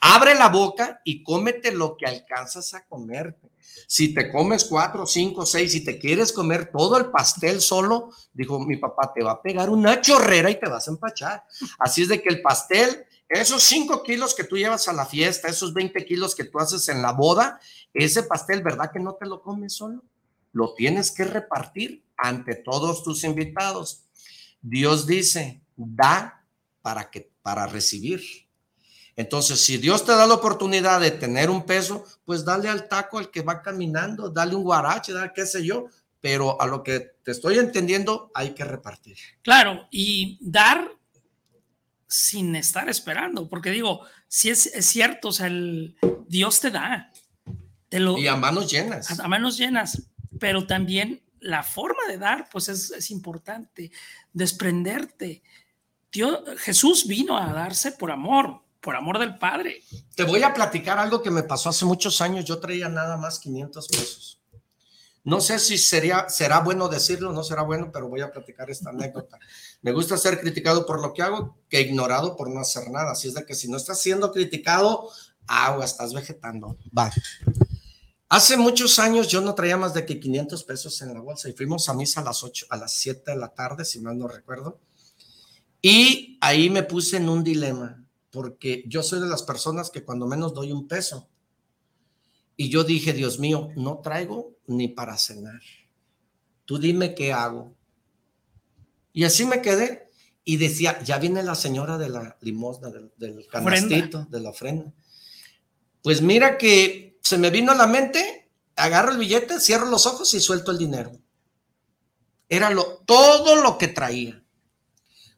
[0.00, 3.50] Abre la boca y cómete lo que alcanzas a comerte.
[3.86, 8.60] Si te comes cuatro, cinco, seis, si te quieres comer todo el pastel solo, dijo
[8.60, 11.44] mi papá, te va a pegar una chorrera y te vas a empachar.
[11.78, 15.48] Así es de que el pastel, esos cinco kilos que tú llevas a la fiesta,
[15.48, 17.60] esos 20 kilos que tú haces en la boda,
[17.92, 20.02] ese pastel, ¿verdad que no te lo comes solo?
[20.52, 24.04] Lo tienes que repartir ante todos tus invitados.
[24.62, 26.44] Dios dice, da
[26.80, 28.22] para que para recibir.
[29.14, 33.18] Entonces, si Dios te da la oportunidad de tener un peso, pues dale al taco
[33.18, 35.86] al que va caminando, dale un guarache, dale qué sé yo,
[36.20, 39.16] pero a lo que te estoy entendiendo hay que repartir.
[39.42, 40.90] Claro, y dar
[42.06, 47.10] sin estar esperando, porque digo, si es, cierto, o sea, el, Dios te da.
[47.88, 49.18] Te lo, y a manos llenas.
[49.18, 53.90] A, manos llenas, pero también la forma de dar, pues es, es importante,
[54.32, 55.42] desprenderte.
[56.10, 59.82] Dios, Jesús vino a darse por amor, por amor del Padre.
[60.14, 62.44] Te voy a platicar algo que me pasó hace muchos años.
[62.44, 64.42] Yo traía nada más 500 pesos.
[65.24, 68.90] No sé si sería, será bueno decirlo, no será bueno, pero voy a platicar esta
[68.90, 69.38] anécdota.
[69.80, 73.12] Me gusta ser criticado por lo que hago que ignorado por no hacer nada.
[73.12, 75.08] Así es de que si no estás siendo criticado,
[75.46, 76.76] agua, estás vegetando.
[76.96, 77.12] Va.
[78.32, 81.52] Hace muchos años yo no traía más de que 500 pesos en la bolsa y
[81.52, 84.26] fuimos a misa a las 8, a las 7 de la tarde, si mal no
[84.26, 84.80] recuerdo.
[85.82, 90.26] Y ahí me puse en un dilema porque yo soy de las personas que cuando
[90.26, 91.28] menos doy un peso.
[92.56, 95.60] Y yo dije, Dios mío, no traigo ni para cenar.
[96.64, 97.74] Tú dime qué hago.
[99.12, 100.08] Y así me quedé.
[100.42, 104.90] Y decía, ya viene la señora de la limosna, del, del canastito, de la ofrenda.
[106.00, 110.34] Pues mira que se me vino a la mente, agarro el billete, cierro los ojos
[110.34, 111.12] y suelto el dinero.
[112.48, 114.42] Era lo, todo lo que traía.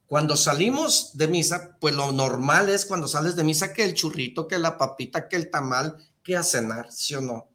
[0.06, 4.48] Cuando salimos de misa, pues lo normal es cuando sales de misa que el churrito,
[4.48, 7.48] que la papita, que el tamal, que a cenar, ¿sí o no?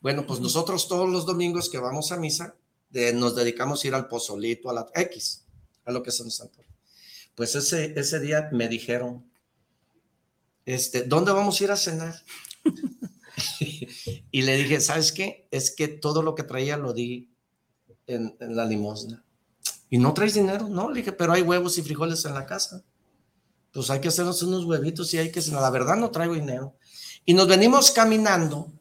[0.00, 2.54] Bueno, pues nosotros todos los domingos que vamos a misa,
[3.14, 5.44] nos dedicamos a ir al pozolito, a la X,
[5.84, 6.68] a lo que se nos antoja.
[7.34, 9.30] Pues ese, ese día me dijeron,
[10.64, 12.22] este, ¿dónde vamos a ir a cenar?
[14.30, 15.48] y le dije, ¿sabes qué?
[15.50, 17.30] Es que todo lo que traía lo di
[18.06, 19.26] en la limosna.
[19.88, 20.68] ¿Y no traes dinero?
[20.68, 22.84] No, le dije, pero hay huevos y frijoles en la casa.
[23.72, 25.40] Pues hay que hacernos unos huevitos y hay que...
[25.52, 26.76] La verdad no traigo dinero.
[27.24, 28.72] Y nos venimos caminando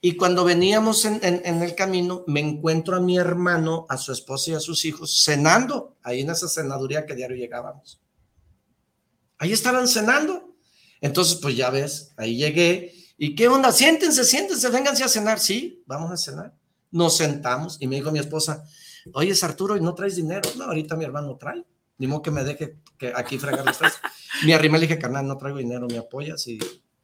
[0.00, 4.54] y cuando veníamos en, el camino me encuentro a mi hermano, a su esposa y
[4.54, 8.00] a sus hijos cenando ahí en esa cenaduría que diario llegábamos.
[9.38, 10.54] Ahí estaban cenando
[11.00, 12.94] Entonces, pues ya ves, ahí llegué.
[13.16, 13.70] ¿Y qué onda?
[13.72, 15.38] Siéntense, siéntense, vénganse a cenar.
[15.38, 16.54] Sí, vamos a cenar.
[16.90, 18.64] Nos sentamos y me dijo mi esposa,
[19.12, 20.48] oye, es Arturo, ¿y no traes dinero?
[20.56, 21.64] No, ahorita mi hermano trae.
[21.98, 23.94] Ni modo que me deje que aquí fregar los tres.
[24.44, 26.46] mi arrimé le dije, carnal, no traigo dinero, ¿me apoyas?
[26.48, 26.58] Y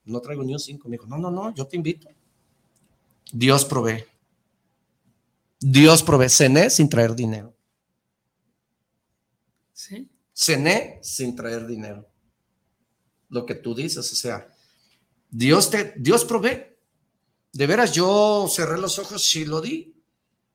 [0.04, 0.88] no traigo ni un cinco.
[0.88, 2.08] Me dijo, no, no, no, yo te invito.
[3.32, 4.04] Dios provee.
[5.60, 6.28] Dios provee.
[6.28, 7.54] Cené sin traer dinero.
[9.72, 10.08] Sí.
[10.34, 12.08] Cené sin traer dinero.
[13.28, 14.48] Lo que tú dices, o sea,
[15.30, 16.66] Dios te, Dios provee.
[17.52, 19.94] De veras, yo cerré los ojos y lo di.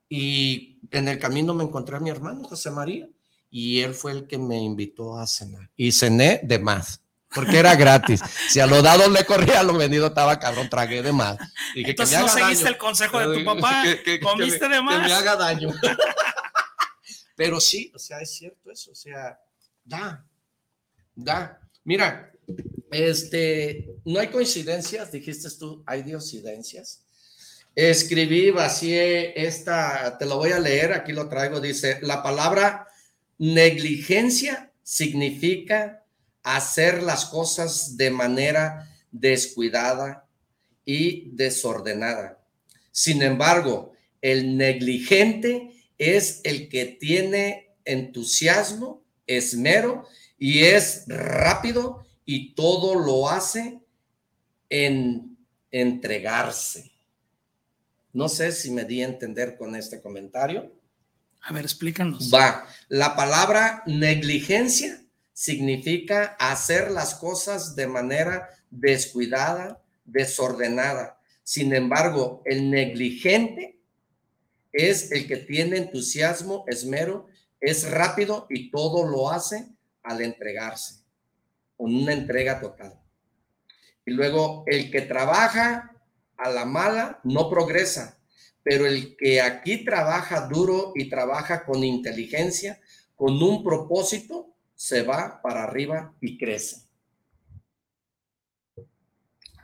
[0.08, 3.08] Y en el camino me encontré a mi hermano José María
[3.50, 5.70] y él fue el que me invitó a cenar.
[5.78, 7.02] Y cené de más,
[7.34, 8.20] porque era gratis.
[8.50, 11.38] si a lo dado le corría, a lo venido estaba cabrón, tragué de más.
[11.74, 13.84] Dije, Entonces no seguiste el consejo de tu papá,
[14.22, 15.02] comiste de más.
[15.02, 15.70] Que me haga daño.
[17.38, 19.40] Pero sí, o sea, es cierto eso, o sea,
[19.84, 20.26] da,
[21.14, 21.60] da.
[21.84, 22.32] Mira,
[22.96, 27.02] este, no hay coincidencias, dijiste tú, hay diosidencias.
[27.76, 32.88] Escribí, vacié esta, te lo voy a leer, aquí lo traigo, dice, la palabra
[33.38, 36.06] negligencia significa
[36.42, 40.26] hacer las cosas de manera descuidada
[40.86, 42.40] y desordenada.
[42.92, 43.92] Sin embargo,
[44.22, 50.08] el negligente es el que tiene entusiasmo, esmero
[50.38, 53.80] y es rápido y todo lo hace
[54.70, 55.38] en
[55.72, 56.92] entregarse.
[58.14, 60.72] No sé si me di a entender con este comentario.
[61.42, 62.34] A ver, explícanos.
[62.34, 65.04] Va, la palabra negligencia
[65.34, 71.20] significa hacer las cosas de manera descuidada, desordenada.
[71.44, 73.80] Sin embargo, el negligente
[74.72, 77.28] es el que tiene entusiasmo, esmero,
[77.60, 79.68] es rápido y todo lo hace
[80.04, 81.02] al entregarse,
[81.76, 83.00] con una entrega total.
[84.06, 85.92] Y luego, el que trabaja
[86.38, 88.20] a la mala no progresa,
[88.64, 92.80] pero el que aquí trabaja duro y trabaja con inteligencia,
[93.16, 96.86] con un propósito, se va para arriba y crece.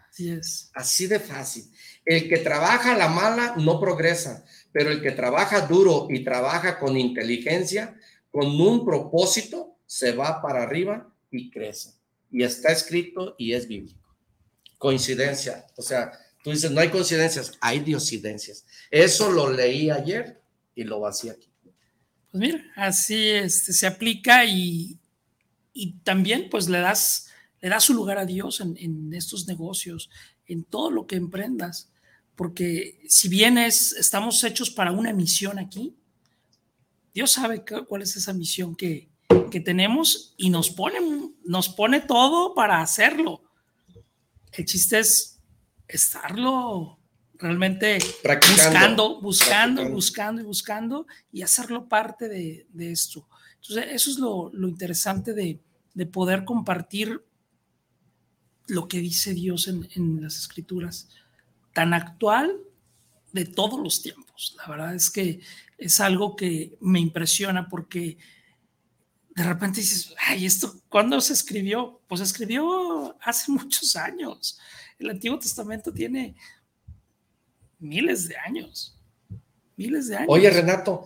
[0.10, 0.72] Así es.
[0.74, 1.72] Así de fácil.
[2.06, 6.80] El que trabaja a la mala no progresa, pero el que trabaja duro y trabaja
[6.80, 7.98] con inteligencia,
[8.30, 12.01] con un propósito, se va para arriba y crece.
[12.32, 14.00] Y está escrito y es bíblico.
[14.78, 15.68] Coincidencia.
[15.76, 16.12] O sea,
[16.44, 18.66] Tú dices, no hay coincidencias, hay diosidencias.
[18.90, 20.42] Eso lo leí ayer
[20.74, 21.50] y lo vací aquí.
[22.32, 24.98] Pues mira, así este, se aplica y,
[26.04, 27.28] también pues le das,
[27.62, 30.10] le das su lugar a Dios en, estos negocios,
[30.48, 31.92] en todo lo que emprendas,
[32.36, 35.96] porque si bien es, estamos hechos para una misión aquí,
[37.14, 39.10] Dios sabe cuál es esa misión que,
[39.52, 40.98] que tenemos y nos pone,
[41.52, 43.42] nos pone todo para hacerlo.
[44.54, 45.38] El chiste es
[45.86, 46.98] estarlo
[47.38, 48.00] realmente
[48.50, 53.28] buscando, buscando, buscando y buscando y hacerlo parte de, esto.
[53.62, 55.60] Entonces, eso es lo, interesante de,
[56.06, 57.22] poder compartir
[58.68, 61.10] lo que dice Dios en, en, las escrituras,
[61.74, 62.62] tan actual
[63.34, 64.56] de todos los tiempos.
[64.58, 65.42] La verdad es que
[65.78, 68.18] es algo que me impresiona porque
[69.36, 72.02] de repente dices, ay, ¿esto cuándo se escribió?
[72.08, 74.60] Pues se escribió hace muchos años.
[75.00, 76.36] El Antiguo Testamento tiene
[77.80, 78.98] miles de años.
[79.78, 80.30] Miles de años.
[80.30, 81.06] Oye, Renato,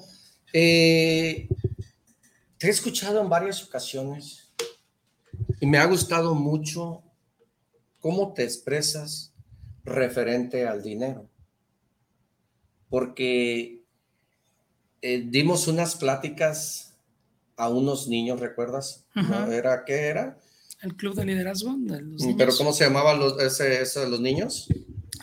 [0.51, 1.47] eh,
[2.57, 4.51] te he escuchado en varias ocasiones
[5.59, 7.03] y me ha gustado mucho
[7.99, 9.33] cómo te expresas
[9.83, 11.29] referente al dinero.
[12.89, 13.83] Porque
[15.01, 16.94] eh, dimos unas pláticas
[17.57, 19.05] a unos niños, ¿recuerdas?
[19.49, 20.37] ¿Era qué era?
[20.81, 22.35] El Club de Liderazgo de los mm, niños.
[22.37, 24.67] ¿Pero cómo se llamaba ese, ese, de los niños?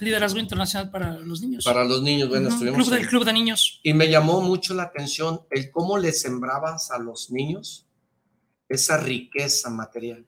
[0.00, 1.64] Liderazgo Internacional para los Niños.
[1.64, 2.76] Para los niños, bueno, estuvimos.
[2.76, 3.80] Club del Club de Niños.
[3.84, 7.86] Y me llamó mucho la atención el cómo le sembrabas a los niños
[8.68, 10.26] esa riqueza material.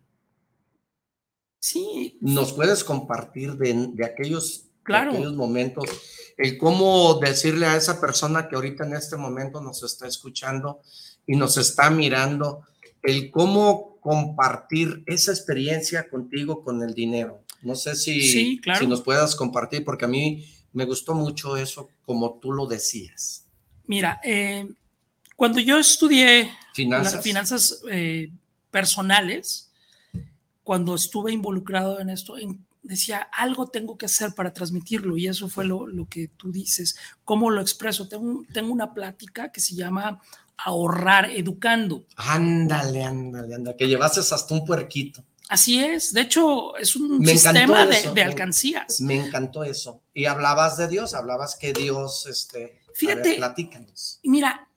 [1.59, 2.19] Sí.
[2.21, 5.13] ¿Nos puedes compartir de, de aquellos, claro.
[5.13, 5.89] de aquellos momentos?
[6.37, 10.81] El cómo decirle a esa persona que ahorita en este momento nos está escuchando
[11.27, 12.63] y nos está mirando,
[13.03, 17.43] el cómo compartir esa experiencia contigo con el dinero.
[17.63, 22.39] No sé si, si nos puedas compartir, porque a mí me gustó mucho eso, como
[22.41, 23.47] tú lo decías.
[23.87, 24.69] Mira, eh,
[25.37, 28.31] cuando yo estudié finanzas, finanzas eh,
[28.71, 29.71] personales,
[30.63, 32.37] cuando estuve involucrado en esto,
[32.85, 36.97] decía, algo tengo que hacer para transmitirlo y eso fue lo, lo que tú dices.
[37.25, 38.07] ¿Cómo lo expreso?
[38.07, 40.21] Tengo, tengo una plática que se llama
[40.57, 42.07] ahorrar educando.
[42.17, 45.25] Ándale, ándale, ándale, que llevases hasta un puerquito.
[45.49, 49.01] Así es, de hecho es un sistema de, alcancías.
[49.01, 50.03] Me encantó eso.
[50.15, 54.21] Y hablabas de Dios, hablabas que Dios, este, fíjate, platícanos.
[54.23, 54.69] Mira,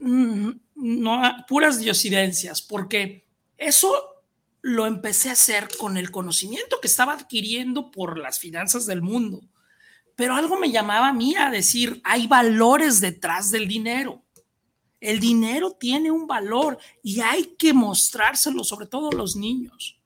[0.00, 3.24] mm, no puras diosidencias, porque
[3.56, 4.15] eso
[4.66, 9.40] lo empecé a hacer con el conocimiento que estaba adquiriendo por las finanzas del mundo.
[10.16, 14.24] Pero algo me llamaba a mí a decir, hay valores detrás del dinero.
[14.98, 20.00] El dinero tiene un valor y hay que mostrárselo, sobre todo a los niños.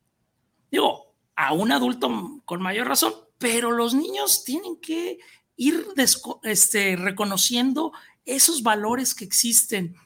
[0.71, 5.21] Digo, a un adulto con mayor razón, pero los niños tienen que
[5.57, 5.87] ir
[6.43, 7.93] este, reconociendo
[8.27, 9.97] esos valores que existen.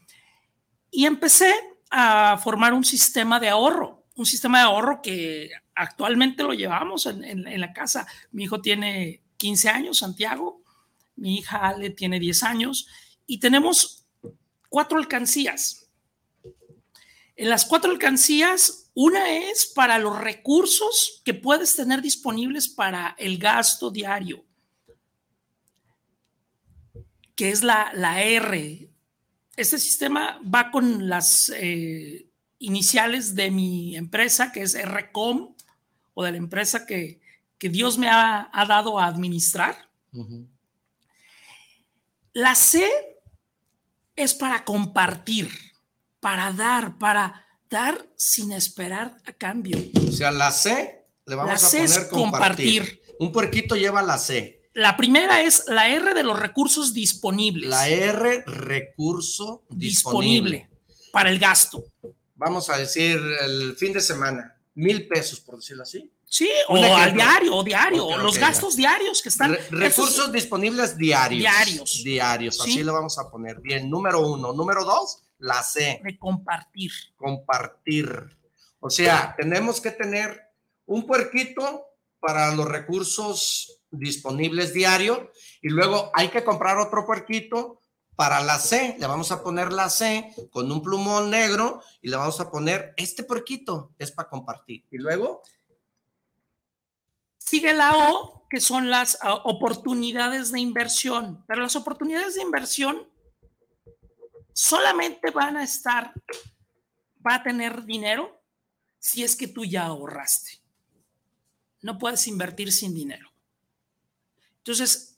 [0.92, 1.52] Y empecé
[1.90, 7.60] a formar un sistema de ahorro un sistema de ahorro que actualmente lo llevamos en,
[7.60, 8.06] la casa.
[8.30, 10.62] Mi hijo tiene 15 años, Santiago,
[11.16, 12.86] mi hija Ale tiene 10 años
[13.26, 14.04] y tenemos
[14.68, 15.88] cuatro alcancías.
[17.36, 23.38] En las cuatro alcancías, una es para los recursos que puedes tener disponibles para el
[23.38, 24.44] gasto diario,
[27.34, 28.88] que es la, la R.
[29.56, 32.28] Este sistema va con las eh,
[32.64, 35.54] iniciales de mi empresa, que es RCOM,
[36.14, 37.22] o de la empresa que,
[37.60, 39.88] Dios me ha, dado a administrar.
[42.34, 42.86] La C
[44.14, 45.48] es para compartir,
[46.20, 49.78] para dar, para dar sin esperar a cambio.
[50.06, 53.00] O sea, la C le vamos a poner compartir.
[53.18, 54.68] Un puerquito lleva la C.
[54.74, 57.70] La primera es la R de los recursos disponibles.
[57.70, 60.68] La R, recurso disponible
[61.12, 61.93] para el gasto
[62.44, 66.10] vamos a decir, el fin de semana, mil pesos, por decirlo así.
[66.26, 69.56] Sí, o al diario, o diario, los gastos diarios que están.
[69.70, 71.38] recursos disponibles diarios.
[71.40, 72.02] Diarios.
[72.04, 73.60] Diarios, así lo vamos a poner.
[73.60, 74.52] Bien, número uno.
[74.52, 76.00] Número dos, la C.
[76.02, 76.92] De compartir.
[77.16, 78.36] Compartir.
[78.80, 80.40] O sea, tenemos que tener
[80.86, 81.86] un puerquito
[82.18, 85.30] para los recursos disponibles diario
[85.62, 87.80] y luego hay que comprar otro puerquito
[88.16, 92.16] para la C, le vamos a poner la C con un plumón negro y le
[92.16, 94.84] vamos a poner este porquito, es para compartir.
[94.90, 95.42] Y luego...
[97.38, 101.44] Sigue la O, que son las ah, oportunidades de inversión.
[101.46, 103.06] Pero las oportunidades de inversión
[104.54, 106.12] solamente van a estar,
[107.26, 108.40] va a tener dinero
[108.98, 110.62] si es que tú ya ahorraste.
[111.82, 113.30] No puedes invertir sin dinero.
[114.58, 115.13] Entonces,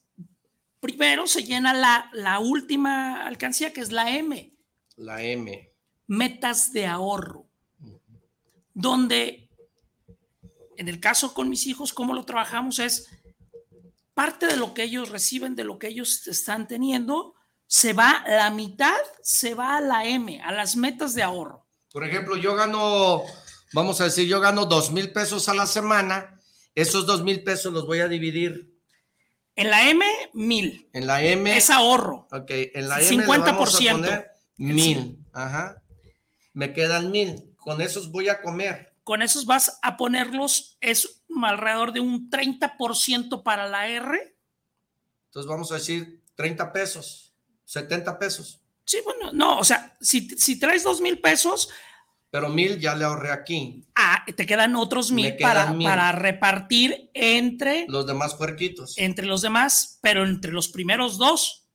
[0.80, 4.54] Primero se llena la, la última alcancía, que es la M.
[4.96, 5.72] La M.
[6.06, 7.48] Metas de ahorro.
[8.72, 9.48] Donde,
[10.76, 13.08] en el caso con mis hijos, cómo lo trabajamos es
[14.16, 17.34] parte de lo que ellos reciben, de lo que ellos están teniendo,
[17.66, 21.66] se va, la mitad se va a la M, a las metas de ahorro.
[21.92, 23.22] Por ejemplo, yo gano,
[23.72, 26.40] vamos a decir, yo gano dos mil pesos a la semana,
[26.74, 28.75] esos dos mil pesos los voy a dividir
[29.56, 30.04] en la M,
[30.34, 30.88] mil.
[30.92, 31.56] En la M.
[31.56, 32.28] Es ahorro.
[32.30, 33.24] Ok, en la M.
[33.24, 33.44] 50%.
[33.44, 35.18] Vamos a poner mil.
[35.32, 35.82] Ajá.
[36.52, 37.54] Me quedan mil.
[37.56, 38.94] Con esos voy a comer.
[39.02, 44.36] Con esos vas a ponerlos, es alrededor de un 30% para la R.
[45.26, 47.32] Entonces vamos a decir 30 pesos,
[47.64, 48.60] 70 pesos.
[48.84, 51.68] Sí, bueno, no, o sea, si, si traes dos mil pesos,
[52.30, 53.84] pero mil ya le ahorré aquí.
[53.94, 58.94] Ah, te quedan otros mil, para, para repartir entre los demás puerquitos.
[58.98, 61.66] Entre los demás, pero entre los primeros dos.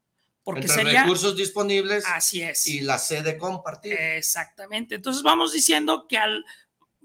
[0.44, 2.04] Porque entre sería, recursos disponibles.
[2.08, 2.66] Así es.
[2.68, 3.94] Y la sede compartir.
[3.94, 4.96] Exactamente.
[4.96, 6.44] Entonces vamos diciendo que al,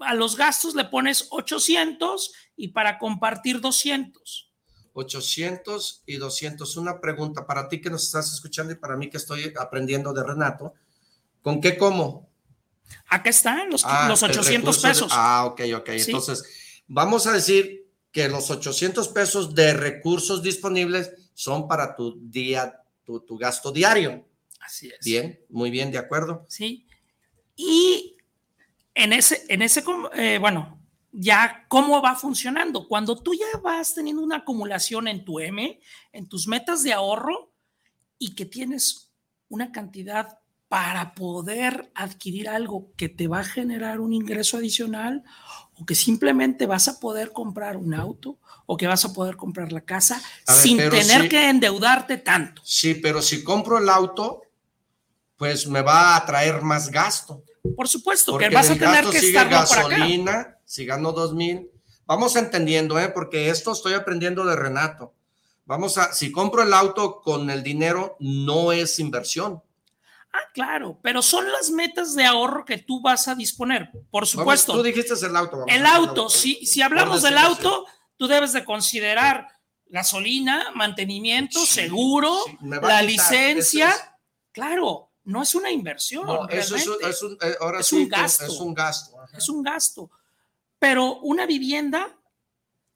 [0.01, 4.52] a los gastos le pones 800 y para compartir 200.
[4.93, 6.77] 800 y 200.
[6.78, 10.24] Una pregunta para ti que nos estás escuchando y para mí que estoy aprendiendo de
[10.24, 10.73] Renato.
[11.43, 12.31] ¿Con qué como?
[13.09, 15.13] Acá están los, ah, los 800 pesos.
[15.15, 15.89] ah, ok, ok.
[15.91, 16.45] Entonces,
[16.87, 23.21] vamos a decir que los 800 pesos de recursos disponibles son para tu día, tu,
[23.21, 24.27] tu gasto diario.
[24.61, 25.05] Así es.
[25.05, 26.45] Bien, muy bien, de acuerdo.
[26.49, 26.87] Sí.
[27.55, 28.17] Y
[28.95, 29.85] en ese, en ese,
[30.15, 30.81] eh, bueno,
[31.13, 32.89] ya cómo va funcionando.
[32.89, 35.81] Cuando tú ya vas teniendo una acumulación en tu M,
[36.13, 37.53] en tus metas de ahorro
[38.19, 39.13] y que tienes
[39.49, 40.39] una cantidad
[40.69, 45.23] para poder adquirir algo que te va a generar un ingreso adicional
[45.79, 49.71] o que simplemente vas a poder comprar un auto o que vas a poder comprar
[49.73, 52.63] la casa sin tener que endeudarte tanto.
[52.65, 54.43] Sí, pero si compro el auto,
[55.37, 57.45] pues me va a traer más gasto.
[57.77, 61.71] Por supuesto, que vas a tener que estar gasolina, si gano dos mil.
[62.07, 63.09] Vamos entendiendo, ¿eh?
[63.09, 65.13] porque esto estoy aprendiendo de Renato.
[65.65, 69.63] Vamos a, si compro el auto con el dinero, no es inversión
[70.37, 74.75] Ah, claro, pero son las metas de ahorro que tú vas a disponer, por supuesto.
[74.75, 75.65] tú dijiste el auto.
[75.67, 77.87] el auto, si, si hablamos del auto,
[78.17, 79.49] tú debes de considerar
[79.87, 83.95] gasolina, mantenimiento, seguro, la licencia.
[84.53, 86.27] Claro, no es una inversión.
[86.51, 88.45] eso es, un, eh, ahora es un gasto.
[88.45, 89.17] Es un gasto.
[89.37, 90.11] Es un gasto.
[90.79, 92.19] Pero una vivienda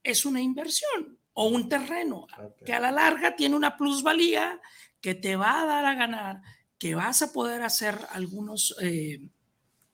[0.03, 2.27] es una inversión o un terreno
[2.67, 4.61] que a la larga tiene una plusvalía
[5.01, 6.43] que te va a dar a ganar,
[6.81, 9.21] que vas a poder hacer algunos eh,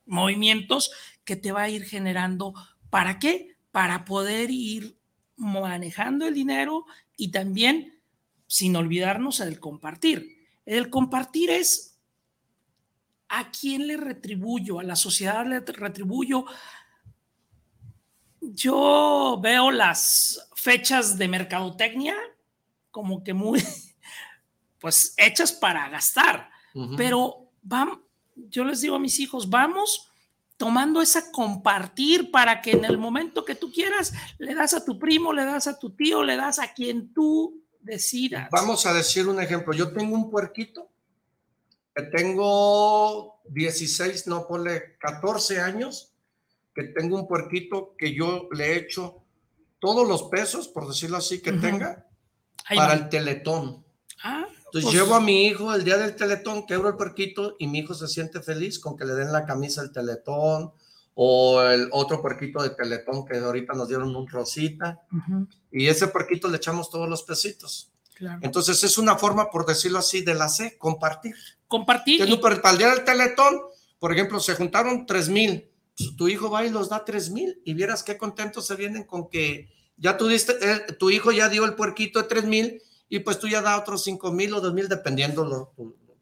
[0.05, 0.89] movimientos
[1.25, 2.53] que te va a ir generando.
[2.89, 3.57] ¿Para qué?
[3.71, 4.97] Para poder ir
[5.35, 6.85] manejando el dinero
[7.17, 8.01] y también
[8.47, 10.47] sin olvidarnos del compartir.
[10.65, 11.99] El compartir es
[13.27, 16.45] a quién le retribuyo, a la sociedad le retribuyo.
[18.39, 22.15] Yo veo las fechas de mercadotecnia
[22.91, 23.61] como que muy,
[24.79, 26.49] pues, hechas para gastar,
[26.95, 27.99] pero vamos,
[28.35, 30.11] yo les digo a mis hijos, vamos
[30.57, 34.97] tomando esa compartir para que en el momento que tú quieras le das a tu
[34.97, 38.49] primo, le das a tu tío, le das a quien tú decidas.
[38.51, 39.73] Vamos a decir un ejemplo.
[39.73, 40.89] Yo tengo un puerquito
[41.95, 46.13] que tengo 16, no ponle 14 años,
[46.75, 49.23] que tengo un puerquito que yo le he hecho
[49.79, 52.07] todos los pesos, por decirlo así, que tenga
[52.75, 53.85] para el teletón.
[54.23, 54.47] Ah,
[54.79, 57.79] entonces pues llevo a mi hijo el día del teletón, quebro el puerquito y mi
[57.79, 60.71] hijo se siente feliz con que le den la camisa del teletón
[61.15, 65.01] o el otro puerquito de teletón que ahorita nos dieron un rosita
[65.71, 67.91] y ese puerquito le echamos todos los pesitos.
[68.41, 71.35] Entonces es una forma, por decirlo así, de la C, compartir.
[71.67, 72.27] Compartir.
[72.27, 72.37] Y...
[72.37, 73.59] Para el día del teletón,
[73.99, 77.61] por ejemplo, se juntaron tres mil, pues, tu hijo va y los da tres mil
[77.65, 81.49] y vieras qué contentos se vienen con que ya tú diste, eh, tu hijo ya
[81.49, 84.61] dio el puerquito de tres mil y pues tú ya da otros 5 mil o
[84.61, 85.69] 2 mil dependiendo los,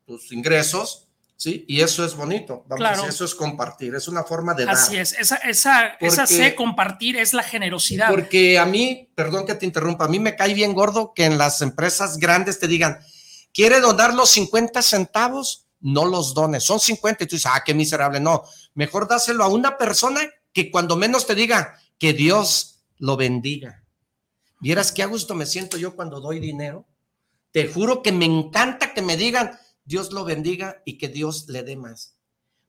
[0.06, 1.66] tus ingresos, ¿sí?
[1.68, 4.76] Y eso es bonito, vamos eso es compartir, es una forma de dar.
[4.76, 8.10] Así es, esa, esa, esa C, compartir, es la generosidad.
[8.10, 11.38] Porque a mí, perdón que te interrumpa, a mí me cae bien gordo que en
[11.38, 13.00] las empresas grandes te digan,
[13.54, 15.68] ¿quiere donar los 50 centavos?
[15.82, 18.44] No los dones, son 50 y tú dices, ah, qué miserable, no,
[18.74, 20.22] mejor dáselo a una persona
[20.54, 23.85] que cuando menos te diga que Dios lo bendiga.
[24.60, 26.86] Vieras qué a gusto me siento yo cuando doy dinero.
[27.52, 31.64] Te juro que me encanta que me digan, Dios lo bendiga y que Dios le
[31.64, 32.16] dé más.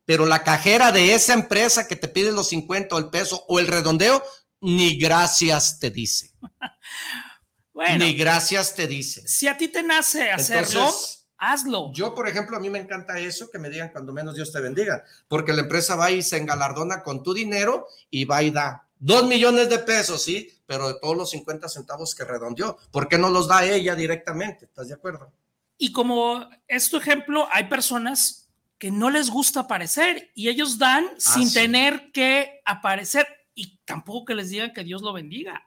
[0.04, 3.58] Pero la cajera de esa empresa que te pide los 50 o el peso o
[3.58, 4.22] el redondeo,
[4.60, 6.32] ni gracias te dice.
[7.98, 9.26] ni gracias te dice.
[9.26, 10.92] Si a ti te nace hacerlo,
[11.36, 11.92] hazlo.
[11.92, 14.60] Yo, por ejemplo, a mí me encanta eso, que me digan cuando menos Dios te
[14.60, 18.85] bendiga, porque la empresa va y se engalardona con tu dinero y va y da.
[18.98, 23.18] Dos millones de pesos, sí, pero de todos los 50 centavos que redondeó, ¿por qué
[23.18, 24.64] no los da ella directamente?
[24.64, 25.30] ¿Estás de acuerdo?
[25.78, 28.48] Y como es tu ejemplo, hay personas
[28.78, 34.26] que no les gusta aparecer y ellos dan ah, sin tener que aparecer y tampoco
[34.26, 35.62] que les digan que Dios lo bendiga.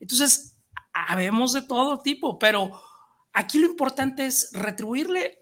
[0.00, 0.56] Entonces,
[0.92, 2.80] habemos de todo tipo, pero
[3.32, 5.38] aquí lo importante es retribuirle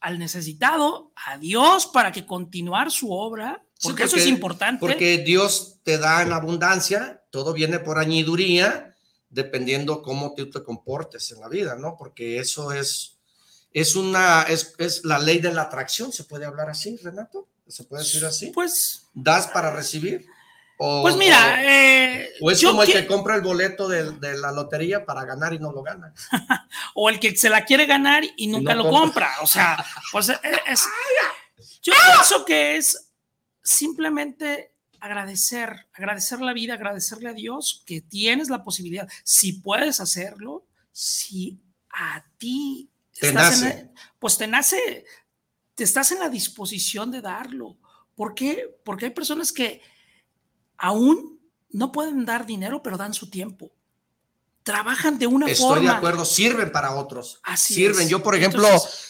[0.00, 4.80] al necesitado, a Dios, para que continuar su obra porque, eso es importante.
[4.80, 8.96] Porque Dios te da en abundancia, todo viene por añiduría,
[9.30, 11.96] dependiendo cómo tú te comportes en la vida, ¿no?
[11.96, 13.18] Porque eso es,
[13.72, 17.46] es una, es, es la ley de la atracción, ¿se puede hablar así, Renato?
[17.66, 18.46] ¿Se puede decir así?
[18.46, 19.06] Pues.
[19.14, 20.26] ¿Das para recibir?
[20.80, 24.52] O, pues mira, o, eh, es como el que compra el boleto de, de, la
[24.52, 26.14] lotería para ganar y no lo gana.
[26.94, 29.28] o el que se la quiere ganar y nunca lo compra.
[29.42, 30.38] O sea, pues es,
[30.68, 30.82] es
[31.82, 33.07] yo pienso que es
[33.68, 40.66] simplemente agradecer, agradecer la vida, agradecerle a Dios que tienes la posibilidad, si puedes hacerlo,
[40.90, 43.90] si a ti te nace.
[44.18, 45.04] pues te nace,
[45.74, 47.76] te estás en la disposición de darlo.
[48.14, 48.80] ¿Por qué?
[48.84, 49.82] Porque hay personas que
[50.78, 51.38] aún
[51.70, 53.70] no pueden dar dinero, pero dan su tiempo.
[54.62, 55.74] Trabajan de una forma.
[55.74, 57.40] Estoy de acuerdo, sirven para otros.
[57.42, 58.08] Así sirven.
[58.08, 58.68] Yo, por ejemplo,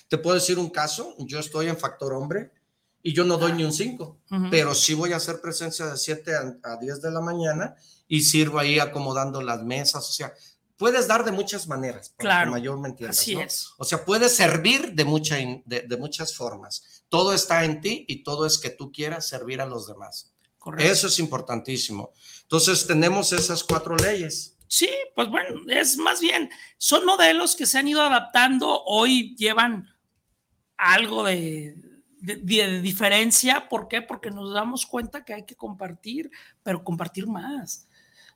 [0.09, 1.15] te puedo decir un caso.
[1.19, 2.58] Yo estoy en Factor Hombre
[3.03, 4.19] y yo no doy ni un 5,
[4.51, 7.77] pero sí voy a hacer presencia de 7 a, 10 de la mañana
[8.07, 10.33] y sirvo ahí acomodando las mesas, o sea,
[10.77, 13.71] puedes dar de muchas maneras, claro, mayormente así es.
[13.79, 17.03] O sea, puedes servir de, mucha, de, de, muchas formas.
[17.09, 20.33] Todo está en ti y todo es que tú quieras servir a los demás.
[20.59, 20.91] Correcto.
[20.91, 22.13] Eso es importantísimo.
[22.43, 24.57] Entonces, tenemos esas cuatro leyes.
[24.69, 29.89] Sí, pues bueno, es más bien, son modelos que se han ido adaptando, hoy llevan
[30.77, 31.75] algo de,
[32.21, 33.69] de, diferencia.
[33.69, 34.03] ¿Por qué?
[34.03, 36.31] Porque nos damos cuenta que hay que compartir,
[36.63, 37.87] pero compartir más.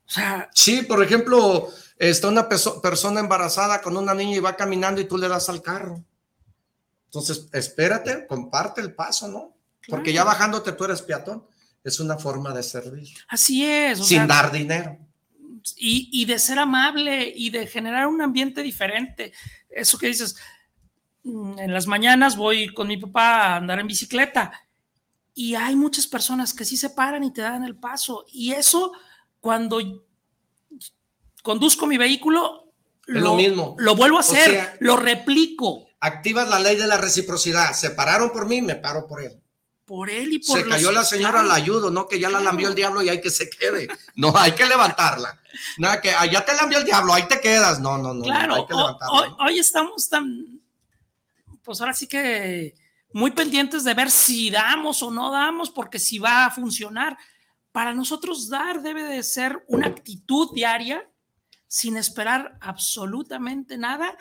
[0.06, 0.50] O sea.
[0.54, 1.68] Sí, por ejemplo,
[1.98, 5.62] está una persona embarazada con una niña y va caminando y tú le das al
[5.62, 6.04] carro.
[7.06, 9.56] Entonces, espérate, comparte el paso, ¿no?
[9.88, 11.44] Porque ya bajándote tú eres peatón.
[11.84, 13.09] Es una forma de servir.
[13.28, 14.06] Así es.
[14.06, 14.96] sin dar dinero.
[15.76, 19.32] Y, y, de ser amable y de generar un ambiente diferente.
[19.68, 20.36] Eso que dices,
[21.24, 24.53] en las mañanas voy con mi papá a andar en bicicleta
[25.35, 28.24] y hay muchas personas que sí se paran y te dan el paso.
[28.32, 28.93] Y eso,
[29.40, 29.81] cuando
[31.43, 32.73] conduzco mi vehículo,
[33.07, 33.74] lo, mismo.
[33.78, 35.86] Lo vuelvo a hacer, lo replico.
[36.01, 37.73] Activas la ley de la reciprocidad.
[37.73, 39.40] Se pararon por mí, me paro por él.
[39.85, 42.69] Por él y por Se cayó la señora, la ayudo, no que ya la lambió
[42.69, 43.89] el diablo y hay que se quede.
[44.15, 45.40] No, hay que levantarla.
[45.78, 47.81] Nada, que allá ah, te lambió el diablo, ahí te quedas.
[47.81, 48.23] No, no, no.
[48.23, 49.36] Claro, hay que levantarla.
[49.40, 50.61] hoy estamos tan.
[51.62, 52.74] Pues ahora sí que
[53.12, 57.16] muy pendientes de ver si damos o no damos, porque si va a funcionar.
[57.70, 61.09] Para nosotros dar debe de ser una actitud diaria
[61.66, 64.14] sin esperar absolutamente nada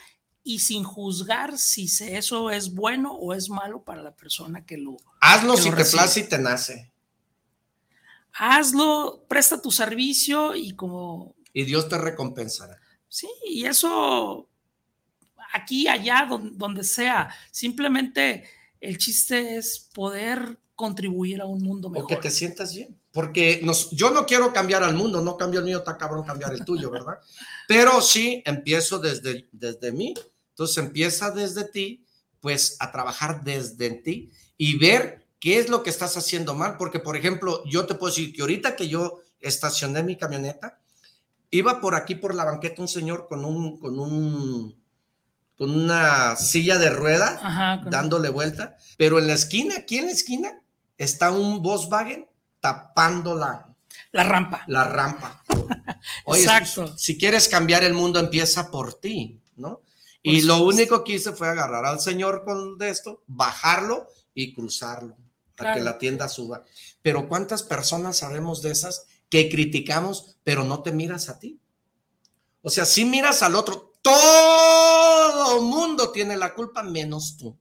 [0.44, 4.98] y sin juzgar si eso es bueno o es malo para la persona que lo
[5.20, 6.92] hazlo si te place y te nace.
[8.34, 12.80] Hazlo presta tu servicio y como y Dios te recompensará.
[13.10, 14.48] Sí y eso
[15.54, 18.44] aquí allá donde, donde sea simplemente
[18.82, 22.06] el chiste es poder contribuir a un mundo mejor.
[22.06, 23.00] O que te sientas bien.
[23.12, 26.54] Porque nos, yo no quiero cambiar al mundo, no cambio el mío, está cabrón cambiar
[26.54, 27.20] el tuyo, ¿verdad?
[27.68, 30.16] Pero sí empiezo desde, desde mí.
[30.50, 32.04] Entonces empieza desde ti,
[32.40, 36.78] pues a trabajar desde ti y ver qué es lo que estás haciendo mal.
[36.78, 40.80] Porque, por ejemplo, yo te puedo decir que ahorita que yo estacioné mi camioneta,
[41.52, 44.81] iba por aquí por la banqueta un señor con un, con un
[45.62, 50.60] con una silla de rueda dándole vuelta, pero en la esquina, aquí en la esquina,
[50.98, 52.28] está un Volkswagen
[52.60, 53.72] tapando la,
[54.12, 54.64] la rampa.
[54.66, 55.44] La rampa.
[56.26, 56.98] Exacto.
[56.98, 59.84] Si quieres cambiar el mundo, empieza por ti, ¿no?
[60.24, 65.16] y lo único que hice fue agarrar al señor con esto, bajarlo y cruzarlo
[65.56, 66.64] para que la tienda suba.
[67.04, 71.60] Pero ¿cuántas personas sabemos de esas que criticamos, pero no te miras a ti?
[72.64, 77.58] O sea, si miras al otro, todo mundo tiene la culpa menos tú.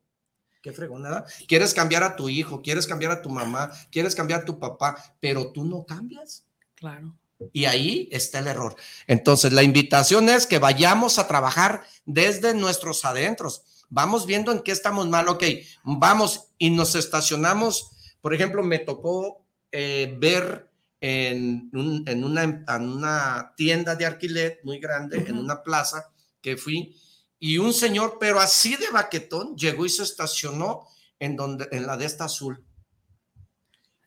[0.63, 1.25] Qué fregonada.
[1.49, 4.97] Quieres cambiar a tu hijo, quieres cambiar a tu mamá, quieres cambiar a tu papá,
[5.19, 6.45] pero tú no cambias.
[6.75, 7.17] Claro.
[7.53, 8.77] Y ahí está el error.
[9.07, 13.63] Entonces, la invitación es que vayamos a trabajar desde nuestros adentros.
[13.89, 15.29] Vamos viendo en qué estamos mal.
[15.29, 15.45] Ok,
[15.83, 17.91] vamos y nos estacionamos.
[18.21, 20.69] Por ejemplo, me tocó eh, ver
[21.01, 26.11] en, en, una, en, una, tienda de alquiler muy grande, en una plaza,
[26.41, 26.97] que fui,
[27.39, 30.87] y un señor, pero así de baquetón, llegó y se estacionó
[31.19, 32.63] en, donde, en la de esta azul.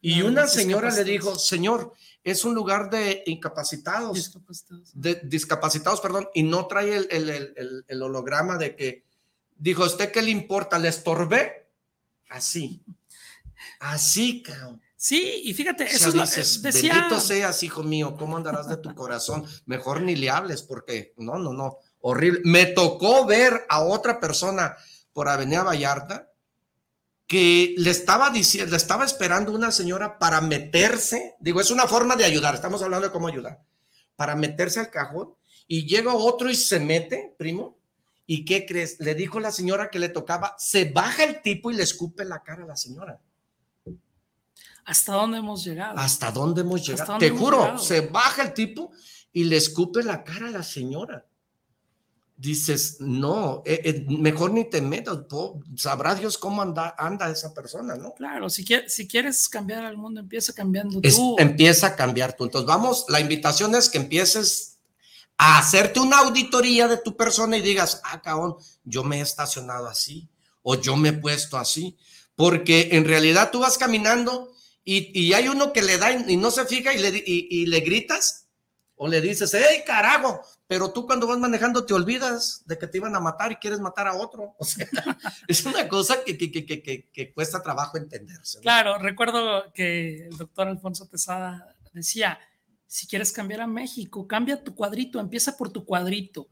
[0.02, 1.94] Y una señora le dijo, señor,
[2.24, 8.02] es un lugar de incapacitados, discapacitados, de, discapacitados perdón, y no trae el, el, el,
[8.02, 9.06] holograma de que,
[9.56, 10.78] dijo, ¿usted qué le importa?
[10.78, 11.70] ¿Le estorbé?
[12.30, 12.84] Así,
[13.80, 14.82] así, cabrón.
[14.96, 16.94] Sí, y fíjate, eso es decía...
[16.94, 19.46] Bendito seas, hijo mío, ¿cómo andarás de tu corazón?
[19.66, 22.42] Mejor ni le hables porque, no, no, no, horrible.
[22.44, 24.76] Me tocó ver a otra persona
[25.14, 26.30] por Avenida Vallarta
[27.26, 32.16] que le estaba diciendo, le estaba esperando una señora para meterse, digo, es una forma
[32.16, 33.64] de ayudar, estamos hablando de cómo ayudar,
[34.16, 35.34] para meterse al cajón
[35.66, 37.80] y llega otro y se mete, primo,
[38.28, 39.00] ¿y qué crees?
[39.00, 42.44] Le dijo la señora que le tocaba, se baja el tipo y le escupe la
[42.44, 43.20] cara a la señora.
[44.86, 45.98] ¿Hasta dónde hemos llegado?
[45.98, 47.18] ¿Hasta dónde hemos llegado?
[47.18, 48.92] Te juro, se baja el tipo
[49.32, 51.26] y le escupe la cara a la señora
[52.44, 55.20] dices, no, eh, eh, mejor ni te metas,
[55.78, 58.14] sabrá Dios cómo anda, anda esa persona, ¿no?
[58.16, 61.38] Claro, si, si quieres cambiar al mundo, empieza cambiando tú.
[61.40, 62.44] empieza a cambiar tú.
[62.44, 64.78] Entonces, vamos, la invitación es que empieces
[65.38, 69.88] a hacerte una auditoría de tu persona y digas, ah, cabrón, yo me he estacionado
[69.88, 70.28] así
[70.64, 71.96] o yo me he puesto así,
[72.36, 74.52] porque en realidad tú vas caminando
[74.84, 78.43] y, hay uno que le da y, no se fija y le, y le gritas
[78.96, 82.98] o le dices, hey, carajo, pero tú cuando vas manejando te olvidas de que te
[82.98, 84.56] iban a matar y quieres matar a otro.
[84.60, 84.88] O sea,
[85.48, 88.60] es una cosa que, que, que, que cuesta trabajo entenderse.
[88.62, 92.40] Claro, recuerdo que el doctor Alfonso Tesada decía,
[92.88, 96.48] si quieres cambiar a México, cambia tu cuadrito, empieza por tu cuadrito.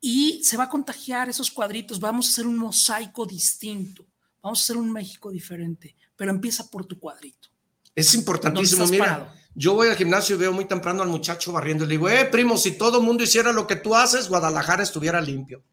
[0.00, 4.06] Y se va a contagiar esos cuadritos, vamos a hacer un mosaico distinto,
[4.42, 7.48] vamos a hacer un México diferente, pero empieza por tu cuadrito.
[7.98, 9.34] Es importantísimo, mira.
[9.54, 12.56] Yo voy al gimnasio y veo muy temprano al muchacho barriendo le digo, eh, primo,
[12.56, 15.64] si todo el mundo hiciera lo que tú haces, Guadalajara estuviera limpio.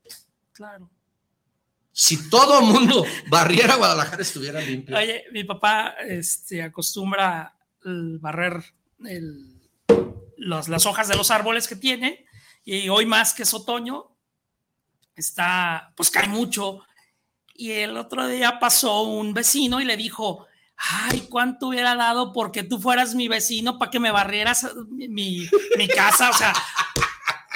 [0.53, 0.89] Claro.
[1.91, 4.97] Si todo el mundo barriera, Guadalajara estuviera limpio.
[4.97, 8.73] Oye, mi papá este, acostumbra barrer
[10.37, 12.25] las hojas de los árboles que tiene
[12.63, 14.15] y hoy más que es otoño,
[15.15, 16.81] está, pues cae mucho
[17.53, 20.47] Y el otro día pasó un vecino y le dijo,
[20.77, 25.47] ay, ¿cuánto hubiera dado porque tú fueras mi vecino para que me barrieras mi,
[25.77, 26.29] mi casa?
[26.29, 26.53] O sea,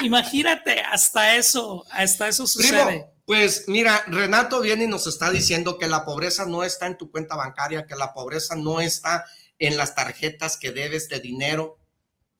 [0.02, 3.08] imagínate, hasta eso, hasta eso sucede.
[3.26, 7.12] pues mira, Renato viene y nos está diciendo que la pobreza no está en tu
[7.12, 9.26] cuenta bancaria, que la pobreza no está
[9.60, 11.78] en las tarjetas que debes de dinero.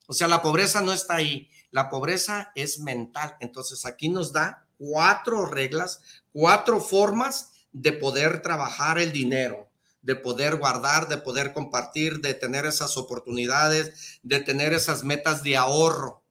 [0.06, 1.50] O sea, la pobreza no está ahí.
[1.70, 3.36] La pobreza es mental.
[3.40, 6.00] Entonces aquí nos da cuatro reglas,
[6.32, 9.69] cuatro formas de poder trabajar el dinero
[10.02, 15.56] de poder guardar, de poder compartir, de tener esas oportunidades, de tener esas metas de
[15.56, 16.24] ahorro.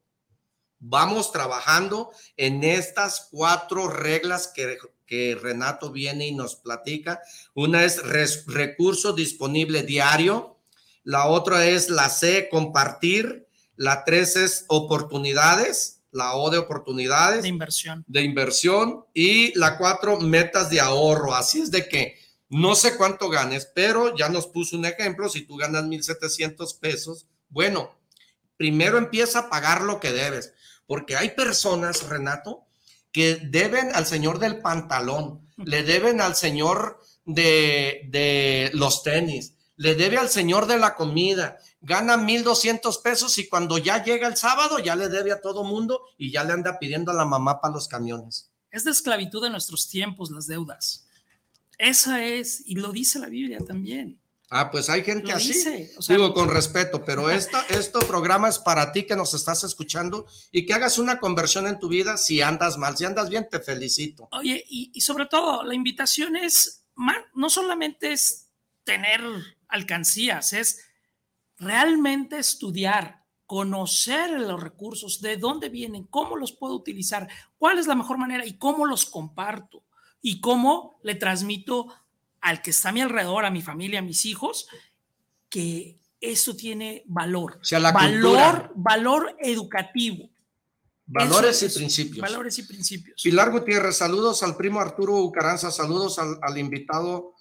[0.80, 7.22] Vamos trabajando en estas cuatro reglas que, que Renato viene y nos platica.
[7.54, 8.02] Una es
[8.46, 10.58] recurso disponible diario.
[11.04, 13.48] La otra es la C, compartir.
[13.76, 16.02] La tres es oportunidades.
[16.12, 17.44] La O de oportunidades.
[17.44, 18.06] De inversión.
[18.08, 19.06] De inversión.
[19.14, 21.36] Y la cuatro, metas de ahorro.
[21.36, 22.19] Así es de que
[22.50, 25.30] no sé cuánto ganes, pero ya nos puso un ejemplo.
[25.30, 27.96] Si tú ganas 1,700 pesos, bueno,
[28.58, 30.54] primero empieza a pagar lo que debes,
[30.88, 32.66] porque hay personas, Renato,
[33.12, 39.96] que deben al señor del pantalón, le deben al señor de, de los tenis, le
[39.96, 44.80] debe al señor de la comida, gana 1,200 pesos y cuando ya llega el sábado
[44.80, 47.76] ya le debe a todo mundo y ya le anda pidiendo a la mamá para
[47.76, 48.52] los camiones.
[48.72, 51.08] Es de esclavitud de nuestros tiempos las deudas.
[51.80, 54.20] Esa es, y lo dice la Biblia también.
[54.52, 55.54] Ah, pues hay gente así.
[56.08, 60.66] Digo con respeto, pero esta, este programa es para ti que nos estás escuchando y
[60.66, 62.98] que hagas una conversión en tu vida si andas mal.
[62.98, 64.28] Si andas bien, te felicito.
[64.32, 66.84] Oye, y, y sobre todo, la invitación es,
[67.34, 68.50] no solamente es
[68.84, 69.22] tener
[69.70, 70.84] alcancías, es
[71.58, 77.96] realmente estudiar, conocer los recursos, de dónde vienen, cómo los puedo utilizar, cuál es la
[77.96, 79.84] mejor manera y cómo los comparto
[80.22, 81.88] y cómo le transmito
[82.42, 84.68] al que está a mi alrededor, a mi familia, a mis hijos,
[85.50, 87.60] que eso tiene valor.
[87.62, 90.30] O sea, la valor, valor educativo.
[91.12, 92.22] Valores y principios.
[92.22, 93.22] Valores y principios.
[93.24, 97.34] Pilar Gutiérrez, saludos al primo Arturo Ucaranza, saludos al, invitado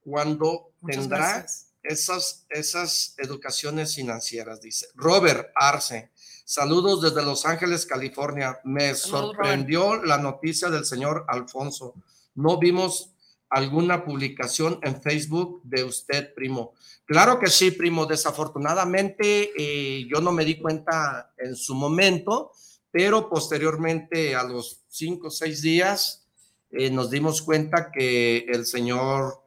[0.00, 1.44] cuando tendrá
[1.82, 4.86] esas, esas educaciones financieras, dice.
[4.94, 6.10] Robert Arce,
[6.46, 8.58] saludos desde Los Ángeles, California.
[8.64, 11.94] Me sorprendió la noticia del señor Alfonso
[12.40, 13.12] no vimos
[13.50, 16.72] alguna publicación en Facebook de usted, primo.
[17.04, 18.06] Claro que sí, primo.
[18.06, 22.52] Desafortunadamente, eh, yo no me di cuenta en su momento,
[22.92, 26.28] pero posteriormente, a los cinco o seis días,
[26.70, 29.42] eh, nos dimos cuenta que el señor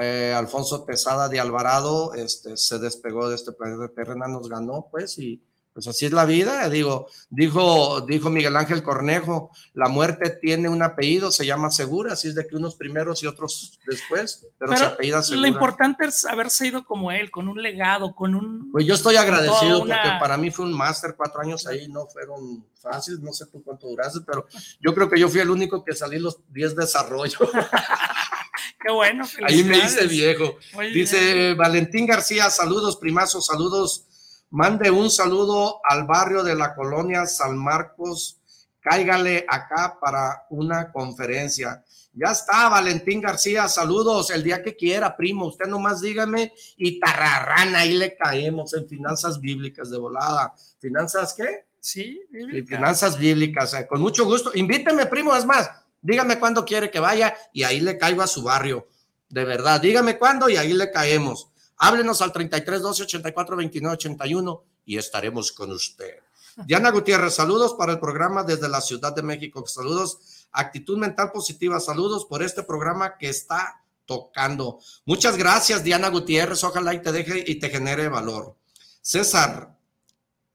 [0.00, 5.18] eh, Alfonso Pesada de Alvarado este, se despegó de este planeta terrena, nos ganó, pues,
[5.18, 10.68] y pues así es la vida, digo, dijo, dijo Miguel Ángel Cornejo, la muerte tiene
[10.68, 14.76] un apellido, se llama Segura, así es de que unos primeros y otros después, pero,
[14.76, 15.48] se apellida Segura.
[15.48, 18.72] Lo importante es haberse ido como él, con un legado, con un...
[18.72, 22.66] Pues yo estoy agradecido porque para mí fue un máster, cuatro años ahí no fueron
[22.74, 24.46] fáciles, no sé tú cuánto duraste, pero
[24.80, 27.38] yo creo que yo fui el único que salí los 10 desarrollo.
[28.80, 29.24] Qué bueno.
[29.46, 30.56] Ahí me hice viejo.
[30.92, 34.06] Dice Valentín García, saludos, primazos, saludos
[34.50, 38.40] Mande un saludo al barrio de la colonia San Marcos.
[38.80, 41.84] Cáigale acá para una conferencia.
[42.12, 45.46] Ya está, Valentín García, saludos el día que quiera, primo.
[45.46, 50.52] Usted nomás dígame y tararrán, ahí le caemos en finanzas bíblicas de volada.
[50.80, 51.66] ¿Finanzas qué?
[51.78, 52.20] Sí,
[52.66, 53.72] finanzas bíblicas.
[53.74, 54.50] Eh, con mucho gusto.
[54.54, 55.70] Invíteme, primo, es más,
[56.02, 58.88] dígame cuándo quiere que vaya y ahí le caigo a su barrio.
[59.28, 61.49] De verdad, dígame cuándo y ahí le caemos.
[61.82, 66.18] Háblenos al 33 12 84 29 81 y estaremos con usted.
[66.66, 69.66] Diana Gutiérrez, saludos para el programa desde la Ciudad de México.
[69.66, 71.80] Saludos, actitud mental positiva.
[71.80, 74.78] Saludos por este programa que está tocando.
[75.06, 76.62] Muchas gracias, Diana Gutiérrez.
[76.64, 78.56] Ojalá y te deje y te genere valor.
[79.00, 79.74] César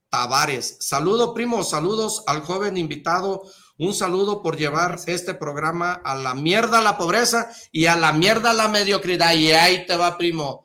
[0.10, 1.64] Tavares, saludo, primo.
[1.64, 3.42] Saludos al joven invitado.
[3.80, 8.54] Un saludo por llevar este programa a la mierda la pobreza y a la mierda
[8.54, 9.34] la mediocridad.
[9.34, 10.65] Y ahí te va, primo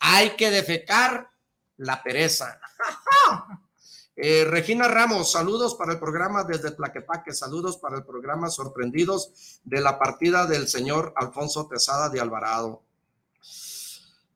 [0.00, 1.30] hay que defecar
[1.76, 2.58] la pereza.
[4.22, 9.80] Eh, Regina Ramos, saludos para el programa desde Tlaquepaque, saludos para el programa Sorprendidos de
[9.80, 12.82] la partida del señor Alfonso Tesada de Alvarado.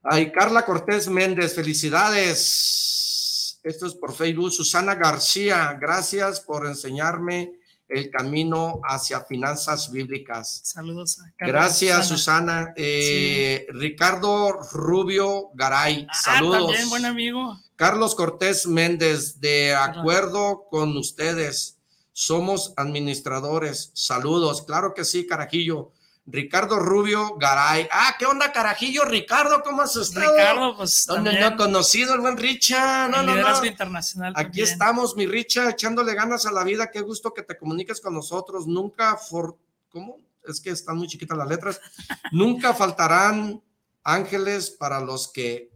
[0.03, 3.61] Ay, Carla Cortés Méndez, felicidades.
[3.63, 4.53] Esto es por Facebook.
[4.53, 7.53] Susana García, gracias por enseñarme
[7.89, 10.61] el camino hacia finanzas bíblicas.
[10.65, 11.19] Saludos.
[11.39, 12.73] Gracias, Susana.
[12.77, 16.67] Eh, Ricardo Rubio Garay, ah, saludos.
[16.67, 17.59] También, buen amigo.
[17.77, 21.79] Carlos Cortés Méndez, de acuerdo con ustedes,
[22.13, 23.91] somos administradores.
[23.95, 24.63] Saludos.
[24.63, 25.93] Claro que sí, carajillo.
[26.27, 27.87] Ricardo Rubio Garay.
[27.93, 29.05] Ah, ¿qué onda, carajillo?
[29.05, 30.33] Ricardo, ¿cómo has estado?
[30.33, 31.07] Ricardo, pues.
[31.09, 33.09] No, no, conocido el buen Richa.
[33.09, 33.65] No, no, no.
[33.65, 34.33] internacional.
[34.37, 36.91] Aquí estamos, mi Richa, echándole ganas a la vida.
[36.91, 38.67] Qué gusto que te comuniques con nosotros.
[38.67, 39.59] Nunca, for...
[39.91, 40.17] ¿cómo?
[40.47, 41.81] Es que están muy chiquitas las letras.
[42.33, 43.63] Nunca faltarán
[44.03, 45.71] ángeles para los que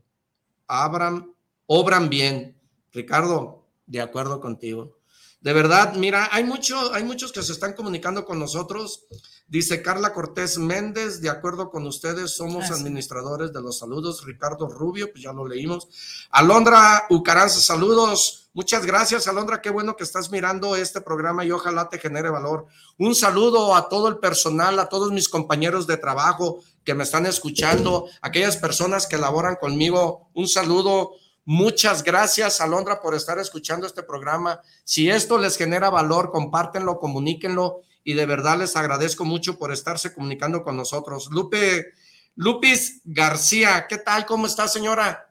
[0.67, 1.31] abran,
[1.67, 2.59] obran bien.
[2.93, 4.99] Ricardo, de acuerdo contigo.
[5.41, 9.07] De verdad, mira, hay, mucho, hay muchos que se están comunicando con nosotros.
[9.49, 14.27] Dice Carla Cortés Méndez, de acuerdo con ustedes, somos administradores de los saludos.
[14.27, 15.89] Ricardo Rubio, pues ya lo leímos.
[16.31, 18.51] Alondra Ucaranza, saludos.
[18.53, 19.63] Muchas gracias, Alondra.
[19.63, 22.67] Qué bueno que estás mirando este programa y ojalá te genere valor.
[22.99, 27.25] Un saludo a todo el personal, a todos mis compañeros de trabajo que me están
[27.25, 30.29] escuchando, aquellas personas que laboran conmigo.
[30.35, 31.13] Un saludo
[31.51, 34.61] Muchas gracias, Alondra, por estar escuchando este programa.
[34.85, 40.15] Si esto les genera valor, compártenlo, comuníquenlo y de verdad les agradezco mucho por estarse
[40.15, 41.29] comunicando con nosotros.
[41.31, 41.93] Lupe,
[42.37, 44.25] Lupis García, ¿qué tal?
[44.25, 45.31] ¿Cómo está, señora?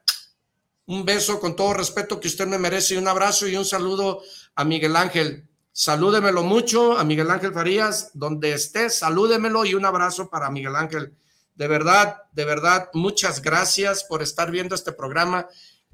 [0.86, 4.22] Un beso con todo respeto que usted me merece y un abrazo y un saludo
[4.54, 5.48] a Miguel Ángel.
[5.72, 11.12] Salúdemelo mucho a Miguel Ángel Farías, donde esté, salúdemelo y un abrazo para Miguel Ángel.
[11.56, 15.48] De verdad, de verdad, muchas gracias por estar viendo este programa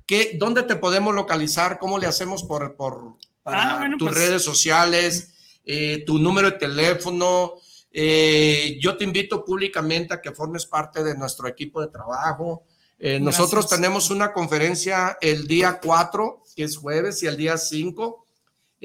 [0.05, 1.79] ¿Qué, ¿Dónde te podemos localizar?
[1.79, 3.17] ¿Cómo le hacemos por, por
[3.47, 5.34] ah, tus pues, redes sociales,
[5.65, 7.55] eh, tu número de teléfono?
[7.91, 12.65] Eh, yo te invito públicamente a que formes parte de nuestro equipo de trabajo.
[12.99, 18.25] Eh, nosotros tenemos una conferencia el día 4, que es jueves, y el día 5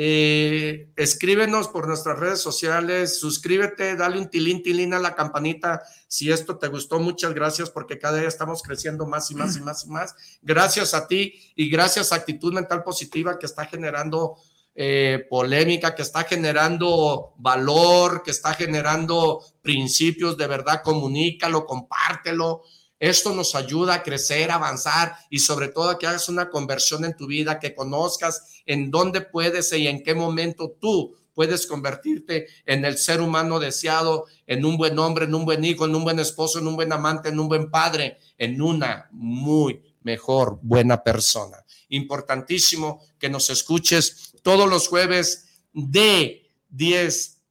[0.01, 5.84] eh, escríbenos por nuestras redes sociales, suscríbete, dale un tilín, tilín a la campanita.
[6.07, 9.60] Si esto te gustó, muchas gracias porque cada día estamos creciendo más y más y
[9.60, 10.15] más y más.
[10.41, 14.38] Gracias a ti y gracias a Actitud Mental Positiva que está generando
[14.81, 20.81] eh, polémica, que está generando valor, que está generando principios de verdad.
[20.81, 22.61] Comunícalo, compártelo.
[22.97, 27.18] Esto nos ayuda a crecer, avanzar y sobre todo a que hagas una conversión en
[27.18, 32.85] tu vida, que conozcas en dónde puedes y en qué momento tú puedes convertirte en
[32.85, 36.19] el ser humano deseado, en un buen hombre, en un buen hijo, en un buen
[36.19, 41.65] esposo, en un buen amante, en un buen padre, en una muy mejor, buena persona.
[41.89, 47.41] Importantísimo que nos escuches todos los jueves de 10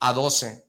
[0.00, 0.66] a 12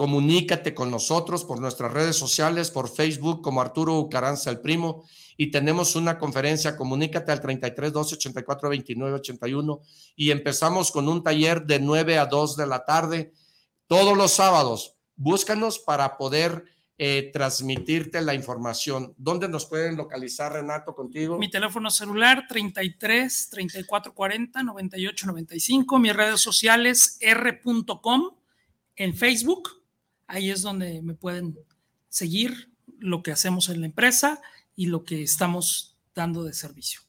[0.00, 5.04] Comunícate con nosotros por nuestras redes sociales, por Facebook como Arturo Ucaranza el Primo.
[5.36, 9.80] Y tenemos una conferencia, comunícate al 33 12 84 29 81
[10.16, 13.34] y empezamos con un taller de 9 a 2 de la tarde
[13.86, 14.96] todos los sábados.
[15.16, 16.64] Búscanos para poder
[17.02, 19.14] eh, transmitirte la información.
[19.16, 21.38] ¿Dónde nos pueden localizar, Renato, contigo?
[21.38, 28.30] Mi teléfono celular 33 34 40 98 95, mis redes sociales r.com
[28.96, 29.80] en Facebook
[30.30, 31.58] Ahí es donde me pueden
[32.08, 32.70] seguir
[33.00, 34.40] lo que hacemos en la empresa
[34.76, 37.00] y lo que estamos dando de servicio.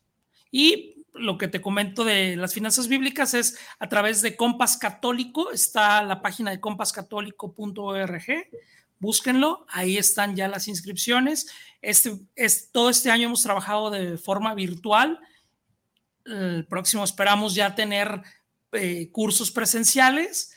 [0.49, 5.51] Y lo que te comento de las finanzas bíblicas es a través de Compas Católico,
[5.51, 8.23] está la página de compascatólico.org,
[9.02, 11.48] búsquenlo, ahí están ya las inscripciones.
[11.82, 15.19] Este, es, todo este año hemos trabajado de forma virtual,
[16.26, 18.22] el próximo esperamos ya tener
[18.72, 20.52] eh, cursos presenciales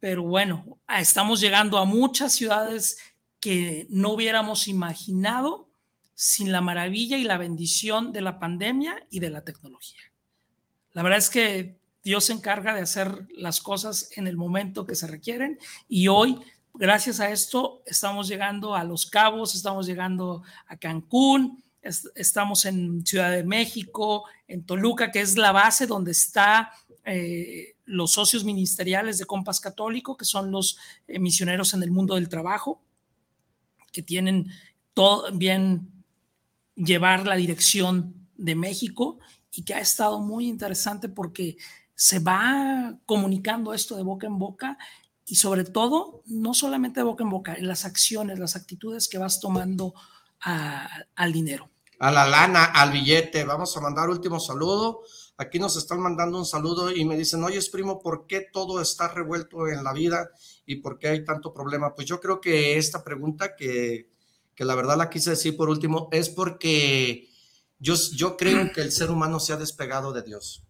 [0.00, 2.98] pero bueno, estamos llegando a muchas ciudades
[3.38, 5.68] que no hubiéramos imaginado
[6.14, 10.00] sin la maravilla y la bendición de la pandemia y de la tecnología.
[10.92, 14.94] La verdad es que Dios se encarga de hacer las cosas en el momento que
[14.94, 16.40] se requieren y hoy,
[16.74, 21.62] gracias a esto, estamos llegando a Los Cabos, estamos llegando a Cancún,
[22.14, 26.72] estamos en Ciudad de México, en Toluca, que es la base donde está
[27.04, 30.78] eh, los socios ministeriales de Compas Católico, que son los
[31.08, 32.82] eh, misioneros en el mundo del trabajo,
[33.92, 34.50] que tienen
[34.94, 35.90] todo bien
[36.76, 39.18] llevar la dirección de México
[39.52, 41.56] y que ha estado muy interesante porque
[41.94, 44.78] se va comunicando esto de boca en boca
[45.30, 49.94] y sobre todo, no solamente boca en boca, las acciones, las actitudes que vas tomando
[50.40, 51.70] al dinero.
[51.98, 53.44] A la lana, al billete.
[53.44, 55.02] Vamos a mandar último saludo
[55.40, 59.08] Aquí nos están mandando un saludo y me dicen, oye, primo, ¿por qué todo está
[59.08, 60.28] revuelto en la vida
[60.66, 61.94] y por qué hay tanto problema?
[61.94, 64.10] Pues yo creo que esta pregunta que,
[64.54, 67.30] que la verdad la quise decir por último es porque
[67.78, 70.62] yo, yo creo que el ser humano se ha despegado de Dios.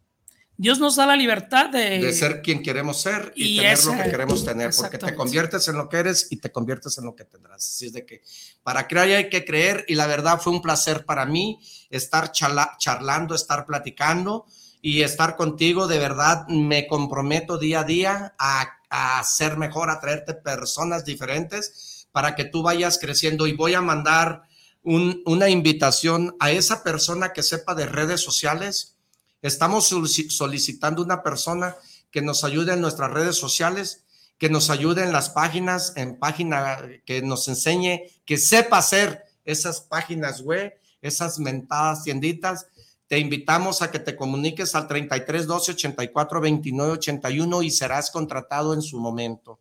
[0.60, 2.00] Dios nos da la libertad de...
[2.00, 5.78] De ser quien queremos ser y, tener lo que queremos tener, porque te conviertes en
[5.78, 7.66] lo que eres y te conviertes en lo que tendrás.
[7.66, 8.20] Así es de que
[8.62, 11.58] para crear hay que creer y la verdad fue un placer para mí
[11.88, 14.44] estar charlando, estar platicando
[14.82, 15.86] y estar contigo.
[15.86, 22.06] De verdad, me comprometo día a día a, a ser mejor, a traerte personas diferentes
[22.12, 23.46] para que tú vayas creciendo.
[23.46, 24.42] Y voy a mandar
[24.82, 28.98] una invitación a esa persona que sepa de redes sociales.
[29.42, 31.76] Estamos solicitando una persona
[32.10, 34.04] que nos ayude en nuestras redes sociales,
[34.38, 39.80] que nos ayude en las páginas, en página, que nos enseñe, que sepa hacer esas
[39.80, 42.66] páginas web, esas mentadas tienditas.
[43.06, 48.74] Te invitamos a que te comuniques al 33 12 84 29 81 y serás contratado
[48.74, 49.58] en su momento.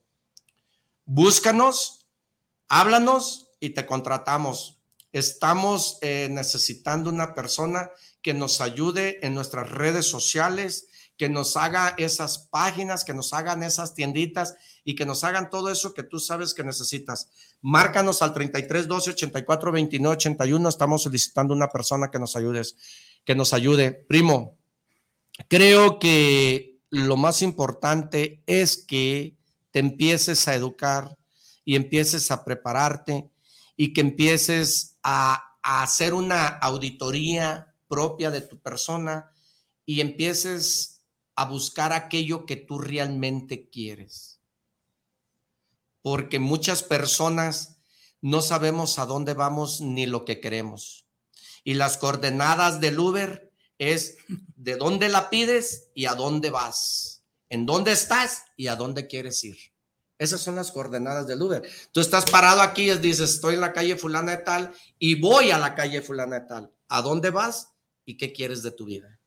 [1.06, 2.06] Búscanos,
[2.68, 4.78] háblanos y te contratamos.
[5.12, 7.90] Estamos eh, necesitando una persona
[8.22, 10.88] que nos ayude en nuestras redes sociales,
[11.18, 15.70] que nos haga esas páginas, que nos hagan esas tienditas y que nos hagan todo
[15.70, 17.30] eso que tú sabes que necesitas.
[17.62, 20.70] Márcanos al 33 12 84 29 81.
[20.70, 22.76] Estamos solicitando una persona que nos ayudes,
[23.26, 23.92] que nos ayude.
[23.92, 24.58] Primo,
[25.48, 29.36] creo que lo más importante es que
[29.72, 31.18] te empieces a educar
[31.66, 33.30] y empieces a prepararte
[33.76, 39.34] y que empieces a, hacer una auditoría propia de tu persona
[39.86, 41.02] y empieces
[41.36, 44.40] a buscar aquello que tú realmente quieres.
[46.02, 47.82] Porque muchas personas
[48.22, 51.08] no sabemos a dónde vamos ni lo que queremos.
[51.64, 54.18] Y las coordenadas del Uber es
[54.56, 59.44] de dónde la pides y a dónde vas, en dónde estás y a dónde quieres
[59.44, 59.58] ir.
[60.18, 61.68] Esas son las coordenadas del Uber.
[61.94, 65.52] Tú estás parado aquí y dices, estoy en la calle fulana de tal y voy
[65.52, 66.74] a la calle fulana de tal.
[66.90, 67.70] ¿A dónde vas
[68.10, 69.20] y qué quieres de tu vida?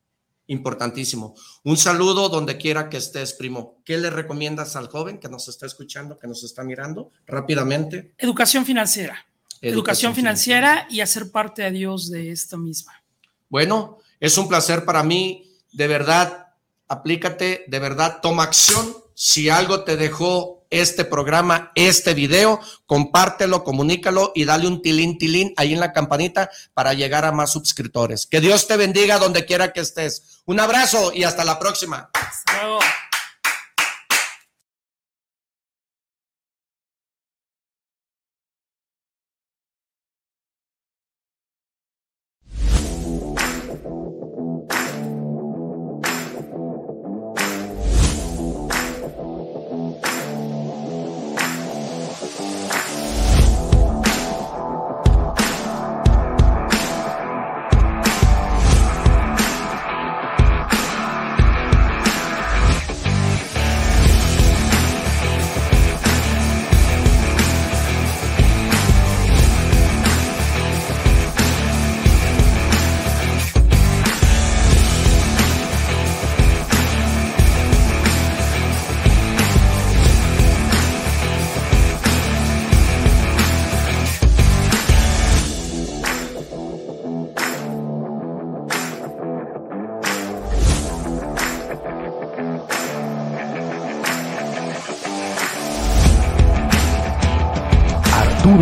[0.49, 1.37] Importantísimo.
[1.63, 3.81] Un saludo donde quiera que estés, primo.
[3.85, 7.13] ¿Qué le recomiendas al joven que nos está escuchando, que nos está mirando?
[7.25, 8.13] Rápidamente.
[8.19, 9.25] Educación financiera.
[9.61, 13.05] Educación, financiera, y hacer parte a Dios de esto misma.
[13.49, 15.49] Bueno, es un placer para mí.
[15.71, 16.49] De verdad,
[16.89, 18.97] aplícate, de verdad, toma acción.
[19.15, 25.53] Si algo te dejó este programa, este video, compártelo, comunícalo y dale un tilín, tilín
[25.57, 28.27] ahí en la campanita para llegar a más suscriptores.
[28.27, 30.43] Que Dios te bendiga donde quiera que estés.
[30.47, 32.11] Un abrazo y hasta la próxima.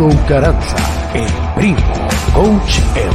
[0.09, 0.77] Caranza,
[1.13, 1.93] el primo
[2.33, 3.10] coach empresarial.